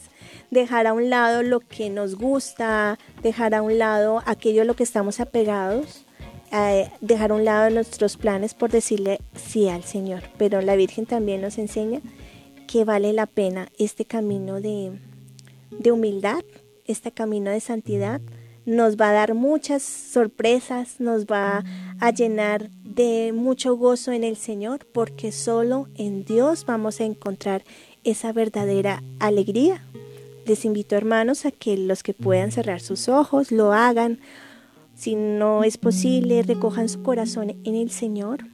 dejar 0.50 0.86
a 0.86 0.92
un 0.92 1.10
lado 1.10 1.42
lo 1.42 1.60
que 1.60 1.90
nos 1.90 2.14
gusta, 2.14 2.98
dejar 3.22 3.54
a 3.54 3.62
un 3.62 3.78
lado 3.78 4.22
aquello 4.24 4.62
a 4.62 4.64
lo 4.64 4.74
que 4.74 4.84
estamos 4.84 5.20
apegados, 5.20 6.04
eh, 6.52 6.90
dejar 7.00 7.32
a 7.32 7.34
un 7.34 7.44
lado 7.44 7.70
nuestros 7.70 8.16
planes 8.16 8.54
por 8.54 8.70
decirle 8.70 9.20
sí 9.34 9.68
al 9.68 9.84
Señor. 9.84 10.22
Pero 10.38 10.62
la 10.62 10.76
Virgen 10.76 11.04
también 11.04 11.40
nos 11.40 11.58
enseña 11.58 12.00
que 12.68 12.84
vale 12.84 13.12
la 13.12 13.26
pena 13.26 13.68
este 13.78 14.04
camino 14.04 14.60
de, 14.60 14.92
de 15.70 15.92
humildad, 15.92 16.42
este 16.86 17.10
camino 17.10 17.50
de 17.50 17.60
santidad 17.60 18.20
nos 18.68 18.96
va 18.96 19.08
a 19.10 19.14
dar 19.14 19.34
muchas 19.34 19.82
sorpresas, 19.82 21.00
nos 21.00 21.24
va 21.24 21.64
a 22.00 22.10
llenar 22.10 22.68
de 22.84 23.32
mucho 23.34 23.74
gozo 23.76 24.12
en 24.12 24.24
el 24.24 24.36
Señor, 24.36 24.86
porque 24.92 25.32
solo 25.32 25.88
en 25.94 26.26
Dios 26.26 26.66
vamos 26.66 27.00
a 27.00 27.04
encontrar 27.04 27.64
esa 28.04 28.30
verdadera 28.32 29.02
alegría. 29.20 29.82
Les 30.44 30.66
invito 30.66 30.96
hermanos 30.96 31.46
a 31.46 31.50
que 31.50 31.78
los 31.78 32.02
que 32.02 32.12
puedan 32.12 32.52
cerrar 32.52 32.80
sus 32.80 33.08
ojos 33.08 33.52
lo 33.52 33.72
hagan. 33.72 34.20
Si 34.94 35.14
no 35.14 35.64
es 35.64 35.78
posible, 35.78 36.42
recojan 36.42 36.90
su 36.90 37.02
corazón 37.02 37.56
en 37.64 37.74
el 37.74 37.90
Señor 37.90 38.44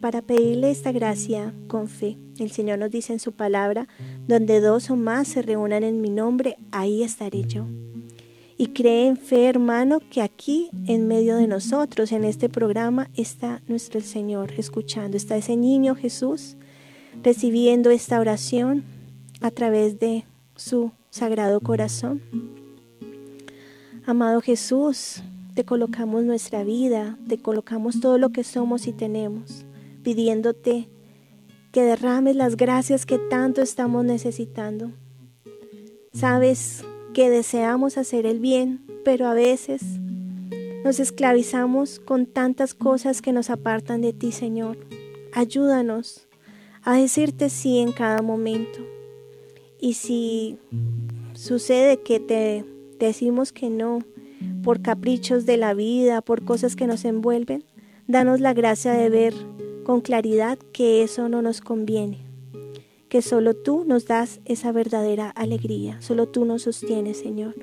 para 0.00 0.22
pedirle 0.22 0.70
esta 0.70 0.92
gracia 0.92 1.52
con 1.66 1.88
fe. 1.88 2.16
El 2.38 2.52
Señor 2.52 2.78
nos 2.78 2.92
dice 2.92 3.12
en 3.12 3.18
su 3.18 3.32
palabra, 3.32 3.88
donde 4.28 4.60
dos 4.60 4.90
o 4.90 4.96
más 4.96 5.26
se 5.26 5.42
reúnan 5.42 5.82
en 5.82 6.00
mi 6.00 6.10
nombre, 6.10 6.56
ahí 6.70 7.02
estaré 7.02 7.42
yo. 7.42 7.66
Y 8.58 8.68
cree 8.68 9.06
en 9.06 9.16
fe, 9.16 9.46
hermano, 9.46 10.00
que 10.10 10.22
aquí 10.22 10.70
en 10.86 11.06
medio 11.06 11.36
de 11.36 11.46
nosotros, 11.46 12.12
en 12.12 12.24
este 12.24 12.48
programa, 12.48 13.10
está 13.14 13.62
nuestro 13.68 14.00
Señor 14.00 14.52
escuchando, 14.56 15.16
está 15.16 15.36
ese 15.36 15.56
niño 15.56 15.94
Jesús 15.94 16.56
recibiendo 17.22 17.90
esta 17.90 18.20
oración 18.20 18.84
a 19.40 19.50
través 19.50 19.98
de 19.98 20.24
su 20.54 20.92
sagrado 21.10 21.60
corazón. 21.60 22.22
Amado 24.06 24.40
Jesús, 24.40 25.22
te 25.54 25.64
colocamos 25.64 26.24
nuestra 26.24 26.64
vida, 26.64 27.18
te 27.28 27.38
colocamos 27.38 28.00
todo 28.00 28.18
lo 28.18 28.30
que 28.30 28.44
somos 28.44 28.86
y 28.86 28.92
tenemos 28.92 29.64
pidiéndote 30.02 30.88
que 31.72 31.82
derrames 31.82 32.36
las 32.36 32.56
gracias 32.56 33.04
que 33.04 33.18
tanto 33.18 33.60
estamos 33.60 34.04
necesitando. 34.04 34.92
Sabes 36.12 36.84
que 37.16 37.30
deseamos 37.30 37.96
hacer 37.96 38.26
el 38.26 38.40
bien, 38.40 38.84
pero 39.02 39.26
a 39.26 39.32
veces 39.32 39.80
nos 40.84 41.00
esclavizamos 41.00 41.98
con 41.98 42.26
tantas 42.26 42.74
cosas 42.74 43.22
que 43.22 43.32
nos 43.32 43.48
apartan 43.48 44.02
de 44.02 44.12
ti, 44.12 44.32
Señor. 44.32 44.76
Ayúdanos 45.32 46.28
a 46.82 46.98
decirte 46.98 47.48
sí 47.48 47.78
en 47.78 47.92
cada 47.92 48.20
momento. 48.20 48.80
Y 49.80 49.94
si 49.94 50.58
sucede 51.32 52.02
que 52.02 52.20
te 52.20 52.66
decimos 52.98 53.50
que 53.50 53.70
no 53.70 54.00
por 54.62 54.82
caprichos 54.82 55.46
de 55.46 55.56
la 55.56 55.72
vida, 55.72 56.20
por 56.20 56.44
cosas 56.44 56.76
que 56.76 56.86
nos 56.86 57.06
envuelven, 57.06 57.64
danos 58.06 58.40
la 58.40 58.52
gracia 58.52 58.92
de 58.92 59.08
ver 59.08 59.32
con 59.84 60.02
claridad 60.02 60.58
que 60.74 61.02
eso 61.02 61.30
no 61.30 61.40
nos 61.40 61.62
conviene, 61.62 62.25
que 63.08 63.22
solo 63.22 63.54
tú 63.54 63.84
nos 63.84 64.06
das 64.06 64.40
esa 64.44 64.72
verdadera 64.72 65.30
alegría, 65.30 66.00
solo 66.00 66.28
tú 66.28 66.44
nos 66.44 66.62
sostienes, 66.62 67.18
Señor. 67.18 67.54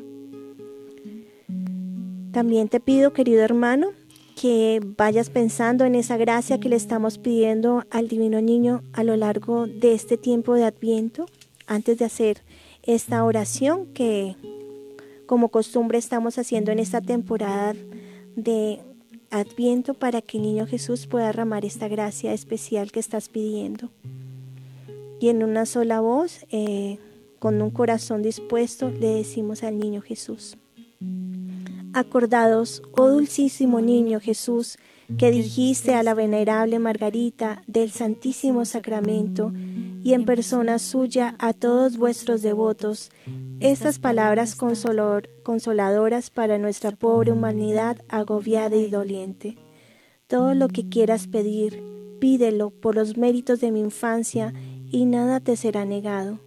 También 2.31 2.69
te 2.69 2.79
pido, 2.79 3.13
querido 3.13 3.43
hermano, 3.43 3.91
que 4.39 4.81
vayas 4.97 5.29
pensando 5.29 5.85
en 5.85 5.95
esa 5.95 6.17
gracia 6.17 6.59
que 6.59 6.69
le 6.69 6.75
estamos 6.75 7.17
pidiendo 7.17 7.85
al 7.91 8.07
Divino 8.07 8.41
Niño 8.41 8.81
a 8.93 9.03
lo 9.03 9.15
largo 9.15 9.67
de 9.67 9.93
este 9.93 10.17
tiempo 10.17 10.55
de 10.55 10.65
Adviento, 10.65 11.25
antes 11.67 11.99
de 11.99 12.05
hacer 12.05 12.41
esta 12.81 13.23
oración 13.23 13.85
que 13.93 14.35
como 15.25 15.49
costumbre 15.49 15.97
estamos 15.97 16.37
haciendo 16.37 16.71
en 16.71 16.79
esta 16.79 17.01
temporada 17.01 17.75
de 18.35 18.81
Adviento 19.29 19.93
para 19.93 20.21
que 20.21 20.37
el 20.37 20.43
niño 20.43 20.67
Jesús 20.67 21.07
pueda 21.07 21.27
derramar 21.27 21.65
esta 21.65 21.87
gracia 21.87 22.33
especial 22.33 22.91
que 22.91 22.99
estás 22.99 23.29
pidiendo. 23.29 23.89
Y 25.23 25.29
en 25.29 25.41
una 25.41 25.65
sola 25.65 26.01
voz, 26.01 26.45
eh, 26.51 26.99
con 27.39 27.61
un 27.61 27.69
corazón 27.69 28.21
dispuesto, 28.21 28.89
le 28.89 29.07
decimos 29.07 29.63
al 29.63 29.79
niño 29.79 30.01
Jesús. 30.01 30.57
Acordados, 31.93 32.83
oh 32.91 33.07
dulcísimo 33.07 33.79
niño 33.79 34.19
Jesús, 34.19 34.77
que 35.17 35.31
dijiste 35.31 35.93
a 35.93 36.03
la 36.03 36.13
venerable 36.13 36.77
Margarita 36.77 37.63
del 37.67 37.91
Santísimo 37.91 38.65
Sacramento 38.65 39.53
y 40.03 40.11
en 40.11 40.25
persona 40.25 40.77
suya 40.77 41.37
a 41.39 41.53
todos 41.53 41.95
vuestros 41.95 42.41
devotos, 42.41 43.09
estas 43.61 43.99
palabras 43.99 44.57
consoladoras 44.57 46.31
para 46.31 46.57
nuestra 46.57 46.91
pobre 46.91 47.31
humanidad 47.31 47.95
agobiada 48.09 48.75
y 48.75 48.89
doliente. 48.89 49.57
Todo 50.27 50.53
lo 50.53 50.67
que 50.67 50.89
quieras 50.89 51.27
pedir, 51.27 51.81
pídelo 52.19 52.71
por 52.71 52.95
los 52.95 53.15
méritos 53.15 53.61
de 53.61 53.71
mi 53.71 53.79
infancia 53.79 54.53
y 54.93 55.03
nada 55.03 55.41
te 55.41 55.57
será 55.57 55.83
negado. 55.83 56.39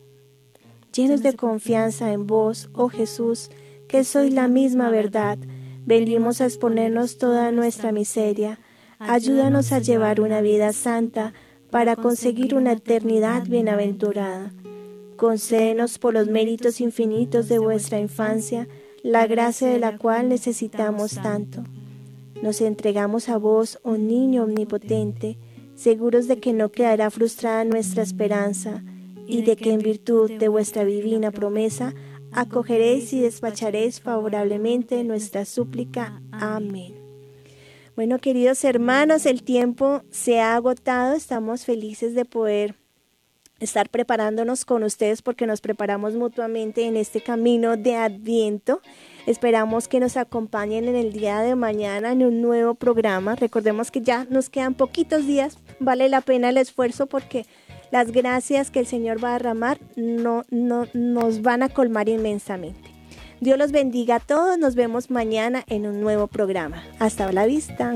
Llenos 0.95 1.23
de 1.23 1.35
confianza 1.35 2.15
en 2.15 2.27
vos, 2.27 2.71
oh 2.73 2.89
Jesús, 2.89 3.51
que 3.89 4.05
sois 4.05 4.33
la 4.33 4.49
misma 4.49 4.89
verdad, 4.89 5.37
venimos 5.85 6.41
a 6.41 6.47
exponernos 6.47 7.19
toda 7.19 7.53
nuestra 7.53 7.93
miseria. 7.93 8.59
Ayúdanos 8.99 9.73
a 9.73 9.81
llevar 9.81 10.23
una 10.23 10.41
vida 10.41 10.73
santa 10.73 11.35
para 11.71 11.97
conseguir 11.97 12.55
una 12.55 12.73
eternidad 12.73 13.45
bienaventurada 13.47 14.55
Concédenos 15.17 15.99
por 15.99 16.13
los 16.13 16.29
méritos 16.29 16.81
infinitos 16.83 17.49
de 17.49 17.59
vuestra 17.59 17.99
infancia 17.99 18.69
la 19.03 19.27
gracia 19.27 19.67
de 19.69 19.79
la 19.79 19.97
cual 19.97 20.29
necesitamos 20.29 21.15
tanto. 21.15 21.65
Nos 22.43 22.61
entregamos 22.61 23.31
a 23.31 23.39
vos, 23.39 23.79
oh 23.83 23.97
niño 23.97 24.45
omnipotente, 24.45 25.39
seguros 25.77 26.27
de 26.27 26.39
que 26.39 26.53
no 26.53 26.71
quedará 26.71 27.11
frustrada 27.11 27.65
nuestra 27.65 28.03
esperanza 28.03 28.83
y 29.27 29.43
de 29.43 29.57
que 29.57 29.73
en 29.73 29.79
virtud 29.79 30.33
de 30.33 30.49
vuestra 30.49 30.85
divina 30.85 31.31
promesa 31.31 31.95
acogeréis 32.33 33.13
y 33.13 33.21
despacharéis 33.21 34.01
favorablemente 34.01 35.05
nuestra 35.05 35.45
súplica. 35.45 36.21
Amén. 36.33 36.95
Bueno, 37.95 38.19
queridos 38.19 38.63
hermanos, 38.65 39.25
el 39.25 39.43
tiempo 39.43 40.03
se 40.11 40.41
ha 40.41 40.57
agotado. 40.57 41.15
Estamos 41.15 41.65
felices 41.65 42.15
de 42.15 42.25
poder 42.25 42.75
estar 43.59 43.89
preparándonos 43.89 44.65
con 44.65 44.83
ustedes 44.83 45.23
porque 45.23 45.47
nos 45.47 45.61
preparamos 45.61 46.15
mutuamente 46.15 46.85
en 46.85 46.97
este 46.97 47.23
camino 47.23 47.77
de 47.77 47.97
Adviento. 47.97 48.83
Esperamos 49.27 49.89
que 49.89 50.01
nos 50.01 50.17
acompañen 50.17 50.87
en 50.87 50.95
el 50.97 51.13
día 51.13 51.41
de 51.41 51.57
mañana 51.57 52.13
en 52.13 52.25
un 52.25 52.41
nuevo 52.41 52.75
programa. 52.75 53.35
Recordemos 53.35 53.91
que 53.91 54.01
ya 54.01 54.25
nos 54.31 54.49
quedan 54.51 54.75
poquitos 54.75 55.27
días, 55.27 55.59
vale 55.81 56.09
la 56.09 56.21
pena 56.21 56.49
el 56.49 56.59
esfuerzo 56.59 57.07
porque 57.07 57.45
las 57.91 58.13
gracias 58.13 58.71
que 58.71 58.79
el 58.79 58.87
Señor 58.87 59.23
va 59.23 59.31
a 59.31 59.33
derramar 59.35 59.79
no, 59.97 60.45
no 60.51 60.87
nos 60.95 61.43
van 61.43 61.63
a 61.63 61.69
colmar 61.69 62.09
inmensamente. 62.09 62.91
Dios 63.41 63.59
los 63.59 63.73
bendiga 63.73 64.17
a 64.17 64.21
todos, 64.21 64.59
nos 64.59 64.75
vemos 64.75 65.11
mañana 65.11 65.65
en 65.67 65.87
un 65.87 66.01
nuevo 66.01 66.29
programa. 66.29 66.83
Hasta 66.99 67.31
la 67.33 67.47
vista. 67.47 67.95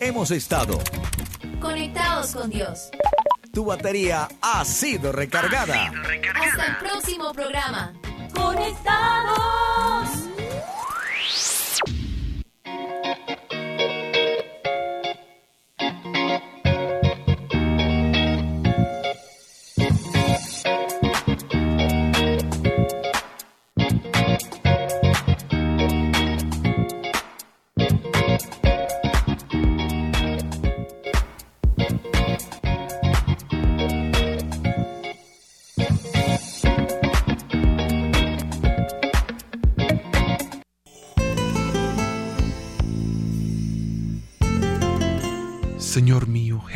Hemos 0.00 0.32
estado 0.32 0.78
Conectados 1.62 2.34
con 2.34 2.50
Dios. 2.50 2.90
Tu 3.52 3.64
batería 3.64 4.28
ha 4.40 4.64
sido 4.64 5.12
recargada. 5.12 5.92
Hasta 6.34 6.66
el 6.66 6.76
próximo 6.78 7.32
programa. 7.32 7.92
Conectados. 8.34 10.31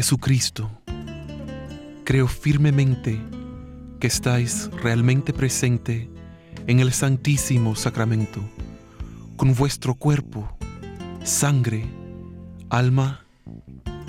Jesucristo, 0.07 0.71
creo 2.05 2.29
firmemente 2.29 3.21
que 3.99 4.07
estáis 4.07 4.71
realmente 4.81 5.33
presente 5.33 6.09
en 6.69 6.79
el 6.79 6.93
santísimo 6.93 7.75
sacramento, 7.75 8.41
con 9.37 9.53
vuestro 9.57 9.97
cuerpo, 9.97 10.57
sangre, 11.25 11.87
alma 12.71 13.27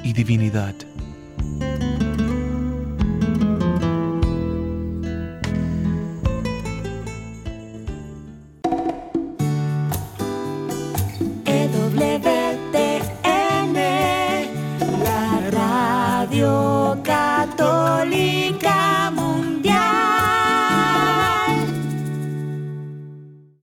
y 0.04 0.14
divinidad. 0.14 0.76